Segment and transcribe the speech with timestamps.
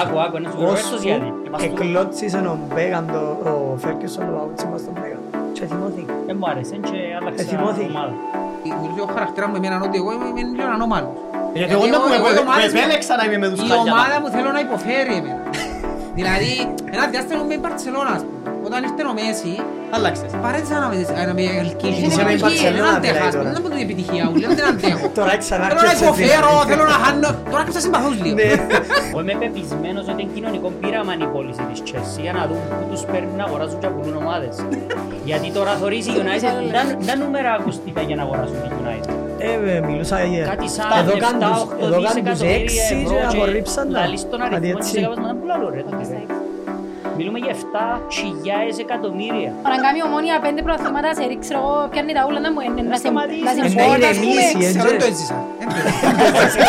[0.00, 1.28] Άκου, άκου, να σου πω Ρομπέρτος γιατί.
[1.66, 5.20] Εκλώτσισε ο Μπέγαν το ο Φέρκισον το παπούτσι μας τον Μπέγαν.
[5.56, 6.12] Και θυμώθηκε.
[6.26, 7.90] Δεν μου άρεσε και άλλαξα Εθιμώθηκε.
[7.94, 8.12] ομάδα.
[8.82, 10.26] Μιλούσε ο χαρακτήρα μου εμένα ότι εγώ είμαι
[10.58, 11.16] λίγο ανώμαλος.
[11.60, 13.60] Γιατί εγώ να εγώ- πούμε, εγώ οι ομάδες με μου- επέλεξα να είμαι με τους
[13.64, 13.82] Η χάλια.
[13.92, 15.42] ομάδα μου θέλω να υποφέρει εμένα.
[16.18, 16.50] Δηλαδή,
[16.96, 18.38] ένα διάστημα με η Μπαρτσελώνα, ας πούμε.
[18.66, 19.54] Όταν ήρθε ο Μέση,
[19.96, 20.30] Άλλαξες.
[20.44, 20.96] παρέτησα να με,
[21.28, 22.00] να με ελκύσει.
[22.06, 23.50] Είσαι με η Μπαρτσελώνα, Δεν αντέχω, δηλαδή, ας πούμε, τώρα.
[23.54, 25.06] δεν μπορώ την επιτυχία μου, λέω, δεν αντέχω.
[25.18, 27.28] Τώρα Θέλω να ξανάρχεσαι υποφέρω, θέλω να χάνω.
[27.52, 28.36] Τώρα και θα συμπαθούς λίγο.
[28.40, 28.50] Ναι.
[29.10, 32.84] Εγώ είμαι πεπισμένος ότι είναι κοινωνικό πείραμα η πώληση της Chelsea για να δουν πού
[32.92, 34.54] τους παίρνουν να αγοράσουν και πουλούν ομάδες.
[35.28, 39.12] Γιατί τώρα θωρείς η United, τα- τα νούμερα ακουστικά για να αγοράσουν τη United.
[39.48, 40.44] Ε, βε, μιλούσα για...
[40.52, 43.98] Κάτι σαν Εδώ 7-8 κάνουν τους- εδώ κάνουν τους δισεκατομμύρια έξι ευρώ και απορρίψαν τα.
[44.00, 44.98] λαλείς τον Κάτι αριθμό της έτσι.
[45.00, 46.16] έκαβας, μα δεν πουλά ρε το τύπο.
[47.20, 49.50] Μιλούμε για 7.000 εκατομμύρια.
[49.70, 52.96] Αν κάνει ομόνια πέντε προαθλήματα σε ρίξω εγώ πιάνει τα ούλα να μου είναι να
[52.96, 53.44] σε σταματήσει.
[53.48, 54.64] να σε Ε, να μπόρτα, ας ηρεμήσει, πούμε.
[54.66, 54.72] ε.
[54.72, 55.36] Ξέρω, δεν το έζησα.
[55.60, 55.68] Δεν
[56.34, 56.66] το έζησα.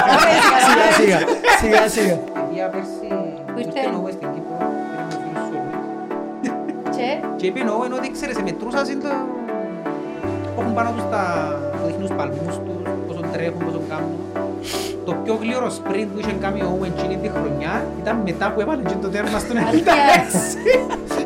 [0.68, 1.20] Σιγά σιγά,
[1.62, 2.16] σιγά σιγά.
[2.50, 3.08] Πήγα πέρσι,
[3.52, 3.80] Που ήρθε.
[3.80, 4.58] ήρθε ο Όβεν στην Κύπρο,
[4.90, 5.78] πήρε με φίλους σου όλους.
[6.96, 9.12] Και; Και είπε ο Όβεν ότι ξέρεις, σε μετρούσας είναι το...
[10.60, 11.22] Έχουν πάνω τους τα...
[11.78, 12.76] το δείχνουν τους παλμούς τους,
[13.08, 14.14] πόσο τρέχουν, πόσο κάνουν.
[15.06, 18.62] Το πιο γλύωρο sprint που είχε κάνει ο Όβεν εκείνη τη χρονιά ήταν μετά που
[18.62, 19.94] έβαλε και το τέρμα στον Αλήθεια.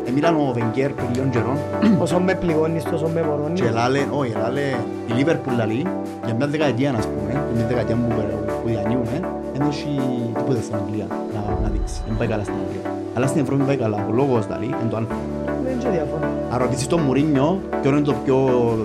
[0.02, 0.08] 96.
[0.08, 1.56] Εμίλαν ο Βενγκέρ πριν λίγων καιρών
[2.04, 3.60] Όσο με πληγώνεις, τόσο με μπορώνεις.
[3.60, 4.60] και λάλε, όχι, λάλε,
[5.06, 5.86] η Λίβερπουλ λαλεί,
[6.24, 8.14] για μια δεκαετία, ας πούμε, μια δεκαετία που,
[8.62, 9.20] που διανύουμε,
[9.54, 10.00] δεν έχει
[10.36, 11.94] τίποτε στην Αγγλία να, να δείξει.
[12.08, 12.90] Δεν πάει καλά στην Αγγλία.
[13.14, 14.06] Αλλά στην Ευρώπη πάει καλά.
[14.10, 15.14] Ο λόγος λαλεί είναι το αλφα.
[15.62, 16.30] Δεν είναι και διαφορά.
[16.52, 18.36] Αν ρωτήσεις τον Μουρίνιο, ποιο είναι το πιο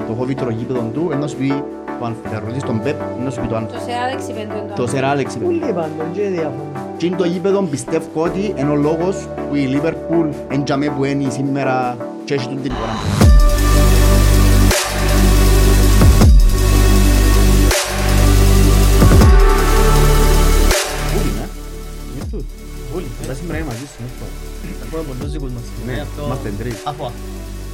[0.08, 1.64] το φοβύτερο γήπεδο του, ενώ σου πει
[2.02, 2.38] το αλφα.
[2.38, 3.72] Αν ρωτήσεις τον Πεπ, ενώ σου πει το αλφα.
[3.72, 5.46] το σε άλεξη πέντε είναι Το Σερ Άλεξ είπε.
[5.46, 6.94] Ούλοι πάντων και διαφορά.
[6.98, 9.16] Και είναι το γήπεδο πιστεύω ότι είναι ο λόγος
[9.50, 12.94] που η Λίβερπουλ εν τζαμέ που είναι σήμερα και έχει τούτη την εικόνα.
[21.14, 21.46] Πούλη, ναι.
[22.16, 22.44] Είναι τούτο.
[22.94, 23.08] Βούλη.
[23.28, 24.26] Τα σήμερα είναι μαζί σου, είναι αυτό.
[24.86, 25.64] Έχουμε πολλούς δικούς μας.
[25.88, 26.76] Ναι, αυτό- είμαστε τρεις.
[26.92, 27.12] Αφού, α.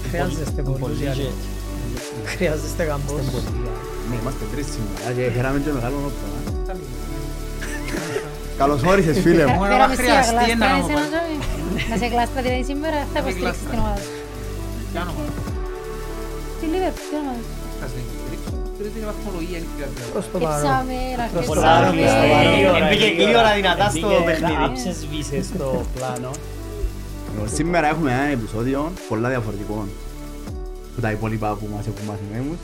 [0.10, 1.38] Χρειάζεστε Πολύ πολλούς για jet.
[2.34, 3.22] Χρειάζεστε γαμπός.
[4.10, 5.08] Ναι, είμαστε τρεις σήμερα.
[5.18, 6.26] Και χαιράμε και μεγάλο νότο.
[8.62, 9.54] Καλώς όρισες φίλε μου.
[9.60, 11.00] Μόνο Πέρα να με χρειαστεί σιγά ένα γλάστρα, όνομα.
[11.00, 11.36] εσένα, Τζόμι.
[11.92, 14.14] Να σε γλάστρα δηλαδή σήμερα θα υποστηρίξεις την ομάδα σου.
[14.92, 15.24] Ποιο όνομα.
[16.60, 17.54] Τι λέει, τι ομάδα σου.
[17.84, 18.52] Ας δεν υποστηρίξω.
[18.78, 20.02] Τρίτη είναι βαθμολογία, είναι χρειάζεται.
[20.16, 20.60] Προς το παρόν.
[20.66, 22.52] Εξάμε, Προς ραχές, το Πολλά παρόν, γλύωρα, προς το παρόν.
[22.56, 23.26] γλύωρα, Έμπαιγε γλύωρα.
[23.30, 24.64] γλύωρα δυνατά στο Έμπαιγε- παιχνίδι.
[24.68, 26.32] άψεσβησε στο πλάνο.
[27.32, 28.80] Λοιπόν, Σήμερα έχουμε ένα επεισόδιο
[29.12, 29.78] πολλά διαφορετικό
[30.94, 32.60] που τα υπόλοιπα που μας έχουν μαθημένους.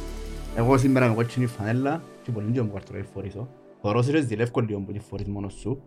[0.56, 3.50] Εγώ σήμερα με κότσινη φανέλα και πολύ λίγο μου καρτρό φορήσω.
[3.82, 5.82] Θωρώ σε ζηλεύκω λίγο που τη φορείς μόνος σου.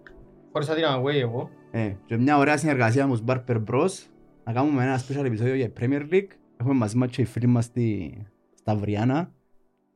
[0.53, 1.51] Χωρίς την away εγώ.
[1.71, 3.91] Ε, και μια ωραία συνεργασία με τους Barber Bros.
[4.45, 6.29] Να κάνουμε ένα special επεισόδιο για Premier League.
[6.61, 8.17] Έχουμε μαζί μας και οι φίλοι μας στη
[8.55, 9.33] Σταυριάνα.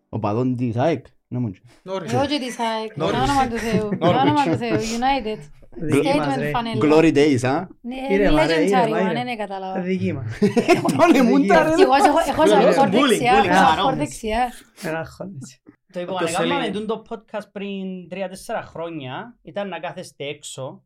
[0.09, 1.07] Ο παδόν της ΑΕΚ.
[1.29, 1.61] Να μου πει.
[1.83, 2.13] Νόρις.
[2.13, 3.23] Εγώ και της ΑΕΚ, το Norwich.
[3.23, 4.21] όνομα του Θεού, το Norwich.
[4.21, 5.39] όνομα του Θεού, United.
[5.77, 6.51] Δική μας, Statement ρε.
[6.51, 6.81] φανέλα.
[6.83, 7.67] Glory Days, α.
[7.81, 9.25] Ναι, Ήρεμα, είναι ρε, legendary, ήρεμα, man, ήρεμα.
[9.25, 9.81] δεν κατάλαβα.
[9.81, 10.39] Δική μας.
[10.97, 11.75] Πάνε μου τα ρε.
[11.75, 13.83] Και εγώ έχω- έχω Bullying, σαν χορ bullying, δεξιά, bullying, έχω σαν χαρόμες.
[13.83, 14.53] χορ δεξιά.
[14.83, 15.61] Ένα χώνεσαι.
[15.93, 20.25] Το είπα, Όποιος αν έκαναμε θέλει- τούτο το podcast πριν 3-4 χρόνια, ήταν να κάθεστε
[20.25, 20.85] έξω.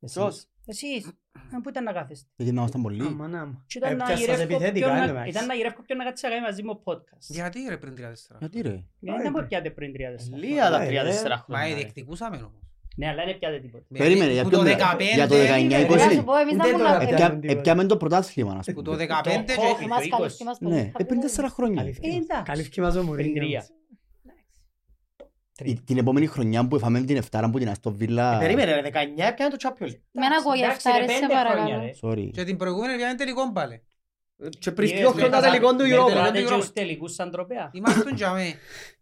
[0.00, 0.48] Ποιος; Εσείς.
[0.66, 1.06] Εσείς.
[1.52, 3.02] Ε, Πού ήταν να κάθεστε; Γιατί να ήμασταν πολλοί.
[3.06, 3.64] Άμα, να μου.
[3.66, 5.30] Και ήταν να Έπιασες γυρεύω επιθετικά, ποιον εν τω να- μεταξύ.
[5.30, 7.26] Ήταν να γυρεύω ποιον να κάτσει να κάνει μαζί μου podcast.
[7.28, 8.36] Γιατί ρε πριν 34.
[8.38, 11.68] Γιατί ρε; Γιατί δεν μπορεί πιάτε πριν 3-4 Λίγα τα Ε, 3-4 Μα χρόνια.
[11.68, 11.74] ρε.
[11.74, 12.65] διεκδικούσαμε όμως.
[12.98, 13.84] Ναι, αλλά δεν πιάτε τίποτα.
[13.98, 15.96] Περίμενε, για Που ποιον το μιλά- 15 για το 19, είναι, 20.
[15.96, 18.66] Να σου πω, εμείς να Δεν πούμε τώρα να- πια- Έπια- Έπιαμε το πρωτάθλημα, ας
[18.66, 18.96] Που πούμε.
[18.96, 19.60] το 15 Το και...
[19.60, 19.84] COVID.
[19.84, 20.74] Εμάς το καλύφθηκε μας πολύ.
[20.74, 21.76] Ναι, Είχα ε, πριν πει, τέσσερα χρόνια.
[21.82, 22.08] Καλύφθηκε.
[22.08, 22.42] Ε, εντάξει.
[22.44, 23.34] Καλύφθηκε μας ο Πριν Μουρίνιο.
[23.42, 23.66] τρία.
[25.64, 28.34] Η- Την επόμενη χρονιά που έφαμε την Εφτάρα που την Αστό Βίλα...
[28.36, 30.00] Ε, Περίμενε, ρε, 19 πιάνε το Champions League.
[30.12, 31.82] Με ένα κόγια Εντάξει, αυτά, ρε, ρε, σε πέντε χρόνια, παρακαλώ.
[31.84, 31.90] ρε.
[32.02, 32.30] Sorry.
[32.32, 33.82] Και την προηγούμενη πιάνε τελικό πάλι.
[34.58, 35.98] Και πριν Yes, δύο με χρόνια τα- τελικών του με Europa.
[35.98, 37.70] τα- Μιλάτε δεν και το στους τελικούς σαν τροπέα.
[37.72, 38.44] Είμαστε για με.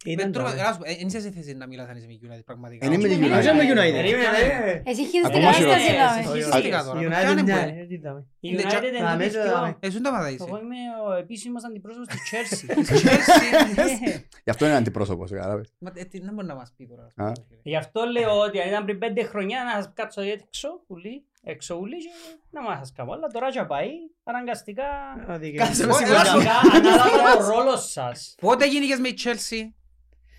[0.04, 0.62] Ήταν Μετρούμε- τώρα.
[0.62, 2.86] έλα σου πω, ε, Εν είσαι σε θέση να μιλάς αν είσαι με United πραγματικά.
[2.86, 3.30] Εν είμαι με United.
[3.32, 3.92] Εμείς είμαι United.
[4.00, 4.82] Περίμενε.
[4.90, 6.04] Εσύ έχεις την Ακόμα κατάσταση, χειρότερα.
[6.04, 6.20] λάμε.
[6.20, 6.70] Εσύ Όχι, είστε- όχι.
[6.70, 8.20] τώρα, United πιάνε μια, που- ε, τι είδαμε.
[8.40, 9.70] Η Είναι United τσα- είναι Α, το μέσα, πιο- δάμε.
[9.86, 10.44] Εσύ δεν τα είσαι.
[10.48, 12.66] Εγώ είμαι ο επίσημος αντιπρόσωπος του Chelsea.
[13.04, 14.12] Chelsea.
[14.46, 15.68] Γι' αυτό είναι αντιπρόσωπος, κατάλαβες.
[15.78, 17.06] Μα, ε, τι- Δεν μπορεί να μας πει τώρα.
[17.28, 17.32] Α.
[17.62, 21.74] Γι' αυτό λέω ότι αν ήταν πριν πέντε χρονιά να σας κάτσω έξω, ουλί, έξω
[21.74, 22.08] ουλί και
[22.50, 23.12] να μας σας κάνω.
[23.12, 23.88] Αλλά τώρα και πάει,
[24.24, 24.84] αναγκαστικά,
[25.26, 25.64] Αδίκαιο.
[25.66, 26.20] Κάτσε με Όχι, σιγουριά.
[26.20, 28.34] έλα σου- αναγκαστικά ανάλαβα το ρόλο σας.
[28.40, 29.62] Πότε γίνηκες με η Chelsea;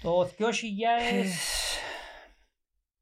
[0.02, 0.30] Το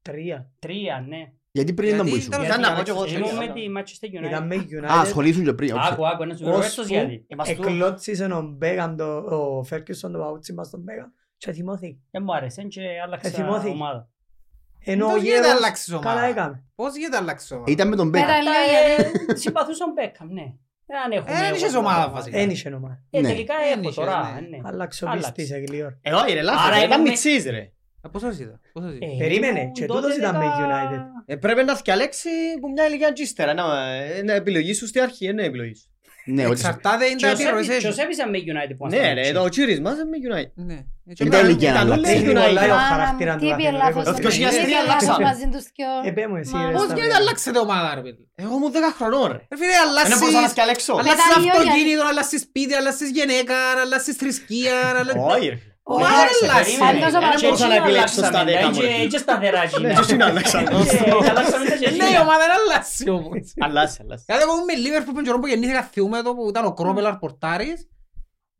[0.02, 1.04] 2003, Τρία.
[1.08, 1.32] ναι.
[1.50, 2.32] Γιατί πριν ήταν Γιατί που ήσουν.
[2.32, 3.46] ήταν- Ήταν να πω και εγώ Ήμουν Chelsea.
[3.46, 4.46] με τη Manchester Ήταν United.
[4.46, 5.00] με Α, United.
[5.00, 5.74] ασχολήσουν και πριν.
[5.76, 5.88] όχι.
[5.92, 7.24] Άκου, άκου, να σου πω Ρομπέρτος Ώσπου γιατί.
[7.28, 11.96] Είμαστε του- Εκλώτσισε ο Μπέγαν το, ο Φέρκισον το παπούτσι μας τον Μπέγαν και θυμώθηκε.
[12.10, 13.72] Δεν μου άρεσε και άλλαξα Εθιμώθηκε.
[13.72, 14.08] ομάδα.
[14.84, 16.64] Ενώ ο Το γίνεται γέρος αλλάξεις ομάδα; καλά έκαμε.
[16.74, 18.22] Πώς γίνεται αλλάξεις ομάδα; Ήταν με τον Μπέκ.
[18.24, 18.52] Πέρα λέω
[18.96, 19.10] γιατί.
[19.32, 20.42] Ε, Συμπαθούσα τον Μπέκαμ, ναι.
[20.86, 21.36] Δεν έχουμε...
[21.36, 22.38] Ε, δεν είχες ομάδα βασικά.
[22.38, 23.02] Εν είχε ομάδα.
[23.10, 23.28] Ε, Ναι.
[23.28, 24.40] τελικά Δεν έχω είχες, τώρα, ναι.
[24.56, 24.62] ναι.
[24.64, 25.32] Άλλαξε ο Άλλαξε.
[25.32, 25.92] πίστης σε γλυόρ.
[26.02, 26.66] Ε, όχι ρε, λάθος.
[26.66, 27.70] Άρα ρε, Ήταν είμαι- μητσής ρε.
[28.00, 29.08] Α, Πόσος ήταν, πόσος ήταν.
[29.10, 31.00] Ε, Περίμενε, ήμουν και τότε τούτος ήταν με δεκα- United.
[31.26, 32.28] Ε, Πρέπει να θυκαλέξει
[32.60, 33.54] που μια ηλικία και ύστερα.
[33.54, 35.88] Να- Είναι επιλογή σου στη αρχή, είναι επιλογή σου.
[36.26, 37.98] Ναι, ότι Εξαρτάται είναι Και τα ο Σέβης- επιρροές και ο έχει.
[38.00, 39.32] Σέβης ήταν με United που Ναι ήμασταν ρε, έτσι.
[39.32, 40.52] το τσίρις μας είναι με United.
[40.70, 40.78] Ναι.
[41.10, 42.12] Έτσι Είναι ήταν- τα ηλικία να ήταν αλλάξει.
[42.12, 42.46] όλοι Έχει United.
[42.46, 44.04] πολλά ο Άρα, χαρακτήρα του τι είπε κάθε λάθος ρεκόρ.
[44.04, 45.24] Το 2003 τι είπε λάθος αλλάξαμε.
[45.30, 46.72] μαζί τους και ο- Ε, πέ μου εσύ Μα ρε.
[46.76, 47.20] Πώς στα γίνεται παιδιά.
[47.20, 49.40] αλλάξετε ομάδα ρε παιδί; Εγώ ήμουν 10 χρονών ρε.
[49.50, 50.92] Ρε φίλε, Δεν αλλάσεις- μπορούσα να θυκαλέξω.
[51.00, 55.58] αλλάσεις Μετά δύο αυτοκίνητο, αλλάσεις σπίτι, αλλάσεις γυναίκα, αλλάσεις θρησκεία, αλλάσεις- Όχι ρε.
[55.86, 56.78] Όχι, Μα Εντάξει, αλλάξει.
[56.78, 56.98] περίμενε.
[56.98, 57.34] Αντός ο Και Παπαδόπουλος.
[57.34, 59.06] έτσι μπορούσα να επιλέξω στα αλλάξαμε, δέκα μου, και- ρε.
[59.12, 59.88] και σταθερά Ναι, γίνα.
[60.00, 60.58] έτσι είναι άλλαξα.
[61.22, 62.20] Και αλλάξαμε τα Ναι, η ζεσίνα.
[62.26, 63.44] ομάδα δεν αλλάζει όμως.
[63.66, 64.24] Αλλάζει, αλλάζει.
[64.28, 67.78] Γιατί εγώ με Λίβερπουλ που καιρό που γεννήθηκα θυμούμαι το που ήταν ο Κρόπελαρ πορτάρης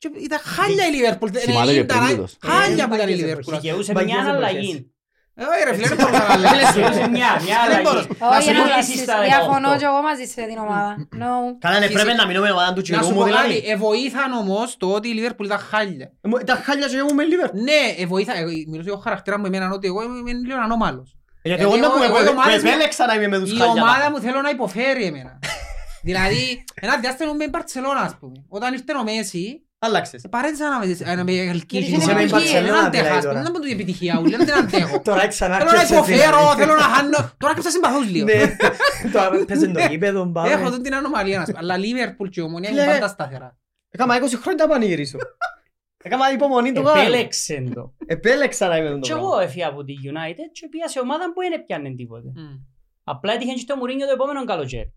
[0.00, 1.30] και ήταν χάλια η Λίβερπουλ.
[1.46, 2.32] Θυμάται και Ήταν πριν τούτος.
[2.48, 3.54] Χάλια που ήταν η Μπαγιές Λίβερπουλ.
[3.54, 4.48] Δικαιούσε Μπαγιές μια εποχές.
[4.48, 4.93] αλλαγή.
[5.40, 6.72] Ε, Όχι ρε φίλε, δεν μπορούσα να αλλάξω.
[6.72, 7.82] Δικαιούσε μια, μια Δεν αλλαγή.
[7.86, 8.08] μπορούσα.
[8.20, 9.00] Να Όχι, σου να μιλήσεις αλλάξεις.
[9.08, 9.78] στα Διαφωνώ 18.
[9.80, 10.90] και εγώ μαζί σε την ομάδα.
[11.22, 11.32] No.
[11.64, 13.56] Καλά, ναι, πρέπει να μείνουμε ομάδα του Να τσιρού σου μου πω κάτι, δηλαδή.
[13.74, 16.06] εβοήθαν όμως το ότι η Λίβερπουλ ήταν χάλια.
[16.24, 17.60] Ε, μου- Τα χάλια και εγώ με Liverpool.
[17.70, 21.08] Ναι, εβοήθα, εγώ- μιλούσα για το χαρακτήρας μου εμένα ότι εγώ είμαι είμαι λίγο ανώμαλος.
[21.42, 23.38] Γιατί Γιατί εγώ να εγώ- πούμε, εγώ οι που ομάδες μου- επέλεξα να είμαι με
[23.42, 23.82] τους Η χάλια.
[23.82, 25.32] ομάδα μου θέλω να υποφέρει εμένα.
[26.08, 28.44] Δηλαδή, ένα διάστημα με η Μπαρτσελώνα, ας πούμε.
[28.48, 30.24] Όταν ήρθε ο Μέση, Άλλαξες.
[30.30, 31.82] παρέτησα να με- να με ελκύσει.
[31.82, 33.42] Γιατί είσαι με η Δεν Μπαρτσελώνα αντέχα, δηλαδή ας πούμε, τώρα.
[33.42, 35.00] δεν μπορώ να την επιτυχία ούλη, δεν την αντέχω.
[35.00, 36.60] Τώρα ξανά Θέλω να έρχεσαι υποφέρω, δηλαδή.
[36.60, 37.18] θέλω να χάνω.
[37.38, 38.24] Τώρα και συμπαθούς λίγο.
[38.26, 38.56] Ναι,
[39.12, 40.52] τώρα παίζει το γήπεδο, Έχω πάμε.
[40.68, 41.58] αυτή την ανομαλία, ας πούμε.
[41.60, 43.56] αλλά Λίβερπουλ και η Ομονία είναι Φίλε, πάντα σταθερά.
[43.90, 45.18] Έκανα 20 χρόνια να πανηγυρίσω.
[46.06, 47.00] Έκανα υπομονή του γάλου.
[47.00, 47.92] Επέλεξεν το.
[48.06, 49.44] Επέλεξα να είμαι με Και τον εγώ πράγμα.
[49.46, 52.28] έφυγα από τη United και πήγα σε ομάδα που δεν έπιανε τίποτε.
[52.34, 52.56] Μμ.
[53.04, 54.92] Απλά έτυχε και το Μουρίνιο το επόμενο καλοκαίρι.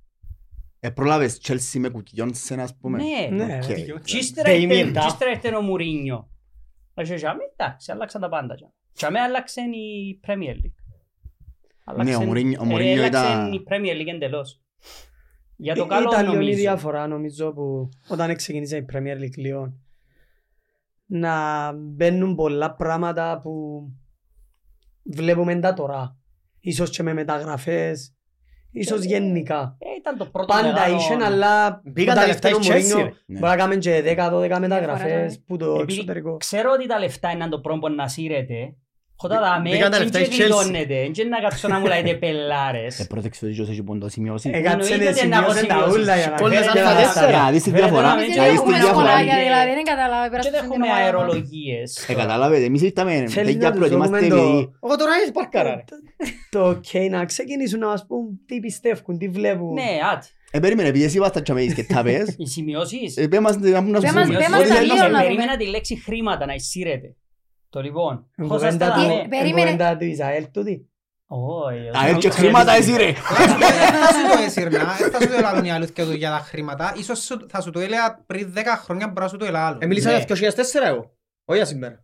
[0.79, 3.44] Ε, πρόλαβες Chelsea με κουκκιόν σε ας πούμε; Ναι.
[3.45, 3.59] Ναι,
[3.94, 4.01] Οκ.
[4.03, 5.00] Και ύστερα Damien ήρθε- Duff.
[5.01, 6.29] και ύστερα ήρθε ο Μουρίνιο;
[6.94, 8.56] Και τζάμε, εντάξει, αλλάξαν τα πάντα.
[8.94, 12.03] Και με άλλαξε η Premier League.
[12.03, 14.62] Ναι, ο Μουρίνιο- ο ε, Μουρίνιο άλλαξε ήταν- η Premier League εντελώς.
[15.56, 16.57] Για το Ε, καλό Ήταν λίγο η νομίζω.
[16.59, 19.73] διαφορά νομίζω που όταν ξεκίνησε η Premier League λίγο
[21.06, 23.81] να μπαίνουν πολλά πράγματα που
[25.03, 26.18] βλέπουμε τα τώρα.
[26.59, 28.15] Ίσως και με μεταγραφές,
[28.72, 29.75] ίσως γενικά.
[29.80, 32.80] Ε, ήταν το πρώτο Πάντα μεγάλο- είχε, αλλά Μπήκαν όταν τα λεφτά ήρθε ο η
[32.80, 33.04] Chelsea, Μουρίνιο, ρε.
[33.25, 33.40] Ναι.
[33.40, 35.44] μπορεί να κάνουμε και 10-12 Διαφορά, μεταγραφές ναι.
[35.48, 36.38] που το Επειδή εξωτερικό.
[36.38, 38.75] Ξέρω ότι τα λεφτά είναι το πρώτο που να σύρεται.
[39.19, 40.42] Χωτά τα με, Μπήκαν τα λεφτά και η Chelsea.
[40.44, 41.00] βιδώνεται.
[41.16, 43.06] Και να κάτσω να μου λέτε Ε, πελάρες.
[43.10, 44.50] πρόσεξε ότι έχει πόντο σημειώσει.
[44.54, 46.04] Έκατσε εννοείται να ότι να σημειώσουν τα αποσημειώσεις.
[46.04, 47.25] ούλα για να Όλες φέρει και αλφα τα τέσσερα.
[47.25, 47.30] λεφτά.
[47.34, 48.08] Για να δεις τη Βέβαια, διαφορά.
[48.10, 49.08] να μην Για να δεις τη Έχουμε διαφορά.
[49.08, 50.24] σχολάκια, δηλαδή, δεν καταλάβα.
[50.25, 51.02] Και πέρασαν δεν στην έχουμε ομάδα.
[51.04, 51.90] αερολογίες.
[52.10, 55.34] Ε, καταλάβετε, εμείς ήρθαμε Θέλει τέτοια να τους προετοιμάστε δούμε επειδή το- Εγώ τώρα είσαι
[55.40, 55.84] παρκάρα ρε.
[56.54, 59.74] Το ok να ξεκινήσουν να μας πούν τι πιστεύουν, τι βλέπουν.
[59.81, 60.28] Ναι, άτι.
[60.52, 63.18] Ε, περίμενε, επειδή εσύ βάστα τσαμέεις και τα πες, Οι σημειώσεις.
[63.18, 64.38] ε, πέ μας να μου να σου Πέ μας- πούμε.
[64.42, 65.14] πέ μας Ό,τι τα θέλεις να λίγο σου να πω.
[65.14, 65.24] δούμε.
[65.24, 67.10] Περίμενα τη λέξη χρήματα να εισήρεται.
[67.69, 68.28] Το λοιπόν.
[68.36, 69.22] Εν Πώς θα κουβέντα στα του- δάμε.
[69.22, 69.62] εν Περίμενε.
[69.72, 70.88] κουβέντα του Ισραήλ τούτη.
[71.30, 73.14] Όχι, Α, έτσι χρήματα εσύ ρε.
[73.14, 73.36] Θα
[74.14, 76.94] σου το έσυρνα, θα σου το έλαβαν η αλήθεια του για τα χρήματα.
[76.98, 79.78] Ίσως σου- θα σου το έλεγα πριν 10 χρόνια μπορεί να σου το έλεγα άλλο.
[79.81, 80.16] Ε, Μίλησα Ναι.
[80.18, 81.16] για 2004 εγώ.
[81.46, 82.04] Όχι για σήμερα.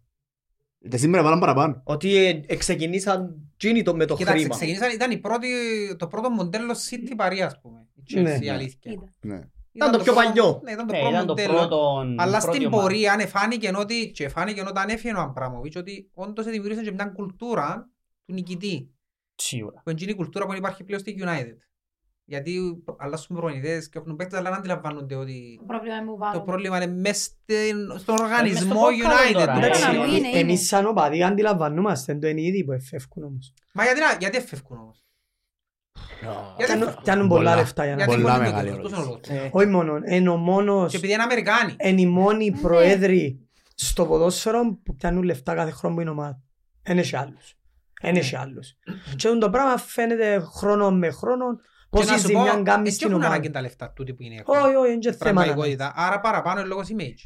[0.89, 1.81] Και σήμερα βάλαν παραπάνω.
[1.83, 4.55] Ότι ε, εξεκινήσαν τζίνι το- με το Κοίταξε, χρήμα.
[4.55, 5.47] ξεκινήσαν, ήταν η πρώτη,
[5.97, 7.87] το πρώτο μοντέλο City Paris, ας πούμε.
[8.05, 8.35] Η Ναι.
[8.37, 8.91] Chelsea, η αλήθεια.
[9.73, 9.85] Κοίτα.
[9.89, 9.91] Ναι.
[9.91, 10.59] Ήταν το πιο πρώτο- παλιό.
[10.63, 11.53] Ναι, ήταν το Ναι, πρώτο ήταν το μοντέλο.
[11.57, 12.03] πρώτο.
[12.17, 12.81] Αλλά πρώτη στην ομάδα.
[12.81, 17.05] πορεία ναι, φάνηκε ότι, και φάνηκε όταν έφυγε ο Αμπράμοβιτς ότι όντως δημιούργησαν και μια
[17.05, 17.89] κουλτούρα
[18.25, 18.89] του νικητή.
[19.35, 19.81] Σίγουρα.
[19.83, 21.57] Που είναι η κουλτούρα που υπάρχει πλέον στη United.
[22.25, 26.17] Γιατί αλλάσουν προπονητές και έχουν παίκτες αλλά δεν αντιλαμβάνονται ότι Το πρόβλημα είναι που το
[26.17, 26.41] πάνω.
[26.41, 29.33] πρόβλημα είναι μες στην- στον στο οργανισμό κόκκαλο United.
[29.33, 29.65] τώρα, ρε.
[29.65, 30.39] Εντάξει, ε, είναι, είναι.
[30.39, 33.53] εμείς σαν οπαδοί αντιλαμβανόμαστε το είναι ήδη που εφεύκουν όμως.
[33.73, 35.03] Μα γιατί, να- γιατί εφεύκουν όμως.
[36.57, 37.03] Γιατί Κάνουν- εφεύκουν.
[37.03, 37.55] Κάνουν πολλά Πολλά.
[37.55, 38.03] λεφτά για να...
[38.03, 39.27] Γιατί Πολλά μπορεί να μεγάλη το αυτός είναι ο λόγος.
[39.27, 41.75] Ε, Όχι μόνο, είναι ο μόνος, Και επειδή είναι Αμερικάνοι.
[41.83, 42.59] είναι οι μόνοι Ναι.
[42.59, 46.41] προέδροι στο ποδόσφαιρο που πιάνουν λεφτά κάθε χρόνο που είναι ομάδα.
[46.83, 47.55] Εν έχει άλλους.
[48.01, 48.73] Εν έχει άλλους.
[49.15, 52.93] Και το πράγμα φαίνεται χρόνο με χρόνο Και πόση να σου πω, ζημιά κάνει έτσι
[52.95, 53.33] στην έχουν ομάδα.
[53.33, 54.55] ανάγκη τα λεφτά τούτοι που είναι έχουν.
[54.65, 55.31] Όχι, όχι, είναι και θέμα.
[55.31, 55.93] να- Πραγματικότητα.
[55.95, 57.21] Άρα παραπάνω είναι λόγος image.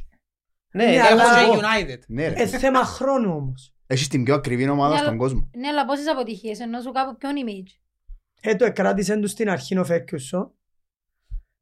[0.72, 1.68] Ναι, Ναι, για αλλά- να Έχω σου και πω.
[1.68, 2.00] United.
[2.08, 2.42] Ναι ρε.
[2.42, 3.74] Ε, θέμα χρόνου όμως.
[3.88, 5.50] Έχεις την πιο ακριβή ομάδα Ναι, στον αλλά- κόσμο.
[5.58, 7.72] Ναι, αλλά πόσες αποτυχίες, ενώ σου κάπου ποιον image.
[8.42, 10.54] Ε, το εκράτησε τους στην αρχή ο Φέρκιουσο.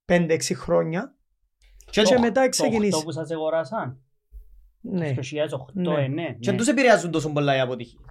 [0.06, 1.16] 5-6 χρόνια.
[1.92, 2.98] Και, Το- και μετά Το ξεκινήσει.
[3.00, 4.00] 8 που σας αγοράσαν.
[4.82, 5.14] Ναι.
[5.14, 6.04] Το 2008, Ναι.
[6.04, 6.36] ε, ναι.
[6.40, 6.58] Και ναι.
[6.58, 8.02] τους επηρεάζουν τόσο πολλά οι αποτυχίες.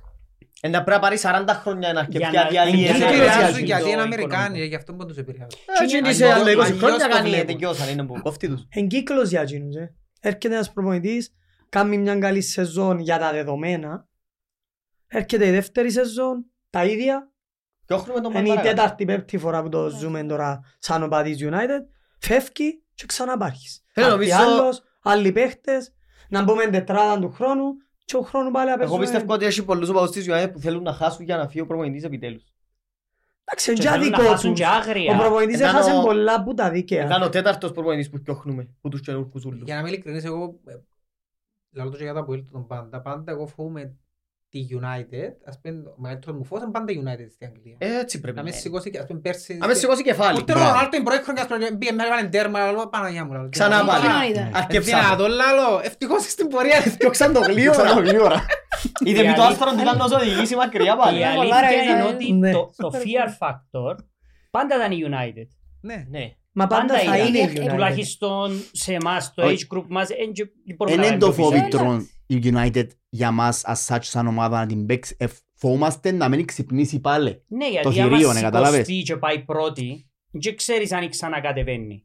[0.60, 2.74] Ε, να πρέπει να πάρεις 40 χρόνια να Για αρκετιά να- διαλύει.
[2.80, 4.24] για Δεν να τους επηρεάζουν επηρεάζουν το γιατί είναι οικονομικό.
[4.34, 5.58] Αμερικάνοι, γι' αυτό που τους επηρεάζουν.
[5.82, 7.46] Έτσι είναι Αλλιώς- σε άλλο 20 αλλιώς χρόνια το κάνει βλέπουν.
[7.46, 8.66] τελειώσαν, είναι που κόφτει τους.
[8.68, 9.94] Εν κύκλος για εκείνους, ε.
[10.20, 11.34] Έρχεται ένας προπονητής,
[11.68, 14.08] κάνει μια καλή σεζόν για τα δεδομένα.
[15.06, 17.32] Έρχεται η δεύτερη σεζόν, τα ίδια.
[17.86, 18.68] Και όχνουμε τον Είναι η παρακάτω.
[18.74, 21.84] τέταρτη πέμπτη φορά που το ζούμε τώρα σαν οπαδής United.
[22.18, 23.82] Φεύγει και ξαναπάρχεις.
[23.92, 25.92] Θέλω Κάποιοι νομίζω- άλλος, άλλοι παίχτες,
[26.28, 27.64] να μπούμε τετράδα του χρόνου
[28.04, 28.98] και ο χρόνου πάλι Εγώ απέζουμε.
[29.00, 31.66] πιστεύω ότι έχει πολλούς οπαδούς της United που θέλουν να χάσουν για να φύγει ο
[31.66, 32.42] προπονητής επιτέλους.
[33.44, 34.58] Εντάξει, είναι Και και θέλουν να αδικό χάσουν τους.
[34.60, 35.14] και άγρια.
[35.14, 37.04] Ο προπονητής Ήταν έχασε ο- πολλά που τα δίκαια.
[37.04, 39.62] Ήταν ο τέταρτος προπονητής που πιόχνουμε, που τους καινούργους ούλους.
[39.64, 40.74] Για να είμαι ειλικρινής, εγώ ε,
[41.72, 43.00] λαλώ το και για τα που τον πάντα.
[43.00, 43.96] Πάντα εγώ φοβούμαι
[44.54, 47.76] τη United, ας πούμε, ο μεγαλύτερος μου φως είναι πάντα United στην Αγγλία.
[48.00, 48.64] Έτσι πρέπει Να να με είναι.
[48.64, 49.54] σηκώσει, και, ας πούμε, πέρσι...
[49.54, 50.38] Να με σηκώσει κεφάλι.
[50.40, 50.70] Ούτε ο Μπράβο.
[50.70, 53.32] Ρονάλτο την πρώτη χρονιά, ας πούμε, πήγε να έβαλε τέρμα, λέω, Παναγιά μου.
[53.32, 54.06] λέω, Ξανά τι να πάλι.
[54.06, 54.18] κάνω.
[54.22, 54.46] Εκείνο ήταν.
[54.54, 54.98] Ε, Αρκεψά.
[55.00, 56.78] δυνατόν, λάλο, ευτυχώς στην πορεία.
[56.98, 57.92] Διώξαν το γλύωρα.
[57.92, 58.38] γλύωρα.
[59.04, 61.16] Είδε Η με το αλήθεια- άστρο ότι ήταν τόσο οδηγήσει μακριά πάλι.
[61.16, 62.14] Η Είναι αλήθεια πολλά, ρε, είναι Ισραήλ.
[62.14, 62.52] ότι Ναι.
[62.52, 63.94] το- το fear factor
[64.50, 65.48] πάντα ήταν η United.
[65.80, 65.98] Ναι.
[66.10, 66.24] Ναι.
[66.56, 67.26] Μα πάντα Πάντα θα ήταν.
[67.26, 67.68] είναι η Ε, United.
[67.70, 69.66] Τουλάχιστον σε εμάς, το Όχι.
[69.70, 72.06] age group μας, δεν μπορούμε Είναι να το εντοπίσουμε.
[72.28, 75.16] Φόβητρο η United για μας as such σαν ομάδα να την παίξει.
[75.18, 75.26] Ε,
[75.56, 77.42] Φοβούμαστε να μην ξυπνήσει πάλι.
[77.48, 78.86] Ναι, Το γιατί άμα θηρίο, ναι, κατάλαβες.
[78.86, 82.04] σηκωστεί και πάει πρώτη, δεν ξέρεις αν ξανακατεβαίνει.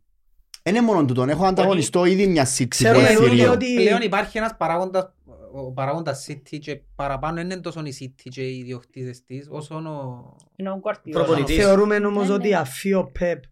[0.64, 1.24] Είναι μόνο τούτο.
[1.24, 2.68] Έχω ανταγωνιστό ήδη μια City.
[2.68, 3.52] Ξέρουμε το όλοι θηρίο.
[3.52, 5.14] ότι Πλέον υπάρχει ένας παράγοντας,
[5.54, 9.76] ο παράγοντας City και παραπάνω δεν είναι τόσο η City και οι ιδιοκτήτες της, όσο
[9.76, 10.36] ο...
[10.56, 11.12] Είναι ο Guardiola.
[11.12, 11.56] Προπονητής.
[11.56, 12.56] θεωρούμε όμως Ναι, ότι ναι.
[12.56, 13.44] αφή ο Πεπ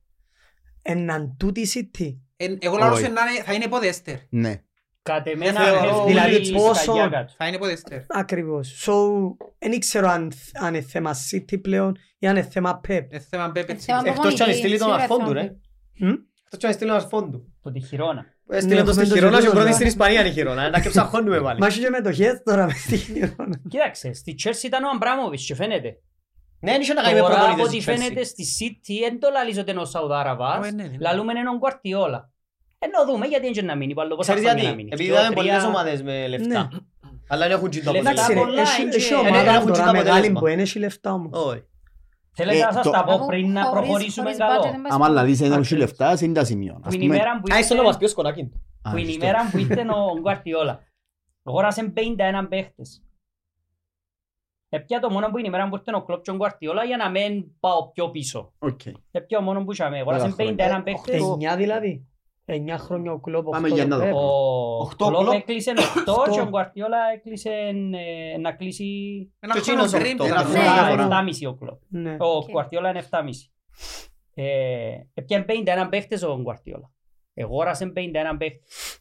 [0.82, 2.18] έναν τούτη City.
[2.38, 3.04] Εν- Εγώ λάρω Όχι.
[3.04, 4.16] σε να είναι- θα είναι υποδέστερ.
[4.30, 4.62] Ναι.
[5.08, 7.34] Κατ' εμένα θεωρώ- πέφτουν δηλαδή οι πόσο- σκαγιά κάτω.
[7.38, 8.00] Θα είναι υποδέστερ.
[8.08, 8.84] Ακριβώς.
[8.88, 8.94] So,
[9.60, 13.06] δεν ξέρω αν, αν είναι θέμα City πλέον ή αν είναι θέμα Pep.
[13.12, 14.06] Είναι θέμα Πέπε Ε, της θέμα City.
[14.06, 15.56] Εκτός κι αν Προπονητή, στείλει τον σίγουρα αρφόν του, θέμα ρε.
[16.00, 17.54] Μμ; Εκτός κι αν στείλει τον αρφόν του.
[17.64, 18.26] Από τη Χιρόνα.
[18.50, 19.74] Έστειλε Ναι, το στη έχουμε το Χιρόνα και γεγονός, πρώτη ναι.
[19.76, 20.70] στην Ισπανία είναι η Χιρόνα.
[20.70, 21.60] Να και ψαχώνουμε πάλι.
[21.60, 23.60] Μα έχει και μετοχές τώρα μες στη Χιρόνα.
[23.70, 25.98] Κοίταξε, στη Chelsea ήταν ο Αμπράμοβιτς και φαίνεται.
[26.60, 27.98] Ναι, δεν είχε να κάνει με Τώρα από προπονητές ό,τι της Chelsea.
[27.98, 30.68] φαίνεται στη City δεν το λαλείς ότι είναι ο Σαουδάραβας.
[30.68, 30.96] Ω, ναι, ναι.
[31.00, 32.20] Λαλούμε είναι ο Guardiola.
[32.79, 33.93] Ε, να δούμε γιατί είναι να μείνει.
[33.93, 34.89] Πάλι πόσα Ξέρεις χρόνια γιατί; να μείνει.
[34.93, 36.48] Επειδή Δυο, είδαμε τρία- πολλές ομάδες με λεφτά.
[36.48, 36.67] Ναι.
[37.29, 39.60] Αλλά δεν έχουν τσιτό Λεφτά Εντάξει ρε, πολλά, έχει- είναι έχει και- ομάδα Ε, έχουν
[39.60, 40.39] τώρα τσιτά μεγάλη αποτέλεσμα.
[40.39, 41.31] που δεν έχει λεφτά όμως.
[41.46, 41.63] Όχι.
[42.31, 44.60] Θέλετε Ε, να σας το- τα πω Αφού πριν να χωρίς- προχωρήσουμε χωρίς καλό.
[44.62, 45.19] budget δεν πας Άμα καλά.
[45.24, 45.79] δηλαδή δεν έχει Ακριβώς.
[45.79, 46.74] λεφτά, είναι τα σημείο.
[46.74, 48.46] Που Ας είναι η πούμε, ημέρα που Α, ίσως να ήρθε- μας πει ο Σκονάκιν.
[48.81, 49.25] Α, που είναι η σωστό.
[49.25, 50.84] ημέρα που ήρθε ο Γκουαρτιόλα.
[51.43, 53.01] Αγόρασε 51 παίχτες.
[54.69, 56.98] Έπια το μόνο που είναι η ημέρα που ήρθε ο Κλόπ και ο Γκουαρδιόλα για
[56.98, 58.53] να μην πάω πιο πίσω.
[58.60, 58.79] Οκ.
[59.12, 60.00] Έπια μόνος που είχαμε.
[60.00, 60.55] Αγόρασε Δέκα χρόνια.
[60.55, 61.22] 51 παίχτες.
[61.22, 62.07] Εννιά δηλαδή.
[62.50, 64.12] Εννιά χρόνια ο Κλόπ, Πάμε οχτώ για το να το Pep.
[64.12, 64.20] πω.
[64.20, 65.34] Ο Οχτώ Κλόπ Κλόπ.
[65.34, 66.32] έκλεισε 8 Οχτώ.
[66.32, 67.50] και ο Γκουαρδιόλα έκλεισε
[68.34, 68.86] ε, να κλείσει
[69.39, 70.24] Ένα Και χρόνο εκείνος πριν οκτώ.
[70.24, 70.46] που Ένα ήταν.
[70.46, 70.84] χρόνο Ναι.
[70.84, 71.24] διαφορά.
[71.25, 71.82] 7,5 ο Κλόπ.
[71.88, 72.18] Ναι.
[72.20, 72.50] Ο Οκ.
[72.50, 73.30] Γκουαρδιόλα είναι 7,5.
[74.34, 76.92] Ε, Έπιαν 51 παίχτες ο Γκουαρδιόλα.
[77.34, 79.00] Εγόρασε 51 παίχτες.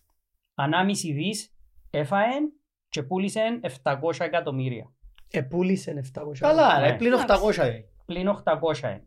[0.54, 1.54] Ενάμιση δις
[1.90, 2.52] έφαεν
[2.88, 4.92] και πούλησεν 700 εκατομμύρια.
[5.30, 6.38] Επούλησε 700.
[6.38, 6.86] Καλά Ναι.
[6.88, 7.80] ρε, πλην 800 ε.
[8.06, 9.06] Πλην 800 είναι.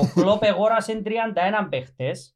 [0.00, 1.10] Ο Κλόπ εγόρασε 31
[1.70, 2.35] παίχτες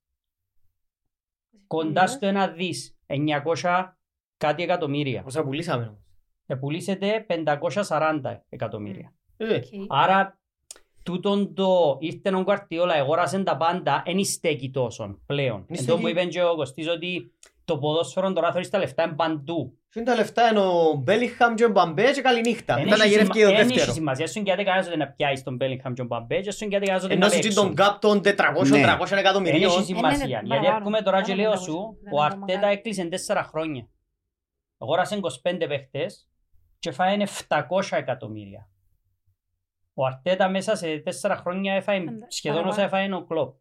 [1.67, 2.97] κοντά στο ένα δις.
[3.07, 3.97] 900
[4.37, 5.23] κάτι εκατομμύρια.
[5.27, 5.83] Όσα πουλήσαμε.
[5.83, 5.99] όμως.
[6.47, 9.15] Επούλησε τα 540 εκατομμύρια.
[9.37, 9.65] Ε, Οκ.
[9.89, 10.41] Άρα,
[11.03, 15.65] τούτον το ήρθε ο Γκουαρδιόλα, εγόρασε τα πάντα, εν στέκει τόσο πλέον.
[15.69, 16.01] Εν τω στέκει.
[16.01, 17.33] που είπε και ο Κωστής ότι
[17.73, 19.79] το ποδόσφαιρο τώρα θέλεις τα λεφτά είναι παντού.
[19.89, 22.75] Φύγουν τα λεφτά είναι ο Μπέλιχαμ και ο Μπαμπέ και καληνύχτα.
[22.79, 23.93] Εν Μετά να έχει γυρεύει και το σημα- εν έχει δεύτερο.
[23.93, 26.87] σημασία, σου γιατί κανένας ότι να πιάσεις τον Μπέλιγχαμ και τον Μπαμπέ και σου γιατί
[26.87, 27.75] κανένας ότι να Ενώ σου τον παίξουν.
[27.75, 29.71] κάπ των 400-300 Εν εκατομμυρίων.
[29.71, 30.19] έχει σημασία.
[30.27, 30.77] ναι, Γιατί παραπάνω.
[30.77, 32.73] έρχομαι τώρα και Παραπάνω λέω από σου, 500, δεν ο είναι Αρτέτα ακόμα.
[32.73, 33.89] έκλεισε 4 χρόνια.
[34.79, 36.29] Αγόρασε 25 παίχτες
[36.79, 38.69] και φάαινε 700 εκατομμύρια.
[39.95, 43.03] Ο Αρτέτα μέσα σε 4 χρόνια έφαε Πάντα- σχεδόν όσα παραπάνω.
[43.05, 43.55] έφαε ο Κλόπ.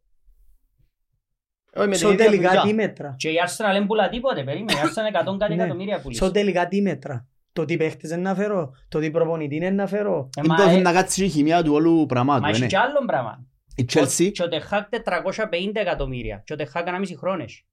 [1.75, 2.73] Όχι, με την Σο ίδια τελικά τι δουλειά.
[2.75, 3.15] μέτρα.
[3.17, 4.79] Και η Arsenal δεν πουλά τίποτε, περίμενε.
[4.79, 5.63] Η Arsenal 100 κάτι Ναι.
[5.63, 6.31] εκατομμύρια Σο πουλήσει.
[6.31, 7.27] τελικά τι μέτρα.
[7.53, 10.29] Το τι παίχτες είναι να φέρω, το τι προπονητή είναι να φέρω.
[10.38, 12.41] Ε, Είναι μα, το ε, θέλει να κάτσει η χημεία του όλου πραγμάτου.
[12.41, 12.67] Μα έχει είναι.
[12.67, 13.45] κι άλλο πράγμα.
[13.75, 16.41] Η Chelsea, Και ο Τεχάκ 450 εκατομμύρια.
[16.45, 17.63] Και ο Τεχάκ 1,5 χρόνες.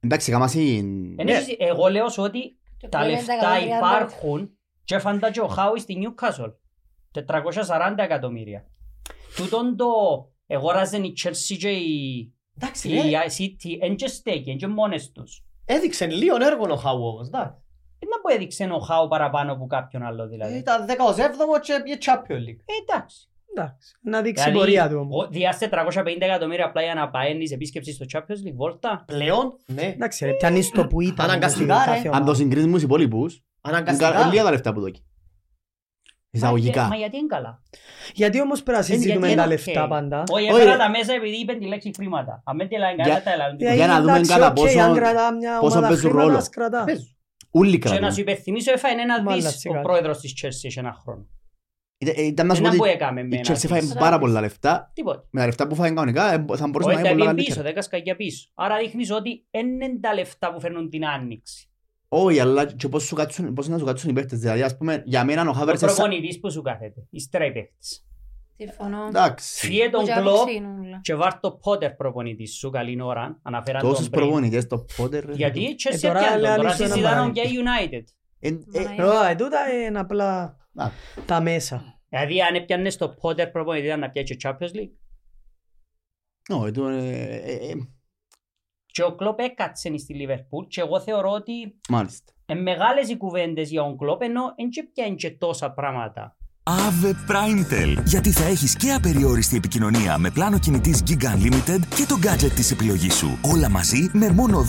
[0.00, 0.76] εντάξει, καμάσι...
[1.18, 1.32] Εν Ναι.
[1.32, 3.66] έχεις- Εγώ λέω σου ότι Και τα πλέον λεφτά 130.
[3.66, 4.50] υπάρχουν
[4.84, 6.52] και φαντά και ο Χάουις στη Newcastle.
[7.12, 8.66] 440 εκατομμύρια.
[9.36, 9.86] Τούτον το
[10.46, 13.20] εγόραζαν η Chelsea και η, Εντάξει, η ρε.
[13.38, 15.44] City εν και στέκει, εν και μόνες τους.
[15.64, 17.26] Έδειξε λίγο έργο ο Χάου όμως.
[17.26, 17.60] εντάξει.
[17.98, 21.96] Δεν να που έδειξε ο Χάου παραπάνω από κάποιον άλλο δηλαδή; Ήταν 17ο και πήγε
[22.04, 22.60] Champions League.
[22.64, 23.28] Ε, εντάξει.
[23.58, 25.24] Εντάξει, να δείξει Δηλαδή, πορεία του όμως.
[25.24, 29.04] ο- διάς 450 εκατομμύρια απλά για να παίρνεις επίσκεψη στο Champions League, βόλτα.
[29.06, 29.82] Πλέον, ναι.
[29.82, 31.28] Εντάξει ρε, πιάνεις το που ήταν.
[31.30, 31.90] Αναγκαστικά, όμως, ρε.
[31.92, 32.34] κάθε Αν το ομάδα.
[32.34, 34.26] συγκρίσεις με τους υπόλοιπους, είναι Αναγκαστικά.
[34.26, 35.04] λίγα τα λεφτά που δώκει.
[36.38, 36.82] Μα, Εισαγωγικά.
[36.88, 37.62] μα γιατί είναι καλά;
[38.14, 39.48] Γιατί όμως πρέπει να Ε, γιατί συζητούμε είναι τα οκ.
[39.48, 40.22] λεφτά πάντα.
[40.30, 40.78] Όχι, Όχι, έφερα ρε.
[40.78, 42.42] τα μέσα επειδή είπε τη λέξη χρήματα.
[42.44, 43.56] Αν δεν τη λένε Για- κανένα, τα έλαβε.
[43.70, 46.26] Ε, Για να δούμε εντάξει, κατά οκ, πόσο- αν κρατά μια πόσο ομάδα παίζουν χρήματα,
[46.26, 46.38] ρόλο.
[46.38, 46.84] ας κρατά.
[46.84, 47.16] Παίζουν.
[47.50, 48.18] Όλοι Και να σου κρατούν.
[48.18, 49.78] υπενθυμίσω, έφαγε ένα Μάλιστα, δις σιγά.
[49.78, 51.26] ο πρόεδρος της Chelsea σε ένα χρόνο.
[51.98, 53.80] Ήταν- ε, Ήταν να σου πω Ένα που ότι έκαμε με η ένα Chelsea φάει
[53.80, 53.94] δις.
[53.94, 54.90] πάρα πολλά λεφτά.
[54.94, 55.20] Τίποτε.
[55.30, 57.46] Με τα λεφτά που φάει κανονικά ε, θα μπορούσε Όχι, να τα είναι πολλά πήγε
[57.46, 57.62] πίσω, καλύτερα.
[57.62, 58.48] δέκα σκαγιά πίσω.
[58.54, 61.65] Άρα δείχνεις ότι δεν είναι τα λεφτά που φέρνουν την άνοιξη.
[62.08, 64.38] Όχι, αλλά και πώς, σου κάτσουν, πώς να σου κάτσουν οι παίχτες.
[64.38, 65.80] Δηλαδή, ας πούμε, για μένα ο Ο Χάβερτς...
[65.82, 68.04] είναι σαν- προπονητής που σου κάθεται, οι στρέοι παίχτες.
[68.56, 69.06] Συμφωνώ.
[69.06, 69.66] Εντάξει.
[69.66, 70.98] Φύγε τον Που Κλόπ αποξύνουν όλα.
[71.02, 74.22] και βάρ' το Πότερ προπονητής σου, καλή ώρα, αναφέραν Τόσους τον πριν.
[74.22, 75.24] προπονητές, το Potter...
[75.24, 75.32] ρε.
[75.32, 77.40] Γιατί η Chelsea Ε, τώρα έπιανε τον, λέει τώρα άλλο ένα συζητάνε μπαράκι.
[77.40, 78.04] για United.
[78.40, 80.42] Ε, ε, Μα, Ω, ε, τούτα είναι απλά
[80.74, 80.90] Α.
[81.26, 82.00] τα μέσα.
[82.08, 84.92] Δηλαδή αν έπιανες το Πότερ προπονητή ήταν να πιάσει και Champions League.
[86.56, 87.08] όχι, το, ε,
[87.44, 87.72] ε, ε,
[88.96, 91.52] Και ο Κλόπ έκατσε στη Λιβερπούλ και εγώ θεωρώ ότι
[91.88, 92.32] Μάλιστα.
[92.46, 96.36] είναι μεγάλες οι κουβέντες για τον Κλόπ ενώ δεν και πιάνει και τόσα πράγματα.
[96.62, 98.02] Ave Primetel.
[98.04, 102.70] Γιατί θα έχεις και απεριόριστη επικοινωνία με πλάνο κινητής Giga Unlimited και το gadget της
[102.70, 103.38] επιλογής σου.
[103.54, 104.64] Όλα μαζί με μόνο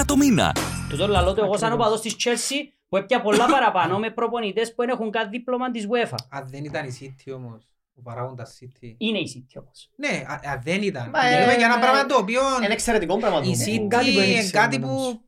[0.00, 0.56] 12,99 το μήνα.
[0.88, 4.82] Τούτο λαλό του εγώ σαν οπαδός της Chelsea που έπια πολλά παραπάνω με προπονητές που
[4.82, 6.16] δεν έχουν καν δίπλωμα της UEFA.
[6.30, 7.68] Αν δεν ήταν η City όμως,
[7.98, 8.94] ο παράγοντας City.
[8.98, 9.90] Είναι η City όμως.
[9.96, 11.10] Ναι, α- αν δεν ήταν.
[11.14, 13.48] Μα, Μιλούμε ε, για ένα ε, πράγμα το οποίο Είναι εξαιρετικό πράγμα το.
[13.48, 15.02] η Κάτι City που δεν είναι ήξερα κάτι όμως.
[15.12, 15.20] που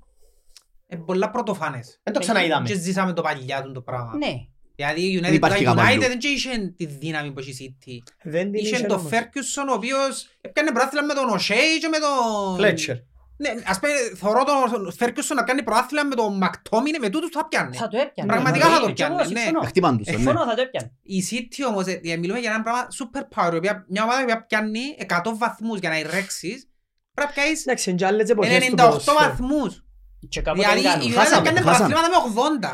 [0.89, 2.01] είναι πολλά πρωτοφανές.
[2.03, 2.69] Δεν το ξαναείδαμε.
[2.69, 4.17] Και ζήσαμε το παλιά του το πράγμα.
[4.17, 4.33] Ναι.
[4.75, 6.03] Δηλαδή η Δεν United, υπάρχει τα κάπου αλλού.
[6.03, 8.13] United δεν είχε τη δύναμη που έχει η City.
[8.23, 9.11] Δεν την Είχε είχε το όμως.
[9.13, 12.57] Ferguson ο οποίος έπιανε πρόθυλα με τον O'Shea και με τον...
[12.57, 12.97] Φλέτσερ.
[13.40, 17.49] Ναι, ας πούμε, θωρώ τον Ferguson να κάνει πρόθυλα με τον McTominay, με τούτους θα
[17.49, 17.76] πιάνε.
[17.76, 18.30] Θα το έπιανε.
[18.33, 19.38] Πραγματικά θα το Και εγώ πιάνε, ναι.
[19.40, 19.61] συμφωνώ.
[19.66, 20.12] Χτύπαν τους, ναι.
[20.12, 20.92] Συμφωνώ, θα το έπιανε.
[21.02, 24.38] Η City όμως, ε, ε, μιλούμε για ένα πράγμα super power, η οποία- μια ομάδα
[24.38, 26.68] που πιάνει 100 βαθμούς για να ηρέξεις,
[27.14, 29.16] πρέπει να πιάσεις Εντάξει, είναι και άλλες εποχές τους 98 ποδοσφαίρου.
[29.18, 29.85] βαθμούς.
[30.29, 31.09] Και κάποτε Δηλαδή δεν κάνουν.
[31.09, 31.95] η United Χάσαμε, πιάνε χάσαμε.
[31.95, 32.17] προαθλήματα με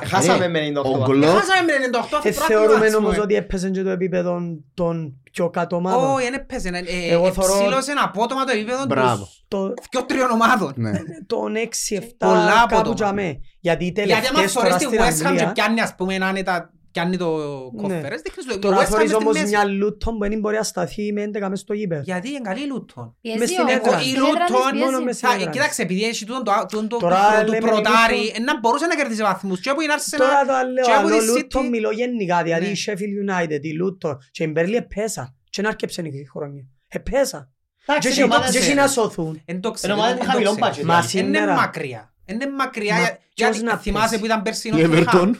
[0.03, 0.07] 80.
[0.13, 1.19] Χάσαμε Ε, με 98 Ο βαθμούς.
[1.19, 3.07] Κλόπ Χάσαμε με 98 Ε, αυτό θεωρούμε ας πούμε.
[3.07, 4.41] όμως ότι έπαιζε και το επίπεδο
[4.75, 6.11] των πιο κάτω ομάδων.
[6.15, 6.69] Όχι, δεν έπαιζε.
[6.69, 9.29] ε, ε, Εγώ θωρώ- Εψήλωσε απότομα το επίπεδο Μπράβο.
[9.49, 10.73] Το, των τριών ομάδων.
[10.77, 10.91] Ναι.
[11.27, 12.95] των 6-7 Πολλά κάπου απότομα.
[12.95, 13.41] τζαμέ.
[13.61, 15.95] Γιατί οι Γιατί άμα τελευταίες τώρα φορές τη στην West Ham και Αγγλία πιάνει ας
[15.97, 17.83] πούμε άνετα πιάνει το Ναι.
[17.83, 19.47] κόφερες, δείχνεις το η Τώρα West Ham φορείς μες στη όμως μέση.
[19.49, 22.03] μια Λούτον που δεν μπορεί να σταθεί με 11 μες στο γήπεδο.
[22.05, 23.17] Γιατί είναι καλή η Λούτον.
[23.21, 23.99] Πιέζει Μες στην ο- έδρα.
[23.99, 24.85] στην Η έδρα της Λούτον πιέζει.
[24.85, 25.51] μόνο μες στην Θα- έδρα.
[25.51, 28.43] Κοίταξε, επειδή έχει τούτον το, τούτον το, Τώρα του- του λέμε πρωτάρι, Λούτον.
[28.43, 29.61] ε, να μπορούσε να κερδίσει βαθμούς.
[29.61, 31.91] Και όπου είναι Arsenal, Τώρα το λέω, και όπου αν ο είναι Λούτον City, μιλώ
[31.91, 32.71] γενικά, δηλαδή Ναι.
[32.71, 36.63] η Sheffield United, η Λούτον και η Μπέρλι επέσα και να αρκέψαν η χρόνια.
[36.89, 37.49] Επέσα.
[37.87, 39.43] Εντάξει, Και οι ομάδες έχει- και έχει είναι- να σωθούν.
[39.45, 40.67] εν το ξέρω, Είναι ομάδα εν με το χαμηλό ξέρω.
[40.67, 40.83] budget.
[40.85, 41.19] Μα δηλαδή.
[41.19, 42.13] Είναι σήμερα, μακριά.
[42.26, 42.95] Είναι μακριά.
[42.95, 44.19] Μα για- ποιος γιατί να θυμάσαι πέσει.
[44.19, 45.04] που ήταν πέρσι Η η Nottingham.
[45.04, 45.31] Everton.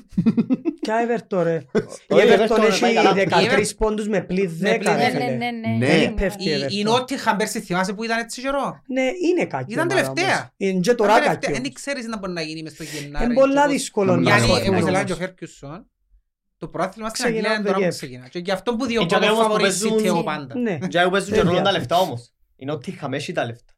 [0.81, 1.55] Ποια Everton ρε.
[2.09, 3.13] Η Όχι, η Everton Everton έχει πάει καλά.
[3.15, 5.25] 13 πόντους με πλή 10 πλην ρε Ναι, ναι, φίλε.
[5.37, 5.69] ναι, ναι.
[5.79, 5.87] Ναι.
[5.87, 6.91] Δεν πέφτει η Η- Η Everton.
[7.01, 10.37] Nottingham πέρσι θυμάσαι που ήταν έτσι καιρό; Ναι, είναι κακή Ήταν ομάδα τελευταία.
[10.37, 10.51] όμως.
[10.57, 11.51] Είναι και τώρα Ήταν κακή τελευταία.
[11.51, 11.63] όμως.
[11.63, 13.25] Δεν ξέρεις να μπορεί να γίνει μες στο Γενάρη.
[13.25, 14.89] Είναι πολλά και πώς- δύσκολο να Γιατί, Μπράβο, όπως ναι.
[14.89, 15.85] έλεγε και ο Ferguson,
[16.59, 17.97] το πρόθυμα στην Ξεκινάμε Αγγλία είναι τώρα που παιδιά.
[17.97, 18.29] ξεκινά.
[18.29, 20.59] Και γι' αυτό που Ε, δύο και πρώτο όμως που φαβορείς παίζουν- City εγώ πάντα.
[20.59, 20.79] Ναι.
[20.89, 21.79] Και εγώ παίζουν και Δεν ρόλο τα διαφέρει.
[21.79, 22.33] λεφτά όμως.
[22.57, 23.73] Είναι ότι είχαμε έχει τα λεφτά.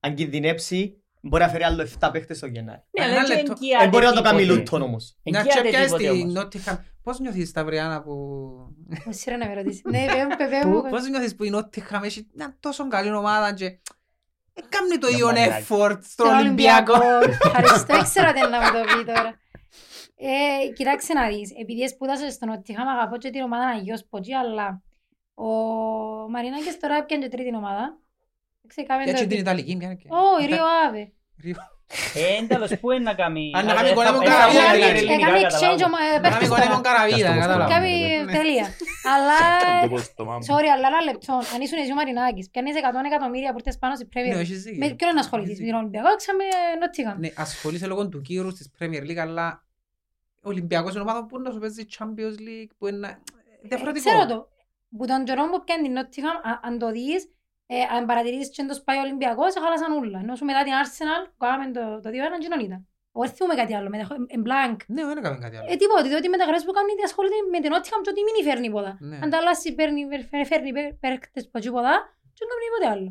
[0.00, 2.82] Αν κινδυνεύσει, μπορεί να φέρει άλλο 7 παίχτες στο Γενάρη.
[2.98, 3.52] Ναι, Ένα αλλά και λεπτό.
[3.60, 4.58] εγγυάται Δεν μπορεί να το κάνει τίποτε.
[4.58, 5.16] Λούτον όμως.
[5.24, 6.34] Μια Εγγυάται τσέπια τίποτε στη όμως.
[6.36, 6.78] Nottingham.
[7.02, 8.12] Πώς νιώθεις Σταυριάννα που...
[9.04, 9.82] Μου σειρά να με ρωτήσεις.
[9.84, 10.82] Ναι, βέβαια, βέβαια μου.
[10.90, 13.80] Πώς νιώθεις που η Nottingham έχει μια τόσο καλή ομάδα και ε,
[14.68, 15.66] κάνει το Για ίδιο μαγειράκι.
[15.68, 16.94] effort στον Στον Ολυμπιακό.
[17.44, 19.34] Ευχαριστώ, ήξερα τι να μου το πει τώρα.
[20.20, 24.82] Ε, κοιτάξτε να δεις, επειδή σπούδασες στον Οτιχάμ αγαπώ και την ομάδα Αγιώς Ποτζή, αλλά
[25.34, 25.44] ο
[26.30, 27.98] Μαρινάκης τώρα έπιανε και τρίτη ομάδα.
[28.68, 29.16] Ξεκάμε Και το...
[29.16, 29.76] έτσι την Ιταλική.
[29.76, 31.12] ποια είναι και- Ω, η Ρίο Άβε.
[32.14, 33.50] Ε, τέλος, πού είναι να κάνει...
[33.56, 34.80] Αν να κάνει Ε, κονέμον θα- καραβίδα, θα- δηλαδή.
[34.82, 35.56] θα- ελληνικά, Έκανε καταλάβω.
[35.58, 36.88] exchange ο μα- ε, Να μην παίχτες κονέμον τώρα.
[36.88, 37.72] καραβίδα, Αυτό κατάλαβα.
[37.74, 37.92] Κάνει
[38.24, 38.32] Ναι.
[38.38, 38.66] τελεία.
[39.14, 39.38] Αλλά,
[39.84, 40.42] Το πω στο μάμα.
[40.50, 41.32] sorry, αλλά ένα λεπτό.
[41.54, 44.40] Αν ήσουν εσύ ο Μαρινάκης, πιάνεις 100 εκατομμύρια που ήρθες πάνω στη Ναι, Premier.
[44.44, 44.80] έχεις δίκιο.
[44.82, 46.44] Με ποιον να ασχοληθείς, με τον Ολυμπιακό, ξαμε
[46.80, 47.16] Νότιγαμ.
[47.24, 49.46] Ναι, ασχολείσαι λόγω του κύρους της Premier League, αλλά
[50.46, 53.10] ο Ολυμπιακός είναι ομάδα που να σου παίζει Champions League, που είναι
[53.70, 54.04] διαφορετικό.
[54.08, 54.38] Ξέρω το.
[54.96, 57.20] Που τον καιρό που πιάνει την Νότιγαμ, αν το δεις,
[57.74, 60.18] ε, αν παρατηρήσεις και το σπάει ο Ολυμπιακός, έχαλασαν όλα.
[60.22, 62.80] Ενώ σου μετά την Arsenal, που κάναμε το, το 2-1, και non ήταν.
[63.14, 64.76] Εγώ δεν θυμούμαι κάτι άλλο, μετα- εν blank.
[64.94, 65.66] Ναι, δεν έκαμε κάτι άλλο.
[65.72, 68.34] Ε, τίποτε, διότι οι μεταγραφές που κάνουν είτε ασχολείται με την Νότιγαμ και ότι μην
[68.48, 68.92] φέρνει ποδά.
[69.10, 69.18] Ναι.
[69.26, 71.94] Ανταλλάσσει, παίρνει, φέρνει- φέρνει παι- παίκτες που έτσι ποδά
[72.36, 73.08] και δεν κάνει τίποτε άλλο.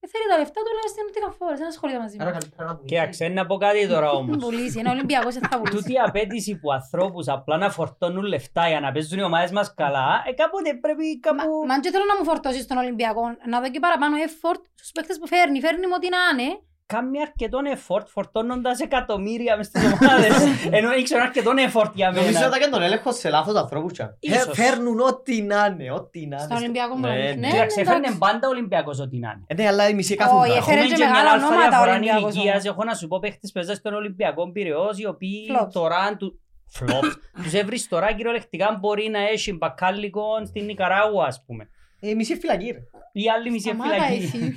[0.00, 2.38] Ε, θέλει τα λεφτά του, αλλά στην Νότιγαμ φόρες, δεν ασχολείται μαζί Άρα μας.
[2.38, 2.90] καλύτερα να πουλήσεις.
[2.98, 4.36] Κοίταξε, να πω κάτι τώρα Μην όμως.
[4.44, 5.76] πουλήσει, ένα Ολυμπιακός δεν θα πουλήσει.
[5.76, 9.66] Τούτη η απέτηση που ανθρώπους απλά να φορτώνουν λεφτά για να παίζουν οι ομάδες μας
[9.82, 11.50] καλά, ε, κάποτε πρέπει Μα, κάπου...
[11.68, 14.90] μα αν και θέλω να μου φορτώσεις τον Ολυμπιακό, να δω και παραπάνω effort στους
[14.94, 15.60] παίκτες που φέρνει.
[15.60, 16.48] Φέρνει με ό,τι να είναι.
[16.94, 20.32] Κάνει αρκετόν effort φορτώνοντας εκατομμύρια μες στις ομάδες.
[20.78, 22.44] Ενώ ήξερα αρκετόν effort για Νομίζω μένα.
[22.46, 23.92] ότι θα κάνει τον έλεγχο σε λάθος ανθρώπους.
[23.92, 24.16] τσα.
[24.20, 24.46] Ίσως.
[24.58, 26.44] Ε, Φέρνουν ό,τι να είναι, ό,τι να είναι.
[26.44, 27.20] Στον Ολυμπιακό Ναι, μπορεί.
[27.20, 27.30] ναι.
[27.34, 27.80] Ναι, Κοίταξε, εντάξει.
[27.80, 29.44] έφερνε πάντα ο Ολυμπιακός ό,τι να είναι.
[29.46, 30.48] Ε, ναι, αλλά οι μισοί κάθονται.
[30.48, 32.52] Όχι, έφερε Έχουμε και και μια μεγάλα αλφα ονόματα ο διαφορά Ολυμπιακός ηλικίας.
[32.54, 32.64] όμως.
[32.64, 35.68] Έχω να σου πω παίχτες παίζαν στον Ολυμπιακό Πειραιώς, οι οποίοι Flops.
[35.72, 36.40] τώρα του...
[36.78, 37.12] Flops.
[37.42, 41.68] Τους έβρις τώρα κυριολεκτικά μπορεί να έχει μπακάλικο στην Νικαράγουα, ας πούμε.
[42.00, 42.78] Ε, Οι μισοί φυλακοί, ρε.
[43.12, 44.56] Ή άλλη μισή Σταμάτα φυλακή.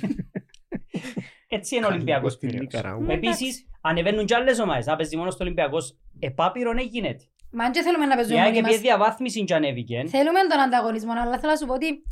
[1.54, 1.60] εσύ.
[1.60, 2.72] Έτσι είναι ο Ολυμπιακός Στην Πειραιώς.
[2.72, 3.12] Νικαράγουα.
[3.12, 4.86] Επίσης, ανεβαίνουν κι άλλες ομάδες.
[4.86, 5.96] Να παίζει μόνο στο Ολυμπιακός.
[6.18, 7.24] Επάπειρον δεν γίνεται.
[7.52, 8.80] Μα αν και θέλουμε να Η παίζουμε ΑΕΚ μόνοι επί μας.
[8.80, 10.04] διαβάθμιση κι ανέβηκε.
[10.06, 12.02] Θέλουμε τον ανταγωνισμό, αλλά θέλω να σου πω ότι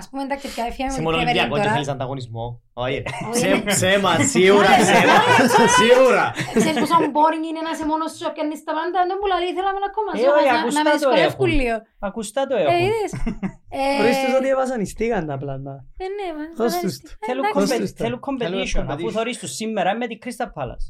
[0.00, 1.72] ας πούμε εντάξει πια έφυγαμε Σε με μόνο την Premier League Ολυμπιακό και τώρα.
[1.76, 2.44] θέλεις ανταγωνισμό.
[2.84, 3.02] Όχι, ρε.
[3.28, 3.70] Όχι, Ψε- ναι.
[3.74, 5.16] Ψέμα, σίγουρα, ψέμα.
[5.80, 6.24] Σίγουρα.
[6.60, 9.52] Ξέρεις πόσο boring είναι να είσαι μόνος σου και πιάνεις τα πάντα, δεν μου λέει,
[9.58, 11.50] θέλαμε να ακόμα Ε, σου, όχι, να- ακουστά να με το δυσκολεύουν έχουν.
[11.60, 11.76] λίγο.
[12.08, 12.76] Ακουστά το Ε, έχουν.
[12.86, 13.10] είδες.
[13.80, 15.74] Ε, Χωρίς τους ότι έβασανιστήκαν τα πλάνα.
[16.04, 17.08] ε, ναι, μα, Δώσ' μα, τους ε, το.
[17.28, 17.54] Θέλουν εντάξει.
[17.56, 18.00] κομπε- κομπε- Σωστά.
[18.04, 18.84] Θέλουν competition.
[18.92, 19.14] Αφού competition.
[19.16, 20.86] θωρείς τους σήμερα με την Crystal Palace.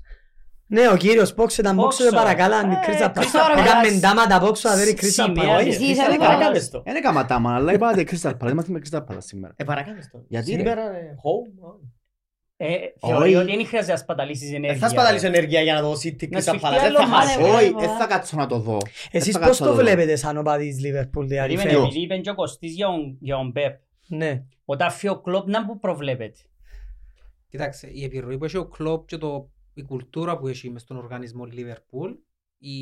[0.72, 2.24] Ναι, ο κύριος Πόξ ήταν Πόξο, δεν Πόξο.
[2.24, 3.56] παρακάλαν την Ε, Κρίστα Crystal Πάλα.
[3.56, 3.66] Palace.
[3.66, 5.58] Έκαμε ντάματα Πόξο, να δέρει Κρίστα Σημαία Πάλα.
[5.64, 6.10] της Εσύ Crystal είσαι Palace.
[6.10, 6.82] λίγο- Παρακάλες το.
[6.84, 8.50] Δεν έκαμα τάμα, αλλά είπατε Crystal Palace.
[8.50, 9.52] Είμαστε με Crystal Palace σήμερα.
[9.56, 10.24] Ε, παρακάλες το.
[10.28, 11.68] Γιατί, ρε; Σήμερα, ε, home.
[11.72, 11.92] όχι.
[12.56, 13.34] Ε, Θεωρεί Όχι.
[13.48, 14.80] ότι δεν χρειάζεται να σπαταλήσεις Δεν ενέργεια.
[14.80, 16.76] θα σπαταλείς ενέργεια για να δώσει Να τίκη στα σφιχτεί παλά.
[16.76, 17.26] Δεν άλλο θα μάτι.
[17.26, 17.38] χάσει.
[17.42, 17.96] Ναι, Όχι, βλέπω, δεν α.
[17.96, 18.78] θα κάτσω να το δω.
[19.10, 19.82] Εσείς θα πώς κάτσω το να δω.
[19.82, 21.76] βλέπετε σαν οπαδί της Λίβερπουλ Περίμενε, διαρρήφε.
[21.86, 23.74] επειδή είπε και ο Κωστής για τον- για τον Πεπ.
[24.06, 24.42] Ναι.
[24.64, 26.38] Όταν φύγει ο Κλόπ να που προβλέπεται.
[27.48, 30.96] Κοιτάξτε, η επιρροή που έχει ο Κλόπ και το, η κουλτούρα που έχει μες στον
[30.96, 32.10] οργανισμό Λίβερπουλ,
[32.58, 32.72] η...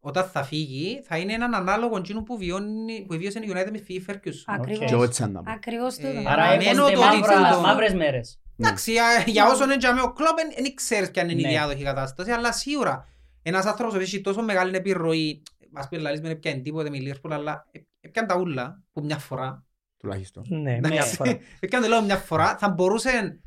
[0.00, 3.78] όταν θα φύγει, θα είναι έναν ανάλογο εκείνου που, βιώνει, που βίωσε η United με
[3.78, 4.42] φύγει Ferguson.
[4.46, 4.86] Ακριβώς.
[4.86, 5.50] Και εγώ έτσι να πω.
[5.52, 6.28] Ακριβώς Ε, τούτο.
[6.28, 7.60] Άρα Αναμένω έρχονται το ότι μαύρα- ξέρω.
[7.60, 8.40] μαύρες μέρες.
[8.56, 11.48] Εντάξει, για- για όσο είναι για μένα ο Κλόπ, δεν ξέρεις ποια είναι η Ναι.
[11.48, 13.08] διάδοχη κατάσταση, αλλά σίγουρα
[13.42, 16.96] ένας άνθρωπος που έχει τόσο μεγάλη επιρροή, ας πούμε, λαλείς με δεν πιάνει τίποτε με
[16.96, 19.64] η Λίβερπουλ, αλλά ε- έπιανε τα ούλα που μια φορά,
[19.96, 20.44] Τουλάχιστον.
[20.48, 20.92] Ναι, Εντάξει.
[20.96, 21.30] μια φορά.
[21.60, 23.40] Έπιανε το λόγο μια φορά, θα μπορούσε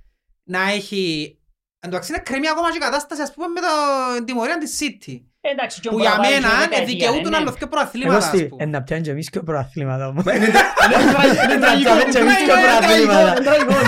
[0.43, 1.38] να έχει...
[1.85, 4.57] Εν τω μεταξύ είναι κρεμεί ακόμα και η κατάσταση, ας πούμε, με το- την τιμωρία
[4.63, 5.15] της City.
[5.51, 7.37] Εντάξει, και ο Που για Μπραβάρης μένα είναι ε, δεκαετία, δικαιούτουν ναι.
[7.37, 8.63] άλλο και Εγώ προαθλήματα, ας στη, πούμε.
[8.63, 10.23] ε, να πιάνει και εμείς και προαθλήματα όμως.
[10.33, 13.33] Είναι Να πιάνει και εμείς και προαθλήματα.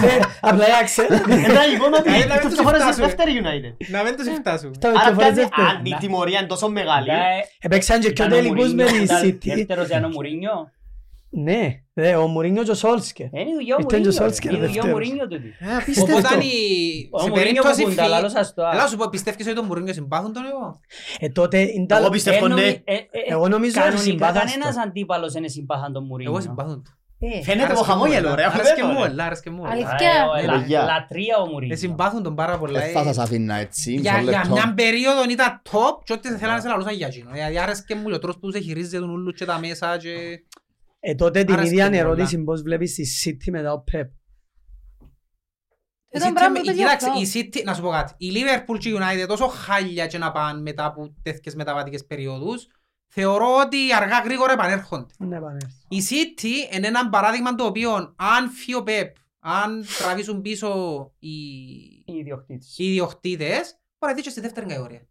[0.02, 1.18] Ναι, Απλά για ξέρετε.
[1.56, 3.06] τραγικό ότι Ε, να μην το τους ξεχωρίζεις φτάσουμε.
[3.06, 3.74] δεύτερη United.
[3.96, 4.72] Να μην τους φτάσουμε.
[4.80, 5.68] Τα Άρα και φορές πιάνει, δεύτερη.
[5.68, 8.84] αν η τιμωρία είναι τόσο μεγάλη, Μετά, ε, Έπαιξαν και πιο ήταν ο τελικούς με
[8.84, 9.56] Μουρίνιο, τη ήταν City.
[9.56, 10.72] Δεύτερος ήταν ο Μουρίνιο.
[11.30, 11.62] Ναι,
[11.98, 13.26] ε, ο Μουρίνιο και ο Σόλσκερ.
[13.32, 14.12] Είναι η δουλειά ο Ήταν και ο Μουρίνιο.
[14.12, 14.26] ρε.
[14.28, 15.08] Σόλσκερ Είναι η δουλειά ο δεύτερος.
[15.08, 15.48] Μουρίνιο τούτη.
[15.60, 16.18] Ε, απίστευτο.
[16.18, 18.62] Οπότε η- Ο σε Μουρίνιο περίπτωση που πούντα, φύ- λαλώ σας το.
[18.74, 20.80] Έλα σου πω, πιστεύεις ότι τον Μουρίνιος συμπάθουν τον εγώ.
[21.20, 22.68] Ε, τότε είναι τα- Εγώ πιστεύω Ε, νομι- ναι.
[22.84, 24.82] ε, ε, Εγώ νομίζω ότι Κανονικά συμπάθας κανένας το.
[24.82, 26.32] αντίπαλος δεν συμπάθαν τον Μουρίνιο.
[26.32, 26.98] Εγώ συμπάθουν τον.
[27.20, 28.44] Ε, Φαίνεται από Άρεσκε μου, χαμόγελο, ρε.
[28.46, 29.68] Άρεσκε αφού μου, δεν έλα, άρεσκε μου.
[29.68, 30.12] Αλήθεια.
[30.38, 30.84] ε, Ναι, λα- παιδιά.
[30.84, 31.76] Λατρεία ο Ε, Μουρίνιο.
[31.78, 32.80] συμπάθουν τον πάρα πολλά.
[32.80, 32.92] Δεν ε.
[32.92, 33.92] θα σας αφήνα έτσι.
[33.94, 34.54] Για, μισό για λεπτό.
[34.54, 37.30] μια περίοδο ήταν top και ό,τι θέλανε σε λαλούσαν για εκείνο.
[37.34, 40.10] Δηλαδή άρεσκε μου και ο τρόπος που σε χειρίζεται τον ούλους και τα μέσα και...
[41.08, 42.02] Ε, τότε την Άρεσκε ίδια μου πολλά.
[42.04, 44.06] ερώτηση πώς βλέπεις τη City μετά ο Pep;
[46.10, 47.22] Η Ήταν City- πράγμα που η- είπε Κοίταξε, αυτό.
[47.22, 50.32] η City, να σου πω κάτι, η Liverpool και η United τόσο χάλια και να
[50.32, 52.68] πάνε μετά από τέτοιες μεταβατικές περιόδους,
[53.08, 55.14] θεωρώ ότι αργά γρήγορα επανέρχονται.
[55.20, 55.74] Ναι, πανέρθει.
[55.90, 59.08] Η City είναι ένα παράδειγμα το οποίο αν φύγει ο Pep,
[59.40, 60.70] αν τραβήσουν πίσω
[61.20, 61.30] οι,
[62.06, 62.78] Οι ιδιοκτήτες.
[62.78, 65.08] οι ιδιοκτήτες, μπορεί να δεις και στη δεύτερη κατηγορία.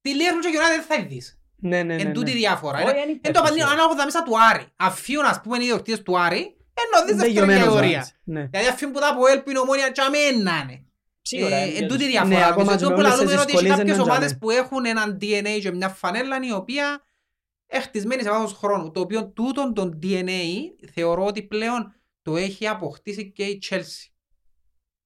[0.00, 1.39] Τη Liverpool και η United δεν θα δεις.
[1.60, 2.02] Ναι, ναι, ναι.
[2.02, 2.36] Εν τούτη ναι.
[2.36, 2.78] διάφορα.
[2.78, 3.66] Όχι, Είναι- δεν Εν υπάρχει το παντή, ουσία.
[3.72, 6.38] αν έχω τα μέσα του Άρη, αφήνουν ας πούμε οι ιδιοκτήτες του Άρη,
[6.82, 7.98] ενώ δεις Δεν δεύτερη γιωμένος κατηγορία.
[7.98, 8.16] Άρης.
[8.24, 8.42] Ναι.
[8.50, 10.84] Δηλαδή αφήνουν που τα από έλπιν ομόνια και αμένα είναι.
[11.22, 11.56] Σίγουρα.
[11.56, 12.38] Ε, είναι Εν τούτη και- διαφορά.
[12.38, 13.96] Ναι, ακόμα Νομίζω και το με που όλες λαλούμε τις είναι ότι έχει δυσκολίες κάποιες
[13.96, 14.38] δεν ομάδες τζάμε.
[14.40, 17.02] που έχουν έναν DNA και μια φανέλα η οποία
[17.66, 18.90] έχτισμένη σε βάθος χρόνου.
[18.90, 20.30] Το οποίο τούτον τον DNA
[20.92, 24.08] θεωρώ ότι πλέον το έχει αποκτήσει και η Chelsea.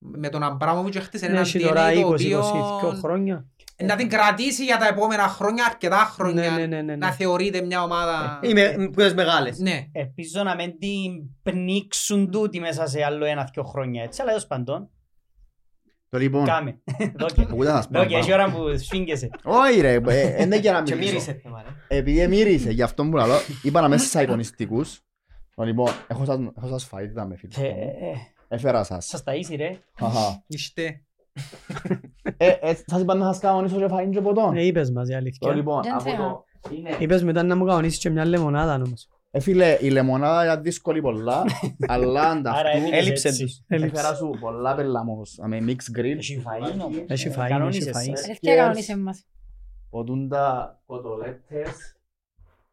[0.06, 3.46] Με τον Αμπράμοβιτς έχτισε Ναι, έναν έχει τώρα DNA το 20-22 οποίο χρόνια.
[3.82, 6.96] Να την κρατήσει για τα επόμενα χρόνια, αρκετά Ναι, χρόνια, ναι, ναι, ναι.
[6.96, 8.40] να θεωρείται μια ομάδα...
[8.42, 9.58] Είμαι που είναι μεγάλες.
[9.58, 9.86] Ναι.
[9.92, 14.90] Ελπίζω να μην την πνίξουν τούτη μέσα σε άλλο ένα-δυο χρόνια έτσι, αλλά τέλος πάντων,
[16.08, 16.80] Το λοιπόν, κάμε.
[17.18, 17.40] Δόκε.
[17.40, 17.98] εγώ δεν θα σας πω.
[17.98, 19.30] Δόκε, έχει ώρα που σφίγγεσαι.
[19.44, 21.12] Όχι ρε, ε, δεν είναι για να Και μιλήσω.
[21.12, 21.96] μύρισε θέμα, ρε.
[21.98, 25.00] Επειδή μύρισε, γι' αυτό που λαλώ, είπα να μέσα στις αγωνιστικούς.
[25.56, 27.56] Λοιπόν, έχω σας- έχω σας φαΐτα με φίλους.
[27.56, 27.68] Ε, μου.
[27.68, 29.06] ε, Έφερα σας.
[29.06, 29.78] Σας ταΐσει ρε.
[29.98, 30.44] Χαχα.
[30.46, 31.02] Είστε.
[32.36, 34.56] Ε, ε, σας είπα να σας κανονίσω και φαΐν και ποτόν.
[34.56, 35.54] Ε, είπες μας η Το αλήθεια.
[35.54, 36.44] λοιπόν, Δεν από θέλω.
[36.60, 36.74] το...
[36.74, 39.08] είναι- Είπες μετά να μου κανονίσεις και μια λεμονάδα όμως.
[39.30, 41.44] Ε, φίλε, η λεμονάδα είναι δύσκολη πολλά,
[41.88, 43.44] αλλά Άρα ανταυτού έμεινες έλειψε έτσι.
[43.44, 43.60] τους.
[43.68, 46.96] έφερα σου πολλά πελάμος, με mix grill, Έχει φαΐν όμως.
[47.06, 48.14] Έχει Ε, φαΐν, κανόνισες, έχει φαΐν.
[48.16, 48.20] ε.
[48.28, 49.26] Αλήθεια κανόνισε μας.
[49.90, 51.96] ποτούντα κοτολέτες,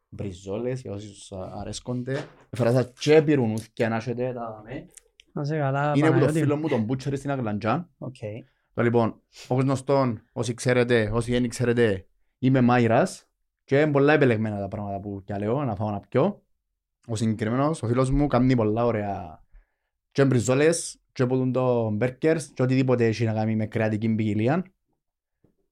[0.08, 2.24] μπριζόλες, για όσους αρέσκονται.
[2.50, 4.86] Έφερα σας και πυρουνούθκια να έχετε τα με.
[5.32, 6.38] Να σε καλά, Είναι από το Παναγιώτη.
[6.38, 7.88] φίλο μου τον Μπούτσερη στην Αγλαντζάν.
[7.98, 8.14] Οκ.
[8.74, 12.06] Το λοιπόν, όπως γνωστόν, όσοι ξέρετε, όσοι δεν ξέρετε,
[12.38, 13.26] είμαι Μάιρας
[13.64, 16.42] και είναι πολλά επιλεγμένα τα πράγματα που κι λέω, να φάω να πιω.
[17.06, 19.44] Ο συγκεκριμένος, ο φίλος μου, κάνει πολλά ωραία
[20.10, 24.64] και μπριζόλες και ποτούν το μπέρκερς και οτιδήποτε έχει να κάνει με κρεατική ποικιλία.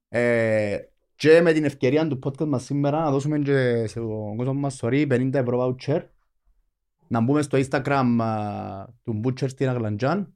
[0.09, 0.79] Ε,
[1.15, 5.07] και με την ευκαιρία του podcast μας σήμερα να δώσουμε και στον κόσμο μας sorry,
[5.13, 6.03] 50 ευρώ voucher
[7.09, 10.35] να μπούμε στο Instagram α, του Butcher στην Αγλαντζάν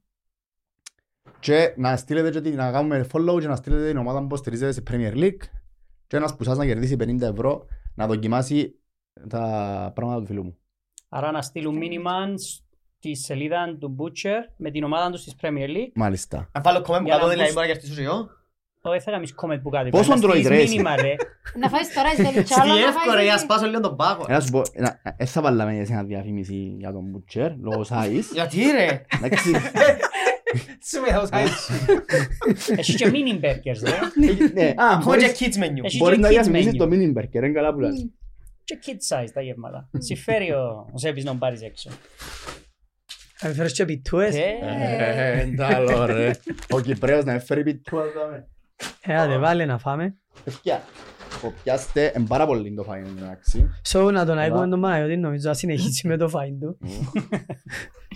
[1.45, 4.73] και να στείλετε και την- να κάνουμε follow και να στείλετε την ομάδα που στηρίζετε
[4.73, 5.43] σε Premier League
[6.07, 8.75] και ένας που σας να κερδίσει 50 ευρώ να δοκιμάσει
[9.29, 9.41] τα
[9.95, 10.57] πράγματα του φίλου μου.
[11.09, 12.13] Άρα να στείλουν μήνυμα
[12.99, 15.93] στη σελίδα του Butcher με την ομάδα τους στις Premier League.
[15.95, 16.49] Μάλιστα.
[16.53, 18.29] Αν βάλω comment που Για να κάτω δηλαδή μπούς- μπορεί να κερδίσω και εγώ.
[18.87, 19.91] Όχι, θα κάνεις comment που κάτι.
[19.91, 21.15] Πόσο Πρέπει να τρώει, στείλεις ρε, εσύ; μήνυμα, ρε.
[21.61, 23.41] Να φάεις τώρα στη τελειτσάλα, Στη να εύκολα, για να φάεις...
[23.41, 24.25] σπάσω λίγο τον πάγο.
[24.29, 28.23] Να σου πω, να- ε, θα βάλαμε εσένα διαφήμιση για τον Butcher, λόγω size.
[28.33, 29.05] Γιατί ρε;
[30.93, 33.99] Εντάξει, Σου με θα Έχει και mini burgers, ρε.
[34.63, 35.79] ναι, α, Έχω και μπορείς- kids menu.
[35.85, 36.77] Έχει μπορείς και να kids διαφημίσεις menu.
[36.77, 38.09] το mini burger, είναι καλά που λες.
[38.65, 39.89] Και kid size τα γεύματα.
[39.99, 41.91] Συμφέρει ο ο Σέβης να πάρεις έξω.
[43.37, 44.35] Θα φέρεις και πιτούες.
[44.35, 46.31] Ε, Ε, εντάλλω, ρε.
[46.71, 48.49] Ο Κυπρέος να έφερει πιτούα, δάμε.
[49.03, 50.17] Ε, άντε βάλε να φάμε.
[50.45, 50.83] Παιδιά,
[51.63, 53.71] Πιάστε, είναι πάρα πολύ το φάιν εντάξει.
[53.93, 54.43] So, να τον Καλά.
[54.43, 56.79] αίκουμε τον Παναγιώτη, νομίζω να συνεχίσει με το φάιν του.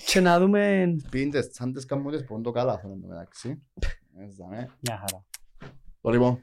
[0.07, 0.87] Και να δούμε...
[1.11, 3.63] Πίντε τσάντες καμπούτες που είναι το καλά αυτό εντάξει.
[4.25, 4.67] Έτσι, ναι.
[4.81, 5.25] Μια χαρά.
[6.01, 6.43] Το λοιπόν,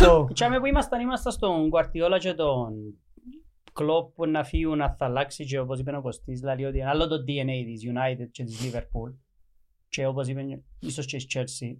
[0.00, 2.74] So, Τσάμε που ήμασταν, ήμασταν στον Κουαρτιόλα και τον
[3.72, 6.88] Κλόπ που να φύγουν να θα αλλάξει και όπως είπε ο Κωστής, δηλαδή ότι είναι
[6.88, 9.14] άλλο το DNA της United και της Liverpool
[9.88, 11.76] και όπως είπε ίσως και της Chelsea.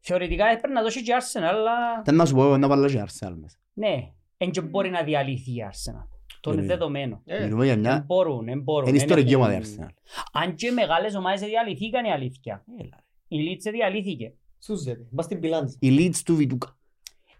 [0.00, 3.34] Θεωρητικά έπρεπε να δώσει και Arsenal, αλλά δεν να σου πω να βάλω και Arsenal
[3.40, 3.56] μέσα.
[3.72, 6.06] ναι, δεν και μπορεί να διαλυθεί η Arsenal.
[6.40, 7.22] Το είναι Ε, δεδομένο.
[7.40, 8.02] Μιλούμε για Δεν μια...
[8.06, 8.88] μπορούν, δεν μπορούν.
[8.88, 9.88] Είναι δεν ιστορική έχουν- ομάδα η Arsenal.
[10.32, 12.64] Αν και μεγάλες ομάδες διαλυθήκαν η αλήθεια.
[13.28, 14.34] Η Leeds διαλύθηκε.
[14.62, 15.06] Σούζεται.
[15.10, 15.76] Μπας στην πιλάντσα.
[15.80, 16.76] Η Leeds του Βιτούκα.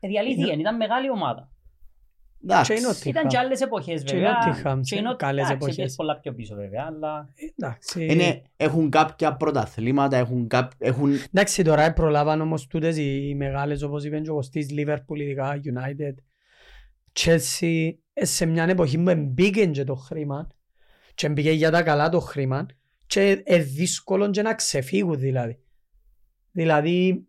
[0.00, 1.42] Ε, Διαλύθηκε, ήταν μεγάλη ομάδα.
[1.42, 2.14] και Εντάξει.
[2.14, 2.29] η Nottingham.
[3.04, 4.38] Ήταν και άλλες εποχές Και η βέβαια.
[4.38, 5.76] Nottingham Και η σε Nottingham, καλές εντάξει, εποχές.
[5.76, 8.04] πήγες πολλά πιο πίσω βέβαια, αλλά Εντάξει.
[8.06, 14.04] Είναι, έχουν κάποια πρωταθλήματα, έχουν, κάπ, έχουν Εντάξει, τώρα προλάβαν όμως τούτες οι μεγάλες, όπως
[14.04, 16.14] είπε και ο Κωστής, Liverpool, ειδικά United,
[17.20, 20.48] Chelsea, ε, σε μια εποχή που μπήκαν και το χρήμα
[21.14, 22.66] και μπήκε για τα καλά το χρήμα
[23.06, 25.58] και είναι δύσκολο και να ξεφύγουν δηλαδή.
[26.52, 27.26] Δηλαδή,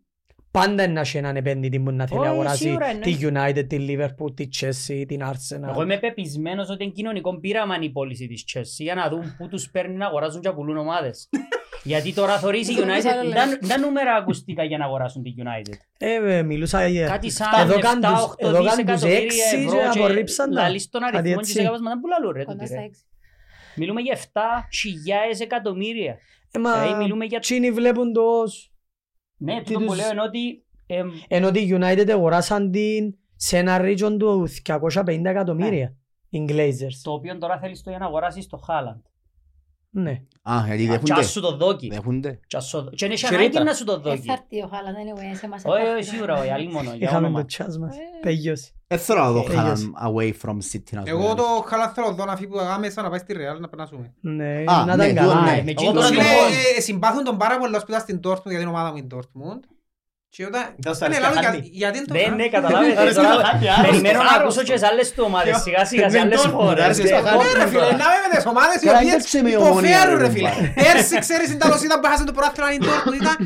[0.52, 3.00] πάντα είναι να έχει έναν επένδυτη που να θέλει να Όχι, αγοράσει σίγουρα είναι.
[3.00, 5.68] τη United, τη Liverpool, τη Chelsea, την Arsenal.
[5.68, 9.48] εγώ είμαι πεπισμένος ότι είναι κοινωνικό πείραμα η πώληση της Chelsea για να δουν πού
[9.48, 11.28] τους παίρνουν να αγοράζουν και πουλούν ομάδες.
[11.84, 13.58] Γιατί τώρα θωρείς η Αυτό που United, άλλο τα- λες.
[13.68, 15.74] τα νούμερα ακουστικά για να αγοράσουν τη United.
[15.98, 17.06] Ε, ε, μιλούσα για...
[17.06, 20.50] Κάτι σαν Εδώ 7-8 κάνουν τους- εδώ κάνουν τους δισεκατομμύρια έξι ευρώ και και απορρίψαν
[20.54, 20.60] τα.
[20.62, 21.52] λαλείς τον Κάτι αριθμό και έτσι.
[21.52, 22.84] σε κάπως μας δεν πουλαλούν ρε Κοντά τούτοι, στα ρε.
[22.86, 23.02] έξι.
[23.76, 26.18] Μιλούμε για 7.000 εκατομμύρια.
[26.50, 28.71] Ε, μα, Δηλαδή, μιλούμε για- τσίνοι βλέπουν το ως...
[29.44, 33.58] Ναι, Τι τούτο που τους- λέω είναι ότι εμ, Ενώ τη United αγοράσαν την σε
[33.58, 35.96] ένα region του 250 εκατομμύρια.
[36.28, 37.00] Οι Glazers.
[37.02, 39.00] το οποίο τώρα θέλεις το για να αγοράσεις το Haaland.
[39.94, 40.20] Ναι.
[40.42, 41.12] Α, γιατί Κι δέχονται.
[41.12, 41.88] ας σου το δόκι.
[41.88, 42.40] Δέχονται.
[42.46, 43.36] Κι ας σου- Και είναι Σιρήτα.
[43.38, 44.20] ανάγκη να σου το Ε, δόκι.
[44.26, 46.10] θα έρθει ο Χάλαντ, anyway, σε μας Όχι, θα όχι, έρθει.
[46.10, 47.40] σίγουρα, όχι, αλλή μόνο, για Είχαμε όνομα.
[47.40, 47.94] το τσάς μας.
[47.96, 47.98] Ε.
[48.22, 48.72] Τελειώσει.
[48.86, 50.90] Δεν θέλω να δω Ε, Haaland away from City.
[50.92, 51.64] να σου πω Εγώ το αλήθεια.
[51.66, 54.14] χαλά θέλω εδώ να φύγει που άμεσα να πάει στη Real να περνάσουμε.
[54.20, 55.40] Ναι, Α, να ναι, ήταν τούτο καλά.
[55.44, 55.50] ναι.
[55.50, 55.54] ε.
[55.54, 56.76] Με Εγώ εκείνο τώρα το το Φίλε, πω.
[56.76, 59.06] ε, συμπάθουν τον πάρα πολύ όσο που ήταν στην Dortmund για την ομάδα μου η
[59.14, 59.60] Dortmund.
[60.34, 60.62] Και όταν...
[60.80, 61.60] Ήταν στα Ναι, αριστερά λάλο, χάρτη.
[61.64, 62.14] για- γιατί είναι το...
[62.18, 63.00] Ναι, ναι, καταλάβετε.
[63.02, 64.44] Άρεσε τώρα το χάπι, άρεσε Περιμένω το να άρρωστο.
[64.46, 66.82] ακούσω και σε άλλες του ομάδες, σιγά σιγά σε Δεν άλλες τον χώρες.
[66.84, 67.26] άρεσε το Ναι.
[67.26, 67.42] χάπι.
[67.44, 69.90] Ναι ρε φίλε, να είμαι με τις ομάδες οι Καλά, οποίες κάτσε με η Ομόνια,
[69.90, 70.50] υποφέρουν ρε, ρε φίλε.
[70.54, 70.68] κουμπάρε.
[70.82, 73.36] Πέρσι ξέρεις την Ταλός ήταν που έχασε το πρωτάθλημα η Dortmund ήταν...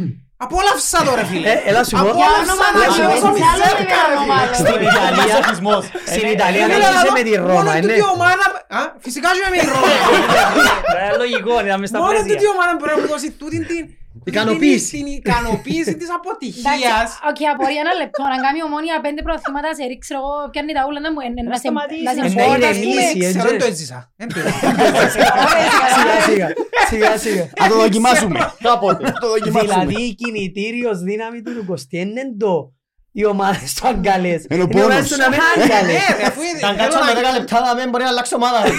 [0.44, 1.46] Απόλαυσα το ρε φίλε.
[1.52, 2.08] Ε, έλα σου πω.
[2.12, 3.14] Απόλαυσα το Έλα σου ρε πω.
[3.16, 4.36] όσο μη Άλλο σέρκα ρε είναι φίλε.
[4.40, 4.54] άλλο.
[4.62, 5.82] Στην Ιταλία, Μασοχισμός.
[6.12, 7.96] στην Ε, Ιταλία Ε, να φίλε, είσαι αλλά με τη μόνο Ρώμα, τούτη ναι.
[8.04, 8.44] η ομάδα...
[8.78, 9.92] Α, Φυσικά και με τη Ρώμα.
[11.00, 12.28] Ε, Λογικό, ήταν μες στα Μόνο πλαίσια.
[12.30, 13.82] τούτη η ομάδα μπορεί να μου δώσει τούτη την...
[14.24, 14.96] Ικανοποίηση.
[14.96, 17.08] Την ικανοποίηση της Εντάξει, αποτυχίας.
[17.30, 18.20] οκ, απορία ένα λεπτό.
[18.34, 21.56] Αν κάνει ομόνια πέντε προαθλήματα σε ρίξει, εγώ πιάνει τα ούλα να μου είναι να
[21.56, 22.04] σε σταματήσει.
[22.08, 23.02] να σε Ε, ναι, μπόρτα, είναι ας πούμε.
[23.06, 23.48] εμείς, ε, Ξέρω έτσι.
[23.50, 23.98] δεν το έζησα.
[24.20, 25.26] Δεν το έζησα.
[25.96, 26.48] Σιγά σιγά.
[26.90, 27.44] Σιγά σιγά.
[27.60, 28.36] Να το δοκιμάσουμε.
[28.68, 29.02] Κάποτε.
[29.10, 29.74] Να το δοκιμάσουμε.
[29.84, 32.52] Δηλαδή η κινητήριος δύναμη του Κωστή είναι το
[33.18, 34.40] οι ομάδες του αγκαλές.
[34.50, 35.08] Είναι ο οι ομάδες πόνος.
[35.10, 36.02] του να μην Ναι, αγκαλές.
[36.18, 38.58] ρε, αφού Αν θέλω κάτσω να- με 10 λεπτά να μην μπορεί να αλλάξω ομάδα.
[38.62, 38.70] ρε.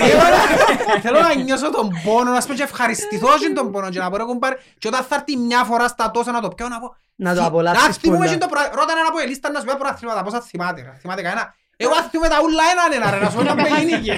[1.03, 4.09] Θέλω να νιώσω τον πόνο, να σου πω και ευχαριστηθώ και τον πόνο και να
[4.09, 6.79] μπορώ να κουμπάρει και όταν θα έρθει μια φορά στα τόσα να το πιω να
[6.79, 8.31] πω Να το «Θυ- απολαύσεις Να θυμούμε πολλά.
[8.31, 10.93] και το προ- ρώτα έναν από ελίστα να σου πει προαθλήματα πόσα θυμάται ρε.
[11.01, 11.53] Θυμάται κανένα.
[11.77, 14.13] Εγώ θα θυμούμαι τα ούλα έναν ένα ρε να σου πω να με γίνηκε.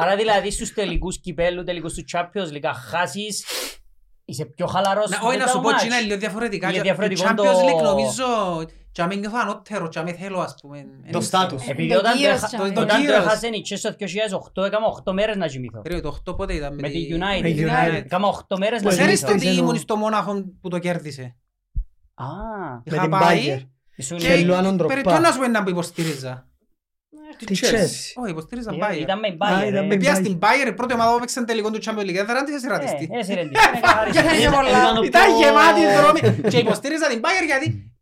[0.00, 3.44] Άρα δηλαδή στους τελικούς κυπέλου, τελικούς του Champions League, αν χάσεις,
[4.24, 5.82] είσαι πιο χαλαρός Να- Όχι να μετά σου το πω μάτς.
[5.82, 6.66] ότι είναι λίγο διαφορετικά.
[6.66, 8.26] Είναι Και διαφορετικό το Champions το- League νομίζω
[8.92, 10.78] και αν νιώθω ανώτερο και αν θέλω ας πούμε.
[11.10, 11.66] Το εν- στάτους.
[11.68, 12.70] Επειδή Το όταν το γύρος έχα- τσάμε.
[12.70, 13.16] το όταν το γύρος.
[13.16, 15.82] έχασε η Chelsea το 2008, έκανα 8 μέρες να κοιμηθώ.
[15.86, 17.42] Ρε, το 8 πότε ήταν Με τη United.
[17.42, 17.94] Με United.
[17.94, 19.26] Έκανα 8 μέρες να Ξέρεις κοιμηθώ.
[19.26, 19.82] το ότι Ξέρεις, ήμουν εννοώ.
[19.82, 21.36] στο Μόναχο που το κέρδισε;
[22.14, 22.24] Α,
[22.74, 23.68] Με Είχα την πάει Bayern.
[23.96, 24.94] ήσουν- Και Λουάνον Ντροπά.
[24.94, 26.44] Περί ποιο να σου πει να που υποστήριζα.
[27.46, 28.22] Τη Chelsea.
[28.22, 29.00] Όχι, υποστήριζα Ε, Bayern.
[29.00, 29.86] Ήταν με η Α, Bayern, ήταν ε.
[29.86, 32.68] με- Επία στην Bayern, η πρώτη ομάδα που έπαιξε τελικό του Champions League, δεν τη
[32.68, 33.08] ρατιστή.
[33.12, 34.10] Ε, εσύ ρε, τι, είναι καθαρή.
[34.10, 34.98] Και θα είναι Ήταν πολλά.
[35.00, 37.99] ο Ήταν πιο- γεμάτη δρόμη και υποστήριζα την Bayern γιατί ε, ε,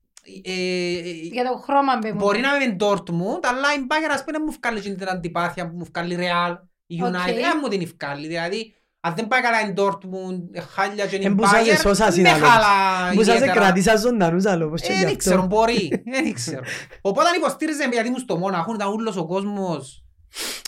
[1.33, 2.19] Για το χρώμα μπε μου.
[2.19, 5.09] μπορεί να είμαι με Dortmund, αλλά η Bayern ας πούμε δεν μου βγάλει εκείνη την
[5.09, 7.09] αντιπάθεια που μου βγάλει Real, η Οκ.
[7.09, 8.27] United, δεν μου την βγάλει.
[8.27, 11.71] Δηλαδή, αν δεν πάει καλά η Dortmund, ε, χάλια και η Εν που σας Bayern,
[11.73, 12.45] εσώσας δεν είναι άλλο.
[12.47, 12.67] χάλα
[13.15, 13.53] Που σας ιδιαίτερα.
[13.61, 14.69] κρατήσα ζωντανούς άλλο.
[14.69, 15.47] πως και Ε, γι' Δεν ξέρω, αυτό.
[15.57, 16.03] μπορεί.
[16.05, 16.63] Δεν ξέρω.
[17.01, 20.03] Οπότε αν υποστήριζε γιατί ήμουν στο Μόναχο, ήταν ούλος ο κόσμος.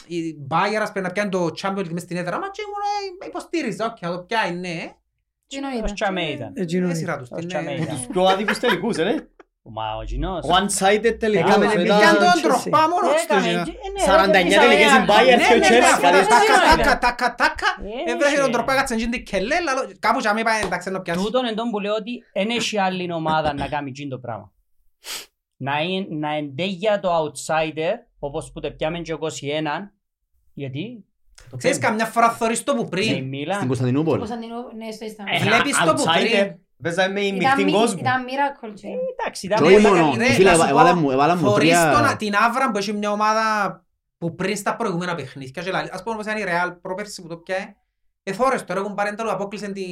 [0.06, 0.18] Η
[0.50, 2.82] Bayern ας πούμε να πιάνει το Champions League μες στην έδρα μας και ήμουν
[3.22, 4.92] ε, υποστήριζα, οκ, να το πιάει, ναι.
[5.46, 5.82] Τι εννοείται.
[5.84, 6.52] Ως τσάμε ήταν.
[6.54, 6.94] Εκείνο Ε, είναι.
[6.98, 7.96] σειρά τους, Ως την, τσάμε ε, ήταν.
[7.96, 9.14] Τους πιο άδικους τελικούς, ρε.
[9.62, 10.44] Μα ο Γινός.
[10.46, 11.50] One-sided τελικούς.
[11.50, 12.42] Έκαμε Ήταν- μια Πιάνει τον Chelsea.
[12.42, 13.16] τροχπά μόνος του.
[13.22, 15.02] Έκαμε, και- ε, ναι, 49 ρε, τελικές Real.
[15.02, 16.34] η Bayern Ναι, και ο ναι, Chelsea, ναι, αυτά ευχαριστώ.
[16.34, 16.76] τάκα, Chelsea.
[16.76, 17.68] τάκα, τάκα, τάκα.
[18.06, 18.52] Ε, Έβρεχε τον ναι.
[18.52, 21.20] τροπά κάτσαν γίνει κελέ, λαλό- κάπου και αμέ πάει εντάξει να πιάσει.
[21.24, 24.52] Τούτον εντόν που λέω ότι δεν έχει άλλη ομάδα να κάνει εκείνο το πράγμα.
[25.56, 29.92] Να, είναι, να εντέγια το outsider, όπως που το πιάμε και 21,
[30.52, 31.04] γιατί
[31.56, 33.24] Ξέρεις καμιά φορά θωρείς το που με η πριν.
[33.28, 34.18] Μίλαν, Στην Κωνσταντινούπολη.
[34.18, 35.34] Κωνσταντινό- ναι, στο Ισταμπούλ.
[35.34, 36.30] Ε, Βλέπεις το που outsider.
[36.30, 36.54] πριν.
[36.82, 37.98] Παίζαμε με Ήταν μειχτήν μη- κόσμο.
[38.00, 38.70] Ήταν miracle.
[38.74, 38.88] τζι.
[39.18, 39.64] Εντάξει, Και ήταν...
[39.66, 42.16] όχι ρε, μόνο, ρε, φίλε, να σου έβαλε πω, μου- έβαλε μου Θωρείς τρία- τον-
[42.16, 43.44] την Άβρα που έχει μια ομάδα
[44.18, 47.28] που πριν στα προηγούμενα παιχνίδια και λαλεί- ας πούμε όπως είναι η Real προπέρσι που
[47.28, 47.74] το πιάει
[48.22, 49.84] εθώρες τώρα έχουν πάρει εντάλλου απόκλεισαν την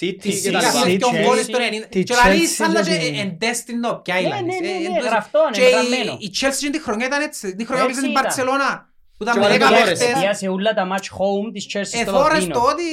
[0.00, 0.86] City τη και τα City λοιπά.
[0.90, 3.14] και τον Chelsea, γκολ στο 90 τη και λαλεί Chelsea σαν να και και την-
[3.18, 4.60] εν τέστην το πιάει Ναι, λαλείς.
[4.60, 6.16] ναι, ναι, Ε, ναι, εντός- γραφτό, είναι και η- γραμμένο.
[6.20, 8.24] η Chelsea και την χρονιά ήταν έτσι την χρονιά που Έτσι την ήταν.
[8.24, 8.70] Barcelona
[9.16, 11.84] που ήταν Και με βάλε 10 γκολ, παίχτες Πιάσε όλα τα match home της Chelsea
[11.84, 12.54] στο εθώρες Λονδίνο.
[12.54, 12.84] το ότι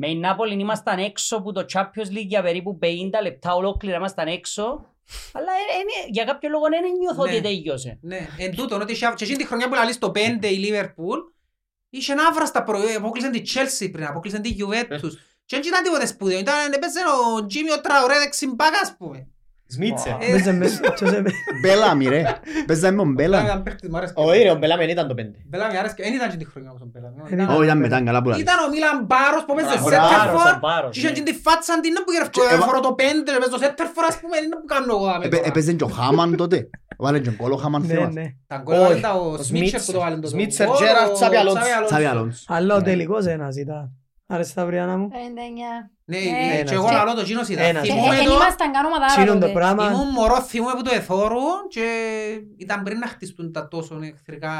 [0.00, 2.86] Με η Νάπολη ήμασταν έξω από το Champions League για περίπου 50
[3.22, 4.62] λεπτά ολόκληρα ήμασταν έξω.
[5.32, 7.32] Αλλά ε, ε, για κάποιο λόγο δεν νιώθω Ναι.
[7.32, 7.98] ότι τέλειωσε.
[8.02, 11.18] Ναι, εν τούτον, ότι είχε- και εκείνη τη χρονιά που λαλείς το 5 η Λίβερπουλ,
[11.90, 15.10] είχε ένα άβραστα προϊόντα, αποκλείσαν τη Chelsea πριν, αποκλείσαν τη Juventus.
[15.44, 17.00] Και δεν ήταν τίποτε σπουδαίο, ήταν, έπαιζε
[17.36, 19.28] ο Τζίμι ο Τραωρέ δεξιμπάκα, ας πούμε.
[19.70, 20.16] Σμίτσε.
[20.20, 22.22] Ε, Παίζε μες- ποιος έπαι- Μπέλαμι ρε.
[22.66, 23.44] Παίζαμε με τον Μπέλαμι.
[23.46, 24.12] Ήταν παίχτης, μ' άρεσε.
[24.16, 25.38] Όχι ρε, ο Μπέλαμι δεν ήταν το πέντε.
[25.48, 27.14] Μπέλαμι άρεσε, δεν ήταν εκείνη τη χρονιά όπως ο Μπέλαμι.
[27.28, 28.42] Δεν Ήταν- Όχι, ήταν μετά, καλά που λαλείς.
[28.46, 31.12] Ήταν ο Μίλαν Μπάρος που έπαιζε Μπράβο, σέντερφορ Μπάρος, ο Μπάρος, και είχε ναι.
[31.14, 34.34] εκείνη τη φάτσα την που γερευκό, Και έβα- φορώ το πέντε, παίζω σέντερφορ, ας πούμε,
[34.44, 35.04] είναι που κάνω εγώ.
[35.10, 35.48] δάμε Έπαι- τώρα.
[35.50, 36.58] Έπαιζε και ο Χάμαν τότε.
[37.04, 38.18] Βάλε και ο κόλο Χάμαν Ναι, θυμάσαι.
[38.20, 38.26] ναι.
[38.52, 41.12] Τα γκολ Όχι, ήταν ο ο Σμίτσερ που το βάλε το Σμίτσερ, γκολ, Τζέραρτ, ο
[41.18, 41.62] Τσάβι Αλόνσο.
[41.88, 42.44] Τσάβι Αλόνσο.
[42.56, 42.84] Αλλά ο Ναι.
[42.88, 43.82] τελικός ένας ήταν.
[44.26, 45.08] Άρεσε τα βριάνα μου.
[45.08, 45.90] 59.
[46.10, 46.92] Ναι, Ε, και εγώ ένας.
[46.96, 47.64] λαλώ το γίνος ήταν.
[47.64, 47.82] Ένας.
[47.82, 49.52] Και Θυμούμαι εν το- ήμασταν καν ομαδάρα Τσίνον το τότε.
[49.52, 49.86] πράγμα.
[49.92, 51.86] Ήμουν μωρός θυμούμαι που το εθώρου και
[52.56, 54.52] ήταν πριν να χτιστούν τα τόσο εχθρικά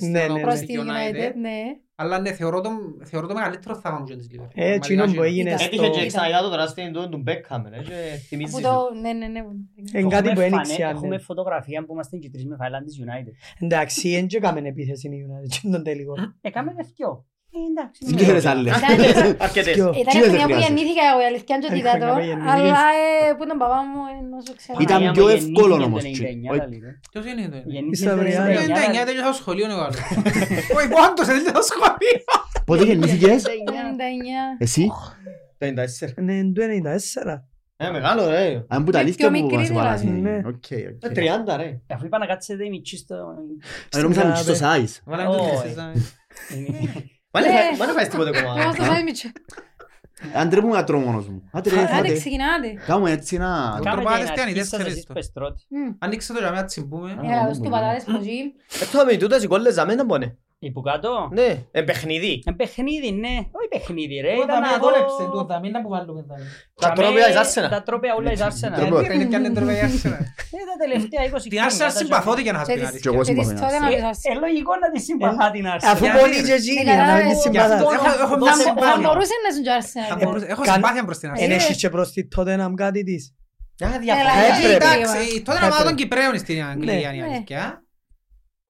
[0.00, 0.40] Ναι, ναι, ναι.
[0.40, 1.58] Προς στην τη United, ναι.
[1.94, 2.70] Αλλά ναι, θεωρώ το,
[3.04, 4.48] θεωρώ το μεγαλύτερο θαύμα μου και της Liverpool.
[4.54, 5.66] Ε, τσίνον που έγινε Ήταν.
[5.66, 6.06] Έτυχε και στο...
[6.06, 7.92] ξαναείδα το τώρα στην του του Μπέκχαμ, ρε, και
[8.28, 8.66] θυμίζεις Που σου.
[8.66, 9.40] το- Ναι, ναι, ναι.
[9.92, 11.18] Εν κάτι που Έχουμε ένιξε φανέ- αν Έχουμε ναι.
[11.22, 13.32] φωτογραφία που είμαστε και οι τρεις με φάιλαν της United.
[13.64, 16.14] Εντάξει, εν και έκαμε επίθεση η United και τον τελικό.
[16.40, 17.24] Έκαμε με δυο.
[17.29, 17.29] Ε,
[17.70, 18.00] εντάξει.
[18.04, 18.22] Δεν ναι.
[18.22, 18.72] ξέρεις άλλες.
[19.46, 19.74] Αρκετές.
[19.76, 20.64] Ποιο; Ήταν Τι η δεν χρονιά που χρειάζεται.
[20.66, 22.14] γεννήθηκα εγώ, η αλήθεια είναι ότι Η είδα χρονιά το.
[22.16, 22.52] που γεννήθηκες.
[22.54, 24.76] Αλλά ε, που τον παπά μου, ενώ σου ξέρω.
[24.86, 26.22] Ήταν Παναγία πιο μου, εύκολο γεννήθηκε όμως, το τσι.
[26.48, 26.60] 99, Όχι.
[26.62, 26.92] λαλεί, ρε.
[27.12, 27.58] Ποιος είναι το είναι.
[27.74, 28.60] Γεννήθηκε Στα το βριάνια.
[29.00, 30.00] 99 99, τέλειωσα το σχολείο είναι ο άλλος.
[30.76, 32.18] Όχι, πόντος, τέλειωσα το σχολείο.
[32.68, 34.64] Πότε γεννήθηκες; 99.
[34.66, 34.84] Εσύ;
[35.60, 36.22] Το 94.
[36.26, 37.42] Ναι, εν του 94.
[37.82, 38.64] Ε, μεγάλο ρε.
[38.68, 40.04] Αν που τα Με αλήθεια πιο που μικρή μας βάλασαι.
[40.04, 40.20] δηλαδή.
[40.20, 40.40] Ναι.
[40.46, 41.12] Οκ, Ε, οκ.
[41.52, 41.80] 30 ρε.
[41.94, 43.14] Αφού είπα να κάτσετε η μητσί στο...
[43.96, 45.14] Ε, νόμιζα είναι στο size.
[47.30, 47.68] Βάλαμε το Όχι.
[47.68, 47.76] τέσσερα.
[47.76, 47.76] Μα Ναι.
[47.76, 48.72] δεν φα- μα δεν φάεις τίποτε Εγώ ακόμα.
[48.74, 49.32] στο σάι μητσέ.
[50.34, 51.42] Αν τρέμουν να τρώω μόνος μου.
[51.52, 52.12] Άντε ρε, Άντε φάτε.
[52.12, 52.68] ξεκινάτε.
[52.86, 53.46] Κάμω έτσι να...
[53.46, 55.12] Κα- Κάμε τροπάτες την και αν αρχή οι σας τέσσερις εσείς το.
[55.12, 55.62] πες πρώτοι.
[55.68, 55.90] Μμ.
[55.98, 57.10] Ανοίξτε το για να τσιμπούμε.
[57.22, 58.38] Ε, λαούς του πατάτες ποζί.
[58.82, 60.36] Ε, τώρα με τούτες οι κόλλες για μένα πόνε.
[60.62, 61.28] Ή που κάτω.
[61.32, 62.42] Ναι, ε, παιχνίδι.
[62.46, 63.34] Ε, παιχνίδι, ναι.
[63.58, 64.32] Όχι παιχνίδι, ρε.
[64.32, 65.30] Όταν Ήταν με να βόλεψε δω...
[65.36, 66.20] το δαμίνα που βάλουμε.
[66.30, 66.48] δαμίνα.
[66.82, 67.68] Τα Τσαμέ, τρόπια της Arsenal.
[67.76, 68.72] Τα τρόπια όλα της Arsenal.
[68.80, 69.10] Τρόπια.
[69.10, 70.22] Ε, Είναι και αν δεν τρώει η Arsenal.
[70.56, 71.66] Ε, τα τελευταία 20 Την χρόνια.
[71.68, 73.60] Arsenal τα συμπαθώτη για να σας Και πει της- την Κι εγώ και της συμφωνώ.
[73.66, 75.90] τότε να Ε, πεις Ε, λογικό να τη συμπαθά την Arsenal.
[75.92, 76.46] Αφού Γιατί, πονεί ρε.
[76.48, 77.78] και εκείνη, Ναι, να καλά, μην τη εγώ- συμπαθάς.
[77.96, 79.04] Έχω- έχω μια Θα μπο- Θα συμπάθεια.
[79.06, 80.18] μπορούσε να σου Θα Arsenal.
[80.24, 81.58] μπορούσε- Έχω Καν- συμπάθεια προς την Εν Arsenal.
[81.58, 83.22] έχεις και προς τη Tottenham κάτι της.
[83.84, 84.32] Α, Έλα, διαφορά.
[84.42, 84.84] ε, έπρεπε.
[84.84, 85.68] Εντάξει, τότε να Έπρεπε.
[85.72, 87.00] μάθω των Κυπρέων στην Αγγλία Ναι.
[87.00, 87.34] είναι η Ναι.
[87.34, 87.62] αλήθεια.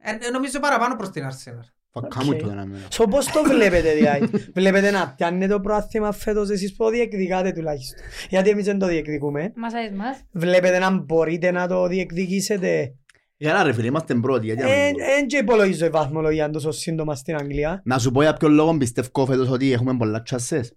[0.03, 1.66] Ε, ε, Νομίζω παραπάνω προς την Arsenal.
[1.92, 2.40] Φακάμου Οκ.
[2.40, 2.88] το ένα μένα.
[2.90, 7.53] So πώς το βλέπετε δηλαδή; Βλέπετε να πιάνετε το προάθλημα φέτος εσείς που το διεκδικάτε
[7.53, 7.98] τουλάχιστον;
[8.29, 9.53] Γιατί εμείς δεν το διεκδικούμε.
[9.57, 10.22] Μας αρέσει μας.
[10.33, 12.94] Βλέπετε να μπορείτε να το διεκδικήσετε;
[13.37, 14.46] Για να ρε φίλε, είμαστε πρώτοι.
[14.46, 15.12] γιατί να μην Εν μπορούμε.
[15.12, 17.83] εν και υπολογίζω η βαθμολογία τόσο σύντομα στην Αγγλία.
[17.85, 20.74] Να σου πω για ποιον λόγο πιστεύω φέτος ότι έχουμε πολλά τσάσες.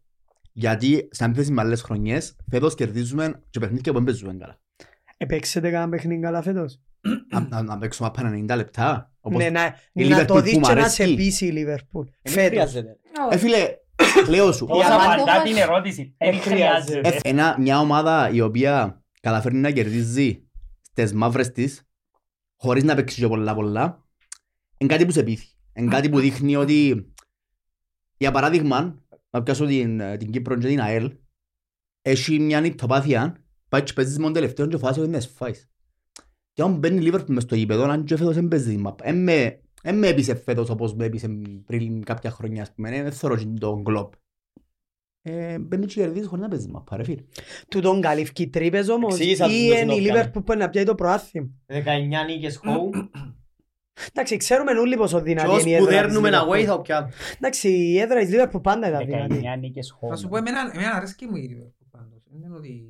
[0.56, 4.60] Γιατί σαν αντίθεση με άλλες χρονιές, φέτος κερδίζουμε και παιχνίδια που δεν παίζουμε καλά.
[5.18, 6.82] Επέξετε κανένα παιχνίδι καλά φέτος;
[7.30, 9.12] Να- να- Να παίξουμε απ' 90 λεπτά.
[9.20, 11.04] όπως- Ναι, να, η να Liverpool το που δεις μ' και να αρέσκει.
[11.08, 12.08] σε πείσει η Λίβερπουλ.
[12.22, 12.50] Δεν Φέτος.
[12.50, 12.98] χρειάζεται.
[13.30, 13.76] Ε, φίλε,
[14.30, 14.66] λέω σου.
[14.66, 16.14] Πώς Για απαντά πάντα- την ερώτηση.
[16.18, 17.08] Ε, Δεν χρειάζεται.
[17.10, 20.48] Ε, Ένα, μια ομάδα η οποία καταφέρνει να κερδίζει
[20.82, 21.82] στις μαύρες της
[22.58, 24.04] χωρίς να παίξει και πολλά πολλά
[24.78, 25.48] είναι κάτι που σε πείθει.
[25.74, 27.12] Είναι κάτι που δείχνει ότι
[28.18, 31.12] για παράδειγμα να πιάσω την, την Κύπρο και την ΑΕΛ
[32.02, 35.68] έχει μια νυχτοπάθεια πάει και παίζεις μόνο τελευταίο και φάση ότι είναι σφάεις.
[36.54, 39.08] Και όταν μπαίνει η Λίβερπουλ μες στο γήπεδο αν και φέτος δεν παίζει την μάπα.
[39.08, 41.28] Εν με- εν με έπεισε φέτος όπως με έπεισε
[41.66, 42.90] πριν κάποια χρόνια ας πούμε.
[43.04, 44.14] Δεν θεωρώ και τον κλόπ.
[45.26, 47.22] Ε, μπαίνει και κερδίζει χωρίς να παίζει μάπα ρε φίλε.
[47.68, 50.02] Του τον καλύφκει τρύπες όμως Εξήγησα τους ή πώς είναι το η πιάνε.
[50.18, 51.48] Λίβερπουλ που είναι να πιάει το προάθλημα.
[51.68, 53.08] 19 νίκες home.
[54.12, 56.66] Εντάξει, ξέρουμε όλοι πόσο Και δυνατή ως είναι η που έδρα της δέρνουμε away Liverpool.
[56.66, 57.12] θα πιάμε.
[57.38, 59.42] Εντάξει, η έδρα της Λίβερπουλ πάντα ήταν δυνατή.
[59.56, 60.08] 19 νίκες home.
[60.10, 62.24] Θα σου πω, εμένα εμένα αρέσκει μου η Liverpool πάντως.
[62.36, 62.84] Είναι ότι...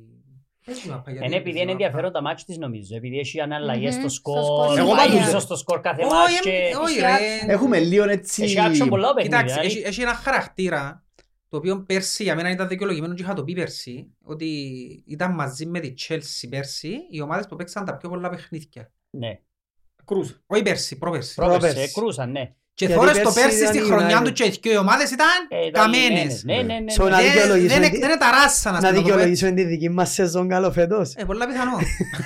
[0.66, 1.84] Έχει μάπα, γιατί Είναι επειδή παίζει είναι μάπα.
[1.84, 2.96] ενδιαφέρον τα μάτια της νομίζω.
[2.96, 4.42] Επειδή έχει αναλλαγές Μμμ, στο στο σκορ.
[4.66, 4.78] σκορ.
[4.78, 6.76] Εγώ πάει πάντως- πίσω στο σκορ κάθε Όχι, μάτς εμ- και...
[6.82, 7.00] όχι, Έχει
[7.46, 7.52] ρε.
[7.52, 8.42] Έχουμε λίγο έτσι...
[8.42, 9.38] Έχει action πολλά παιχνίδια.
[9.42, 9.78] Κοιτάξτε, δηλαδή.
[9.78, 11.04] έχει, έχει ένα χαρακτήρα
[11.48, 14.48] το οποίο πέρσι για μένα ήταν δικαιολογημένο και είχα το πει πέρσι ότι
[15.06, 18.92] ήταν μαζί με τη Chelsea πέρσι οι ομάδες που παίξαν τα πιο πολλά παιχνίδια.
[19.10, 19.38] Ναι.
[20.04, 20.30] Κρούζ.
[20.46, 21.34] Όχι πέρσι, πρόπερσι.
[21.34, 21.92] Πρόπερσε, Πρόπερση.
[21.92, 22.54] κρούσαν, ναι.
[22.76, 24.24] Και Γιατί θόρες το πέρσι πέρσι ήταν στη η χρονιά United.
[24.24, 26.42] του και οι δύο ομάδες ήταν Ε, ήταν καμένες.
[26.44, 26.92] Ναι, ναι, ναι.
[26.98, 29.02] So, να Δεν- δικαιολογήσουμε Δεν τη- δεν ταράσσαν, ας να πούμε, το πω έτσι.
[29.02, 31.12] δικαιολογήσουμε τη δική μας σεζόν καλό φέτος.
[31.16, 31.76] Ε, πολλά πιθανό.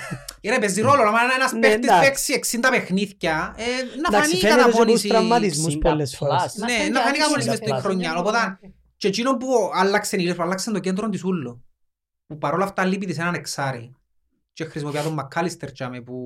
[0.51, 2.05] Ρε, παίζει ρόλο, άμα ένας Ναι, παίχτης εντάξει.
[2.09, 5.09] παίξει 60 παιχνίδια, ε, να Εντάξει, φανεί φαίνεται και από τους καταπώνηση.
[5.09, 6.35] τραυματισμούς 60 πολλές φορές.
[6.43, 6.67] plus.
[6.67, 7.83] Ναι, Μας να φανεί κάνει κανείς μες άσχημα στην πλάτη.
[7.83, 8.15] χρονιά.
[8.17, 8.39] Οπότε,
[8.97, 11.63] και εκείνο που άλλαξε η Liverpool, άλλαξε το κέντρο της ούλου.
[12.27, 13.97] που παρόλα αυτά λείπει της έναν εξάρι
[14.59, 16.17] και χρησιμοποιεί τον Μακάλιστερ τζάμε που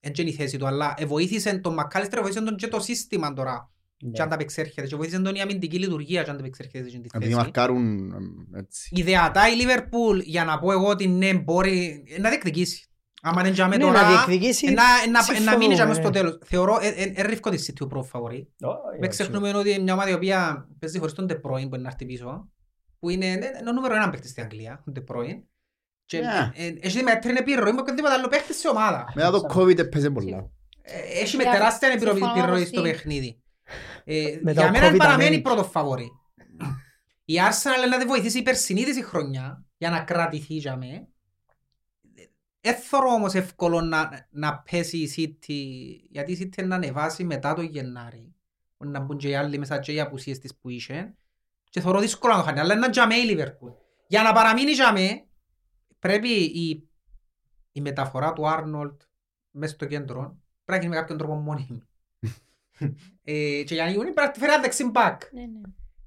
[0.00, 3.32] δεν είναι η θέση του, αλλά ε, βοήθησε τον Μακάλιστερ, βοήθησε τον και το σύστημα
[3.32, 3.70] τώρα
[4.04, 4.10] Ναι.
[4.10, 7.36] και ανταπεξέρχεται και βοήθησε τον η αμυντική λειτουργία και ανταπεξέρχεται σε αυτή τη Επειδή θέση.
[7.44, 8.10] μαρκάρουν
[8.54, 8.88] ε, έτσι.
[8.92, 12.86] Ιδεατά η Λίβερπουλ, για να πω εγώ ότι ναι, μπορεί ε, να διεκδικήσει.
[13.22, 15.74] Άμα είναι τζάμε Ναι, τώρα, να διεκδικήσει, ε, να- ε, να- ε, να συμφωνώ, μείνει
[15.74, 16.00] τζάμε ναι.
[16.00, 16.38] στο τέλος.
[16.44, 18.48] Θεωρώ, ε, ε, ε, ρίφκω τη City ο πρώτο φαβορή.
[18.62, 18.68] Ω,
[19.00, 21.74] Με ε, ξεχνούμε ότι είναι μια ομάδα η οποία παίζει χωρίς τον De Bruyne που
[21.74, 22.48] είναι να έρθει πίσω,
[22.98, 25.40] που είναι ε, είναι ο νούμερο έναν παίκτης στην Αγγλία, ο De Bruyne.
[26.16, 26.50] Και Ναι.
[26.54, 29.12] ε, έχει μέτρη επιρροή με οποιοδήποτε άλλο παίκτη σε ομάδα.
[29.14, 30.50] Μετά το COVID έπαιζε πολλά.
[30.82, 32.90] Ε, Έχει με Για- τεράστια επιρροή συμφωνώ επιρροή όπως στο τι.
[32.90, 33.40] παιχνίδι.
[34.04, 35.42] Ε, Μετά Για ο μένα COVID παραμένει αμένει.
[35.42, 36.08] πρώτο φαβορή.
[37.24, 41.06] Η Arsenal να τη βοηθήσει η περσινή της η χρονιά για να κρατηθεί για με.
[42.60, 45.54] Δεν θεωρώ όμως εύκολο να, να πέσει η City,
[46.10, 48.34] γιατί η City να ανεβάσει μετά το Γενάρη.
[48.78, 51.14] Να μπουν και οι άλλοι μέσα και οι απουσίες της που είχε.
[51.70, 53.72] Και θεωρώ δύσκολο να το χάνει, αλλά είναι για με η Liverpool.
[54.06, 55.24] Για να παραμείνει για με,
[56.02, 56.88] πρέπει η,
[57.72, 59.00] η μεταφορά του Άρνολτ
[59.50, 61.82] μέσα στο κέντρο πρέπει να γίνει με κάποιον τρόπο μόνιμη.
[63.24, 65.22] ε, και για να γίνει πρέπει να φέρει ένα δεξί μπακ.
[65.32, 65.60] Ναι, ναι.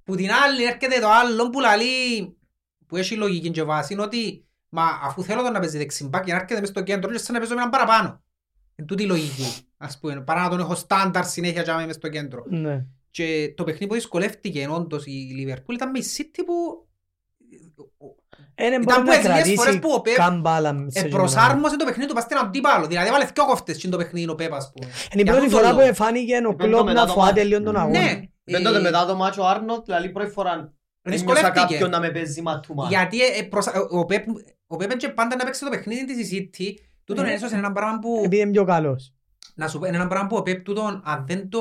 [0.04, 2.38] Που την άλλη έρχεται το άλλο που λαλεί,
[2.86, 6.34] που έχει λογική και βάση, είναι ότι μα αφού θέλω τον να παίζει δεξιμπάκ για
[6.34, 8.24] να έρχεται μες στο κέντρο και σαν να παίζω με έναν παραπάνω.
[8.76, 12.10] Είναι τούτη η λογική, ας πούμε, παρά να τον έχω στάνταρ συνέχεια για μες στο
[12.10, 12.46] κέντρο.
[12.48, 12.86] Ναι.
[13.10, 16.88] Και το παιχνίδι που δυσκολεύτηκε όντως η Λιβερπούλ ήταν με η City που
[17.50, 18.25] Ε, ναι,
[18.58, 20.86] Ήταν μπορεί που να έτσι λίγες κρατήσει φορές που ο Πεπ καν μπάλα σε ε,
[21.00, 22.88] εκείνο το προσάρμοσε το παιχνίδι του πας στην αντίπαλο.
[22.88, 24.86] Δηλαδή έβαλε δυο κόφτες στην το παιχνίδι ο Πέπ, ας πούμε.
[25.14, 25.90] Είναι η Για πρώτη αυτόν φορά τον που λόγο.
[25.92, 27.44] εφάνηκε ο Επέντε Κλόπ μετά να το φοάται μάτι.
[27.48, 28.00] λίγο τον αγώνα.
[28.00, 28.22] Ναι.
[28.44, 30.74] Δεν ε, τότε μετά το μάτσο ο Άρνοτ, δηλαδή πρώτη φορά ένιωσα
[31.26, 31.60] Δυσκολεύτηκε.
[31.60, 32.88] κάποιον να με παίζει ματούμα.
[32.90, 34.26] Γιατί ε, ε, προσα- ο Πεπ
[34.68, 37.32] ο Πεπ και πάντα να παίξει το παιχνίδι της η City, τούτον Ναι.
[37.34, 39.14] έσωσε ένα πράγμα που Επειδή είναι πιο καλός.
[39.56, 41.60] να σου πω, είναι ένα πράγμα που ο Πεπ τούτον, αν δεν το,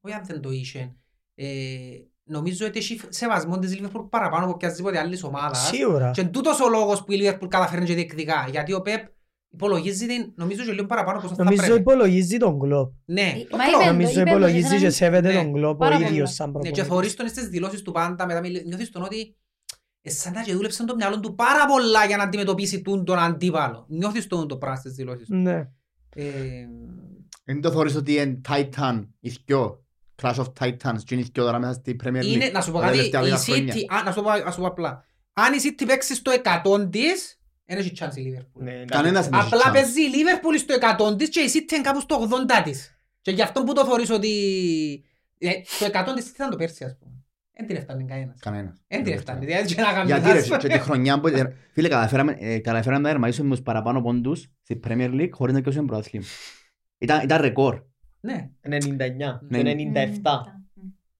[0.00, 0.94] όχι αν δεν το είχε,
[1.34, 1.46] ε,
[2.24, 5.58] νομίζω ότι έχει σεβασμό της Liverpool παραπάνω από οποιασδήποτε άλλης ομάδας.
[5.66, 6.10] Σίγουρα.
[6.10, 8.46] Και τούτος ο λόγος που η Liverpool καταφέρνει και διεκδικά.
[8.50, 9.06] Γιατί ο Πεπ
[9.54, 11.80] υπολογίζει την, νομίζω και λίγο παραπάνω από όσο θα Νομίζω πρέπει.
[11.80, 12.92] υπολογίζει τον Κλόπ.
[13.04, 13.84] Ναι, Μα το είπε- κλόπ.
[13.92, 15.42] Νομίζω είπε το υπολογίζει και και σαν- σέβεται Ναι.
[15.42, 16.06] τον Κλόπ ο Πάρα πολύ.
[16.08, 16.86] ίδιος σαν Ναι, και προπονητής.
[16.92, 19.36] θωρείς τον στις δηλώσεις του πάντα, μετά μιλ- νιώθεις τον ότι
[20.04, 23.18] ε, σαν να και δούλεψε το μυαλό του πάρα πολλά για να αντιμετωπίσει τούν τον
[23.18, 23.84] αντίπαλο.
[23.88, 25.34] Νιώθεις τον το πράγμα στις δηλώσεις του.
[25.36, 25.68] Ναι.
[26.14, 26.24] Ε,
[27.44, 29.81] Δεν το θεωρείς ότι είναι Titan, οι δυο,
[30.22, 32.24] Clash of Titans, και είναι οι δυο τώρα μέσα στη Premier League.
[32.26, 33.74] Είναι, να σου πω τα κάτι, τελευταία η λίγα City, χρόνια.
[33.88, 35.04] α, να σου πω, να σου πω απλά.
[35.32, 36.32] Αν η City παίξει στο
[36.64, 38.62] 100 της, δεν έχει chance η Liverpool.
[38.62, 39.72] Ναι, Κανένας δεν έχει Απλά chance.
[39.72, 40.74] παίζει η Liverpool στο
[41.12, 42.96] 100 της και η City είναι κάπου στο 80 της.
[43.20, 44.30] Και γι' αυτό που το θεωρείς ότι
[45.38, 47.12] ε, το 100 της ήταν το πέρσι, ας πούμε.
[47.56, 48.38] Δεν την έφτανε κανένας.
[48.40, 48.82] Κανένας.
[48.88, 49.44] Δεν την έφτανε.
[49.46, 50.56] Δηλαδή, και να κάνουμε Γιατί ρε, λάθος.
[50.58, 51.28] και τη χρονιά που...
[51.72, 55.60] Φίλε, καταφέραμε, ε, καταφέραμε να ερμαίσουμε με τους παραπάνω πόντους στη Premier League χωρίς να
[55.60, 56.24] κοιόσουμε πρωτάθλημα.
[56.98, 57.82] Ήταν, ήταν ρεκόρ.
[58.24, 58.50] Ναι.
[58.60, 59.62] 99 Ναι.
[59.62, 59.76] και
[60.22, 60.30] 97.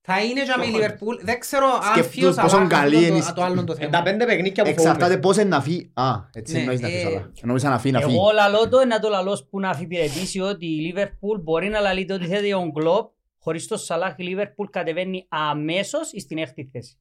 [0.04, 1.20] Θα είναι για με η Πιο Liverpool.
[1.22, 3.72] Δεν ξέρω αν Σκεφτούς φύγω πόσο Σαλάχ καλή αυτό είναι το- η- το άλλο το
[3.72, 3.90] Ε, θέμα.
[3.90, 5.20] Τα πέντε παιχνίκια που Εξαρτάται φοβούμαι.
[5.20, 5.90] πώς είναι να φύγει.
[5.94, 7.02] Α, έτσι Ναι, εννοείς να φύγεις.
[7.02, 7.30] ε, αλλά.
[7.42, 8.14] Νόμιζα να φύγει, να φύγει.
[8.14, 12.14] Εγώ λαλώ το να το λαλώ που να αφιπηρετήσει ότι η Λίβερπουλ μπορεί να λαλείται
[12.14, 16.96] ότι θέλει τον Κλόπ χωρίς το Σαλάχ η Λίβερπουλ κατεβαίνει αμέσως στην έκτη θέση.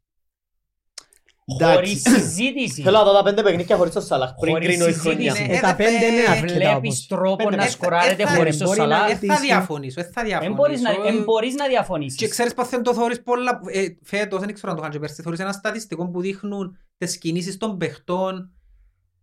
[1.60, 1.76] Εντάξει.
[1.76, 2.82] Χωρίς συζήτηση.
[2.82, 5.14] Θέλω να δω τα πέντε παιχνίκια χωρίς το Σαλάχ πριν Χωρίς κρίνω η συζήτηση.
[5.16, 5.34] χρονιά.
[5.48, 7.08] Ναι, Ε, τα ε, πέντε ε, είναι ε, αθλητικά Βλέπεις όμως.
[7.08, 9.20] τρόπο Πέντε, να ε, σκοράρετε ε, θα- χωρίς το μπορεί να- Σαλάχ.
[9.20, 11.18] Δεν θα διαφωνήσω, δεν θα Εν μπορείς να- διαφωνήσω.
[11.18, 12.30] εν μπορείς να Και διαφωνήσεις.
[12.30, 15.22] ξέρεις πως δεν το θεωρείς πολλά, ε, φέτος, δεν ξέρω αν το είχαν και πέρσι,
[15.22, 18.52] θεωρείς ένα στατιστικό που δείχνουν τις κινήσεις των παιχτών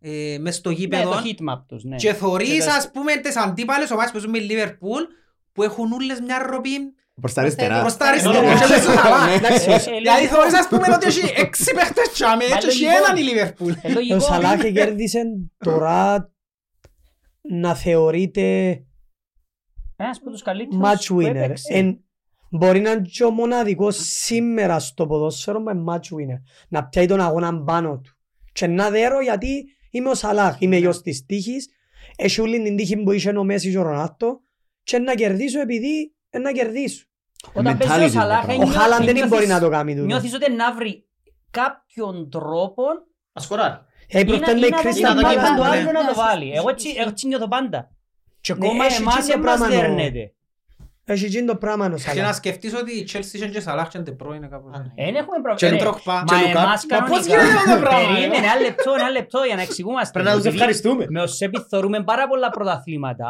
[0.00, 1.96] ε, μες στο Ναι, γήπεδο το heat map τους, ναι.
[1.96, 5.02] και θεωρείς Και τα- ας πούμε τις αντίπαλες ομάδες που ζουν με η Liverpool
[5.52, 6.70] που έχουν όλες μια ροπή
[7.20, 7.80] Προς τα αριστερά.
[7.80, 9.36] προς τα αριστερά Ε, και μες στο Σαλάχ.
[9.36, 10.34] Εντάξει, Ε, ε, Δηλαδή λογικό.
[10.34, 13.04] θεωρείς ας πούμε ότι έχει έξι παίχτες τσάμε Μα και έχει λογικό.
[13.04, 13.74] έναν η Liverpool.
[13.82, 14.16] Ε, λογικό.
[14.16, 15.22] Ο Σαλάχ κέρδισε
[15.58, 16.32] τώρα
[17.50, 18.42] να θεωρείται
[19.96, 21.34] Ένας από τους καλύτερους match που winner.
[21.34, 21.72] έπαιξε.
[21.74, 22.02] Εν-
[22.50, 26.40] Μπορεί να είναι και ο μοναδικός σήμερα στο ποδόσφαιρο με match winner.
[26.68, 28.16] Να πιάει τον αγώνα πάνω του.
[28.52, 31.68] Και να δέρω γιατί είμαι ο Σαλάχ, είμαι γιος της τύχης.
[32.16, 34.40] Έχει όλη την τύχη που είχε ο Μέσης και ο Ρονάτο.
[34.82, 37.06] Και να κερδίσω επειδή ε, να κερδίσω.
[37.52, 38.54] Όταν mentality παίζει ο το Σαλάχ, πράγμα.
[38.54, 40.06] Ο νιώθεις- Χάλαν δεν νιώθεις- μπορεί να το κάνει τούτο.
[40.06, 41.04] Νιώθεις ότι να βρει
[41.50, 42.82] κάποιον τρόπο
[43.32, 43.74] Να σκοράρει.
[44.08, 45.54] Ε, ή προχτές να- με ή να Κρίσταν δώσει να την Πάλα.
[45.56, 45.68] μπάλα του ναι.
[45.78, 46.44] άλλου να το Ναι, βάλει.
[46.44, 47.02] σωστά, Εγώ έτσι- σωστά.
[47.08, 47.90] έτσι νιώθω πάντα.
[48.40, 50.32] Και Ναι, ακόμα έχει εμάς και δεν μας πράγμα ο- δέρνεται.
[51.10, 52.34] Έχει γίνει το πράγμα ο Και να Σαλάχ.
[52.34, 54.70] σκεφτείς ότι η Chelsea είχε και Σαλάχ και Ντεπρό είναι κάπως.
[54.96, 55.74] Δεν έχουμε Και πρόβλημα.
[55.74, 56.14] Ε, Ντρογμπά.
[56.14, 56.58] Μα Και Λουκάκου.
[56.58, 57.28] εμάς Μας πώς κανονικά.
[57.28, 60.12] γίνεται αυτό το πράγμα, Περίμενε ε; ένα λεπτό, ένα λεπτό για να εξηγούμαστε.
[60.12, 61.04] Πρέπει να τους Επειδή ευχαριστούμε.
[61.14, 63.28] Με ως επιθωρούμε πάρα πολλά πρωταθλήματα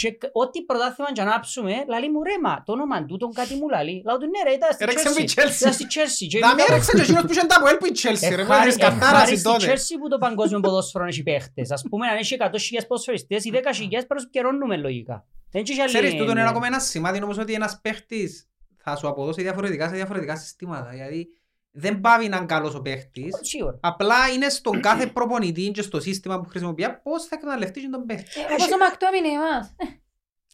[0.00, 3.54] και κ- ό,τι πρωτάθλημα και ανάψουμε, λαλεί μου ρε μα, το όνομα του τον κάτι
[3.60, 3.96] μου λαλεί.
[4.06, 5.38] Λάω του ναι ρε, ήταν στη Έρεξε με η Chelsea.
[5.40, 5.60] Chelsea.
[5.60, 6.26] Ήταν στη Chelsea.
[6.32, 8.42] Και Να είμαι με έρεξε και εκείνος που είχε τα Αποέλ που η Chelsea ρε.
[8.44, 9.64] Ευχάρι- Μόλις καρτάρας ευχάρι η στη τότε.
[9.68, 11.66] Chelsea που το παγκόσμιο ποδόσφαιρο έχει παίχτες.
[11.76, 15.16] Ας πούμε αν έχει 100.000 ποδοσφαιριστές ή 10.000 προσπικαιρώνουμε λογικά.
[15.50, 16.48] Δεν έχει άλλη- Ξέρεις, τούτο είναι ναι.
[16.48, 20.90] ακόμα ένα σημάδι όμως ότι ένας παίχτης θα σου αποδώσει διαφορετικά σε διαφορετικά συστήματα.
[20.90, 21.28] Δηλαδή,
[21.70, 23.38] δεν πάβει να είναι καλός ο παίχτης.
[23.40, 23.78] Σίγουρα.
[23.80, 28.06] Απλά είναι στον κάθε προπονητή και στο σύστημα που χρησιμοποιεί πώς θα εκμεταλλευτεί και τον
[28.06, 28.40] παίχτη.
[28.40, 29.74] Ε, Πόσο μακτόμι είναι εμάς.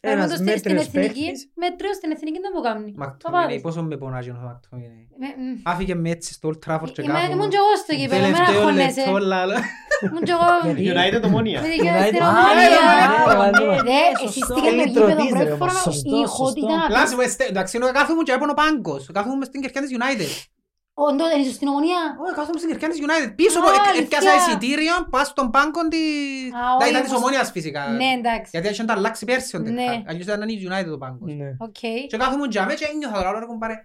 [0.05, 1.41] Ένας Παραδείγματος στην- στην μέτριος εθνική, παίχτης.
[1.63, 2.91] μέτριος στην εθνική δεν μου κάνει.
[3.03, 3.61] Μακτομίνη, Παπάδες.
[3.67, 5.03] πόσο με πονάζει ο Μακτομίνη.
[5.23, 5.61] Με- μ.
[5.73, 7.33] Άφηκε με έτσι στο Old Trafford και Είμαι- κάπου.
[7.35, 9.01] Ήμουν και εγώ στο κήπεδο, με Τελευταίο αγχώνεσαι.
[9.05, 9.57] λεπτό, λάλα.
[10.07, 10.47] Ήμουν και εγώ
[10.93, 11.59] United ομόνια.
[11.65, 12.31] με δικαιώμαι στην United.
[12.31, 12.81] ομονία.
[13.43, 14.29] Α, ναι, ναι, Δε, σωστό.
[14.29, 16.93] εσείς πήγαινε το Ελίτρωτής, γήπεδο ρε, πρώτη όμως, φορά, σωστό, η ηχότητα σωστό.
[16.97, 19.03] Λάση μου, εστε- εντάξει, ενώ κάθομαι και έπαιρνε ο πάγκος.
[19.17, 20.31] Κάθομαι μες στην κερκιά της United.
[20.95, 22.01] Όντως, είσαι στην ομονία.
[22.23, 23.31] Όχι, κάθομαι στην κερκιά της United.
[23.41, 24.05] Πίσω Α, από, εκ- αλήθεια.
[24.19, 26.01] έπιασα εισιτήριο, πάω στον πάγκο της...
[26.61, 27.83] Α, Τα όχι, ήταν της όπως- ομόνιας φυσικά.
[28.01, 28.49] Ναι, εντάξει.
[28.55, 29.71] Γιατί είχε τα αλλάξει πέρσι ο Ναι.
[29.75, 30.09] Τεχάκ.
[30.11, 31.33] Αλλιώς ήταν η United ο πάγκος.
[31.41, 31.51] Ναι.
[31.67, 31.81] Οκ.
[32.11, 33.77] Και κάθομαι και αμέ και ένιωθα τώρα, ρε κομπάρε.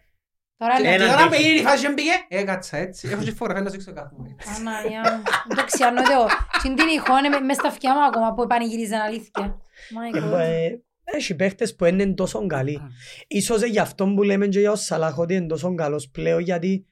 [0.62, 1.04] Τώρα Και λέτε.
[1.04, 3.08] την ώρα που έγινε η φάση και μπήκε, έκατσα έτσι.
[3.12, 4.28] Έχω και φωτογραφία να σου δείξω κάθομαι.
[4.58, 5.24] Αναλιά μου.
[5.56, 6.26] Το ξιάνω εδώ.
[6.62, 9.58] Συν την ηχόνε μες στα αυτιά μου ακόμα που πανηγυρίζαν αλήθεια.
[9.96, 10.40] My Ε, God.
[10.40, 10.70] ε,
[11.04, 12.82] Έχει παίχτες που είναι τόσο καλοί.
[13.28, 16.40] Ίσως ε, γι' αυτό που λέμε και για ο Σαλάχ ότι είναι τόσο καλός πλέον
[16.42, 16.88] γιατί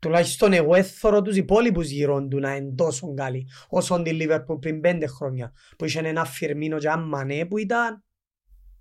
[0.00, 4.80] τουλάχιστον εγώ έθωρω τους υπόλοιπους γύρω του να είναι τόσο καλοί όσο τη Λίβερπουλ πριν
[4.80, 8.04] πέντε χρόνια που είχε ένα Φιρμίνο και ένα Μανέ που ήταν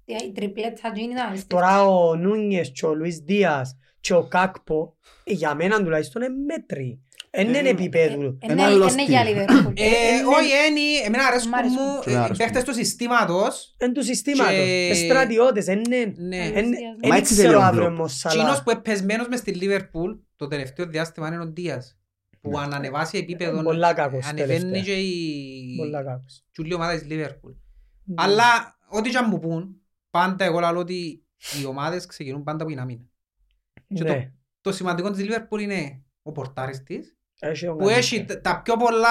[0.05, 4.97] Η τριπλέτα του είναι ήταν τώρα ο Νούνιες και ο Λουίς Δίας και ο Κάκπο
[5.23, 7.03] ε, για μένα τουλάχιστον είναι μέτροι.
[7.37, 8.37] Είναι Ε, επίπεδου.
[8.41, 9.13] Ένα άλλος Είναι στυλ.
[9.13, 9.73] για Λιβερπούλ.
[9.75, 9.83] Ε,
[10.37, 11.77] Όχι, είναι, εμένα αρέσκουν Μ' αρέσουν.
[11.81, 12.37] μου Και μ' ε, οι αρέσκουν.
[12.37, 13.75] παίχτες του συστήματος.
[13.77, 14.53] Εν του συστήματος.
[14.55, 15.67] Και- Ε, Στρατιώτες.
[15.67, 16.13] Είναι...
[16.17, 16.37] Ναι.
[16.37, 16.69] εν-
[17.03, 17.97] Μα Εν έτσι θέλει ξέρω ο αύριο Κλοπ.
[17.97, 18.37] όμως Σαλάχ.
[18.39, 21.97] Εκείνος που επεσμένος μες στη Λίβερπουλ το τελευταίο διάστημα είναι ο Ντίας.
[22.41, 24.81] Που αν ανεβάσει επίπεδο, Πολλά κακός ανεβαίνει τελευταία.
[24.83, 26.43] και η Πολλά κακός.
[26.51, 27.51] τσουλή ομάδα της Λίβερπουλ.
[28.15, 31.25] Αλλά ό,τι και αν μου πούν, πάντα εγώ λέω ότι
[31.61, 33.03] οι ομάδες ξεκινούν πάντα από την άμυνα.
[33.93, 34.33] και το- Ναι.
[34.61, 37.93] Το σημαντικό της Λίβερπουλ είναι ο πορτάρης της, Έχει ο που Γκάνι.
[37.93, 39.09] έχει τα- τα πιο πολλά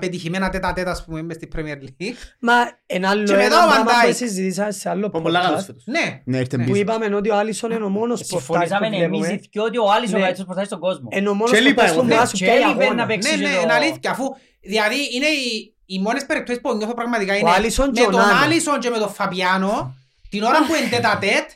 [0.00, 2.14] πετυχημένα τέτα τέτα ας πούμε μες στη Premier League.
[2.40, 2.52] Μα
[2.86, 4.14] ένα άλλο Και μετά ένα ο πράγμα Van που Dijk.
[4.14, 5.82] συζητήσαμε σε άλλο Που πολλά καλός podcast φέτος.
[5.86, 6.64] Ναι, Ναι, ήρθε Ναι.
[6.64, 6.82] που πίσω.
[6.82, 9.32] είπαμε ότι ο Άλισον είναι ο μόνος πορτάρις που Συμφωνήσαμε εμείς βλέπουμε.
[9.32, 10.18] οι δυο ότι ο Άλισον Ναι.
[10.18, 11.08] ο καλύτερος πορτάρις στον κόσμο.
[11.12, 12.12] Είναι ο μόνος Και έλειπα πορτάρις εγώ, που ναι.
[12.14, 13.00] μπορεί να σου Και πιάει έλειπε αγώνα.
[13.02, 13.30] να παίξει.
[13.30, 14.10] ναι, και ναι, το- είναι αλήθεια.
[14.10, 14.24] Αφού,
[14.60, 18.20] δηλαδή είναι οι, οι μόνες περιπτώσεις που νιώθω πραγματικά είναι Άλισον και με ο τον
[18.20, 18.44] Νάνο.
[18.44, 19.94] Άλισον και με τον Φαπιάνο,
[20.32, 21.46] την ώρα που είναι τέτα τέτ,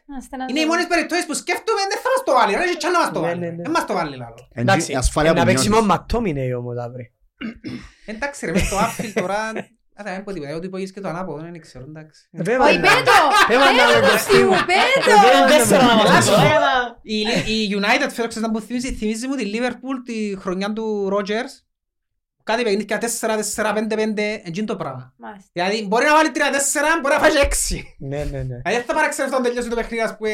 [0.51, 2.53] είναι οι μόνες περιπτώσεις που σκέφτομαι δεν θα μας το βάλει.
[2.53, 3.41] Δεν έχει τσάν να μας το Ναι, βάλει.
[3.41, 3.63] ναι, ναι.
[3.63, 4.49] Δεν μας το βάλει λάλο.
[4.53, 5.81] Εντάξει, η ασφάλεια να που παίξει νιώθεις.
[5.81, 7.07] μόνο Μακτόμινεϊ όμως αύριο.
[8.07, 9.39] Εντάξει ρε, μες το άφιλ τώρα...
[9.97, 12.29] Α, δεν πω τίποτα, ότι υπογείς και το ανάποδο, δεν ξέρω, εντάξει.
[12.33, 13.13] Βέβαια, Όχι, να- πέτω!
[13.49, 14.45] Βέβαια, να Πέτω με το κοστί μου.
[14.51, 15.11] μου, πέτω!
[15.25, 16.31] Βέβαια, Τέσσερα να μας Λάσο.
[16.31, 16.45] δώσω.
[17.03, 17.19] Η,
[17.63, 21.53] η United φέτος ξέρεις να μου θυμίζει, θυμίζει μου τη Liverpool τη χρονιά του Rogers.
[22.51, 24.19] Κάτι παιχνίδια 4-4-5-5,
[24.49, 25.05] εκείνο το πράγμα.
[25.25, 25.49] Μάλιστα.
[25.53, 26.39] Δηλαδή μπορεί να βάλει 3-4,
[27.03, 27.49] μπορεί να φάει 6.
[28.11, 28.57] Ναι, ναι, ναι.
[28.63, 30.31] Δηλαδή δεν θα παραξενευτώ αν τελειώσει το παιχνίδι ας πούμε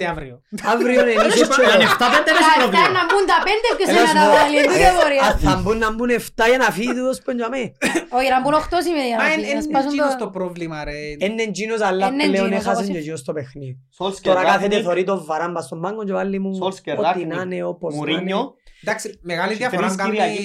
[0.00, 0.34] 7-5 αύριο.
[0.72, 1.64] Αύριο είναι ίσως και...
[1.74, 2.88] Αν 7-5 δεν έχει Αυτά πρόβλημα.
[2.98, 4.90] να μπουν τα πέντε ποιος Έλα είναι σου να τα πω, βάλει, εν τούτη ε,
[4.94, 5.22] απορία.
[5.28, 7.62] αν θα μπουν να μπουν 7 για να φύγει τούτος που είναι για μέ.
[8.18, 10.22] Όχι, να μπουν οχτώ σημαίνει για Μα να είναι φύγει, να είναι σπάσουν εκείνος το...
[10.24, 10.98] το πρόβλημα ρε.
[11.26, 13.00] Είναι εκείνος αλλά Είναι πλέον εκείνος, έχασαν όπως και είναι.
[13.04, 13.72] εκείνος το παιχνίδι.
[13.98, 17.28] Σόλσκερ, Τώρα κάθεται Ράγνικ, θωρεί το βαράμπα στον πάγκο και βάλει μου Σόλσκερ, ό,τι Ράγνικ,
[17.34, 18.10] να είναι όπως να είναι.
[18.12, 18.42] Μουρίνιο.
[18.84, 20.42] Εντάξει, μεγάλη Και διαφορά τρεις κάνει Κυριακή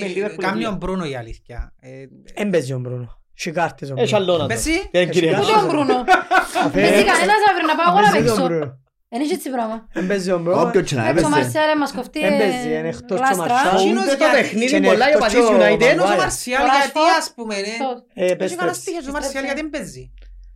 [0.75, 0.95] με Liverpool κάνει δύο.
[0.95, 1.73] ο Μπρούνο η αλήθεια.
[1.81, 1.89] Ε,
[2.41, 3.21] Εν παίζει ο Μπρούνο.
[3.33, 4.31] Σικάρτες ο Έχει Μπρούνο.
[4.33, 4.53] άλλο να το.
[4.53, 5.31] Πες Ε, κύριε.
[5.31, 6.03] Έχει Πού τον Μπρούνο.
[6.73, 8.45] Παίζει κανένας αύριο να πάω εγώ να Εν παίζει ο παίξω.
[8.47, 8.67] Μπρούνο.
[9.09, 9.87] Εν είχε έτσι πράγμα.
[9.93, 10.61] Εν παίζει ο Μπρούνο.
[10.61, 11.29] Όποιο και να Έξω έπαιζε.
[11.29, 13.45] Μαρσιάλ μας κοφτεί Εν παίζει, είναι εκτός και ο γλάστρα.
[13.53, 13.75] Μαρσιάλ.
[13.81, 15.81] Εκείνος Ούτε το γιατί- παιχνίδι και είναι πολλά ο εκτός πατής και ο United.
[15.91, 16.17] Ενώ ο Maguire.
[16.23, 17.17] Μαρσιάλ Ο γιατί Rashford.
[17.19, 17.75] ας πούμε ναι.
[17.79, 17.97] Αυτός.
[18.13, 18.79] Ε, Έχει κανένα επέστρεψε.
[18.81, 20.03] στοιχείο ο Μαρσιάλ γιατί δεν παίζει.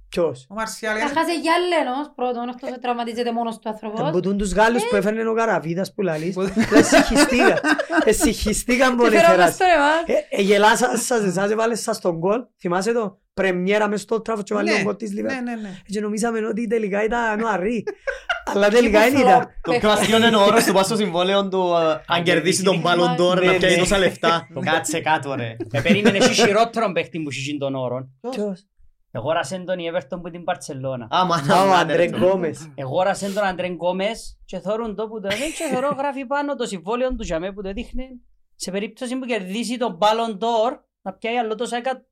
[0.09, 1.13] Ποιος; Ο Μαρσιάλ Θα γιατί...
[1.17, 4.07] χάσει για λένος πρώτον, αυτός δεν τραυματίζεται μόνος του άνθρωπος.
[4.07, 6.35] Εμποτούν τους Γάλλους που έφερνε ο Καραβίδας που λαλείς.
[6.35, 7.59] Δεν συγχυστήκα.
[8.05, 9.45] Ε, συγχυστήκαν Τι πολύ φέρω φεράς.
[9.45, 10.13] μας τώρα, μα.
[10.29, 12.41] Ε, γελάσα σας εσάς έβαλες σας τον γκολ.
[12.59, 13.19] Θυμάσαι το.
[13.33, 15.43] Πρεμιέρα μες στο τράφο και βάλει Ναι, τον γκολ της ναι, Λίβερπουλ.
[15.43, 15.69] ναι, ναι.
[15.85, 17.83] Και νομίζαμε ότι τελικά ήταν ο Αρή.
[18.53, 19.47] Αλλά τελικά δεν ήταν.
[19.61, 22.81] Το πιο αστείο είναι ο όρος του πας στο συμβόλαιο του ε, αν κερδίσει τον
[22.85, 23.79] Ballon d'Or Ναι, να πιάνει ναι.
[23.79, 24.47] τόσα λεφτά.
[24.63, 25.55] Κάτσε κάτω ρε.
[25.71, 28.09] Ε, περίμενε εσύ χειρότερον παίχτη που είχε τον όρον.
[28.29, 28.65] Ποιος;
[29.11, 31.07] Εγόρασεν τον η Everton που την Παρτσελώνα.
[31.09, 32.71] Άμα Α, ο Αντρέ Γκόμες.
[32.75, 36.65] Εγόρασεν τον Αντρέν Γκόμες και θόρουν το που το έδινε και θωρώ γράφει πάνω το
[36.65, 38.21] συμβόλαιο του για μέ που το δείχνει
[38.55, 42.05] σε περίπτωση που κερδίσει τον Ballon d'Or να πιάει άλλο τόσα εκα...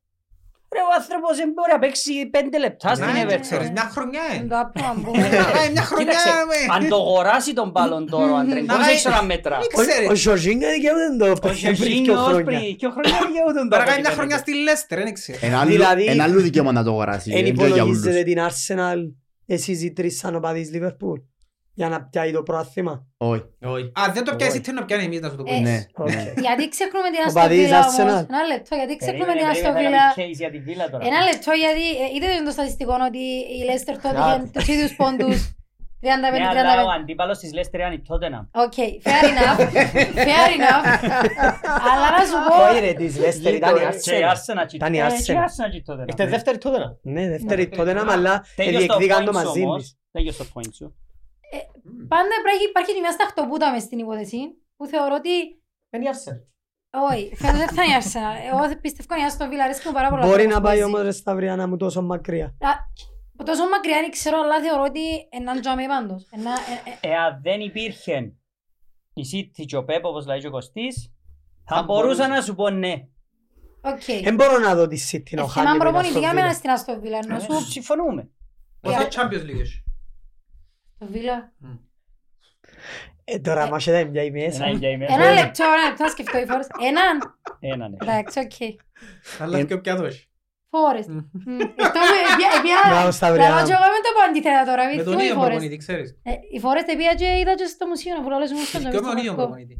[0.75, 3.39] Ρε ο άνθρωπος δεν μπορεί να παίξει πέντε λεπτά στην Ναι, Everton.
[3.47, 4.47] ξέρεις, μια χρονιά Είναι είναι.
[4.47, 5.25] το άπλο να μπούμε.
[5.27, 8.87] Ε, Μια χρονιά Κοίταξε, με- αν το αγοράσει τον Ballon d'Or ο Αντρέν Να, Γκόμες
[8.87, 10.09] ε, έχεις ώρα μέτρα; μην Ο- ξέρεις.
[10.09, 12.43] Ο Ζορζίνια δικαιούται το Ο πριν πιο Jorginho χρόνια.
[12.43, 14.15] πριν και ο χρόνια δικαιούται τον Τώρα κάνει μια τότε.
[14.15, 15.37] χρονιά στη Λέστερ, δεν ξέρω.
[15.41, 17.31] Ένα άλλο- Δηλαδή- Ένα άλλο δικαίωμα να το αγοράσει.
[17.31, 17.97] Εν δεν είναι για όλους.
[17.97, 18.99] υπολογίζετε την Arsenal
[19.45, 21.19] εσείς οι τρεις σαν οπαδείς Λίβερπουλ
[21.79, 22.93] για να πιάει το πρόθυμα.
[23.17, 23.43] Όχι.
[23.99, 25.59] Α, δεν το πιάσει, τι να πιάνει εμείς να σου το Ε, πω.
[25.61, 26.07] Ναι, Οκ.
[26.09, 26.33] ναι.
[26.45, 27.95] Γιατί ξεχνούμε την Ο Αστον Παδής Βίλα όμως.
[27.95, 28.25] Arsenal.
[28.33, 30.07] Ένα λεπτό, γιατί ξεχνούμε την Περίμενε, Αστον περίμενε, Βίλα.
[30.07, 31.03] να μην case για τη Βίλα τώρα.
[31.09, 33.23] Ένα λεπτό γιατί ε, είδατε το στατιστικό ότι
[33.57, 34.41] η Λέστερ τότε Κάτι.
[34.41, 35.39] είχε τους ίδιους πόντους.
[36.05, 36.27] Ναι, αλλά
[36.83, 36.99] ο 35-35.
[36.99, 38.43] αντίπαλος της Leicester ήταν η Tottenham.
[38.65, 39.59] OK, fair enough.
[40.29, 40.83] Fair enough.
[41.91, 44.33] Αλλά να σου πω, Όχι ρε, της Leicester ήταν η Και η Arsenal.
[44.33, 45.23] Arsenal και- Ήταν η ε, Arsenal.
[45.25, 46.07] και η Arsenal και η Tottenham.
[46.07, 46.97] Είστε δεύτερη τότε να.
[47.01, 49.81] Ναι, δεύτερη τότε να αλλά Τέλειος το διεκδίκαν το points μαζί όμως.
[49.83, 49.97] της.
[50.11, 50.95] Τέλειος το point σου.
[52.13, 54.37] Πάντα πρέπει- υπάρχει μια σταχτοπούτα μες στην υπόθεση.
[54.77, 55.29] που θεωρώ ότι
[55.93, 56.39] Είναι η Arsenal.
[57.11, 58.35] όχι, φέτος δεν θα είναι η Arsenal.
[58.53, 60.25] Εγώ πιστεύω η Aston Villa αρέσκει μου πάρα πολλά.
[60.27, 60.83] Μπορεί όπως να πάει παίζει.
[60.83, 62.45] όμως ρε Σταυριάνα μου τόσο μακριά.
[62.45, 62.71] Α,
[63.45, 66.27] Τόσο μακριά δεν ξέρω, αλλά θεωρώ ότι έναν τζάμι πάντως.
[66.31, 68.33] Ένα- ε, ε, Εάν δεν υπήρχε
[69.13, 71.11] η City και ο Πέπ, όπως λέει και ο Κωστής,
[71.65, 72.27] θα Θα μπορούσα μπορούσε.
[72.27, 72.93] να σου πω ναι.
[73.81, 74.23] Οκ.
[74.23, 76.33] Δεν μπορώ να δω τη City να Ε, χάνει Θέμα την προπονητή Aston για Villa.
[76.35, 77.27] μένα στην Aston Villa.
[77.27, 78.29] Να Ε, σου Συμφωνούμε.
[78.81, 79.83] Πόσα Champions League έχει;
[80.99, 81.67] Το Villa.
[83.29, 84.63] Ε, τώρα μας έδωσε μια ημέσα.
[84.65, 85.13] Ένα για ημέρα.
[85.13, 86.67] Ένα λεπτό, ένα λεπτό να σκεφτώ οι φόρες.
[86.89, 87.15] Έναν.
[87.59, 87.95] Ένα, ναι.
[88.01, 88.57] Εντάξει, οκ.
[89.41, 90.21] Αλλά και ποια δώσει.
[90.71, 91.05] Φόρες.
[91.07, 91.59] Μμ.
[91.87, 93.49] Αυτό με- επία- επία- Μπράβο, Σταυριάνα.
[93.55, 95.49] Λαλό και εγώ με το πω αντίθετα τώρα, Με μην τον θυμώ οι ίδιο φόρες.
[95.55, 96.07] προπονητή, ξέρεις.
[96.29, 98.97] Ε, Οι φόρες τα πήγα και είδα και στο μουσείο που λαλές μου στον Και
[98.99, 99.75] με τον ίδιο προπονητή.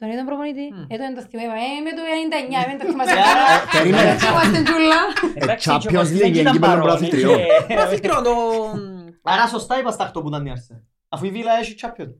[0.00, 0.66] Τον ίδιο προπονητή.
[0.74, 0.84] Μμ.
[0.92, 1.58] Ε, δεν το θυμάμαι.
[1.68, 3.14] Ε, με το 99, δεν το θυμάσαι.
[3.76, 4.10] Περίμενε.
[4.10, 5.00] Δεν θυμάστε τζούλα.
[5.42, 7.38] Εντάξει, Champions και ο Κωστής League, δεν ήταν εγκύπελλο παρόν, πρωταθλητριών.
[7.38, 8.34] είχε- Πρωταθλητριό, το...
[9.32, 10.82] Άρα σωστά είπα στα 8 που ήταν η Arsenal.
[11.08, 12.14] Αφού η Villa έχει Champions.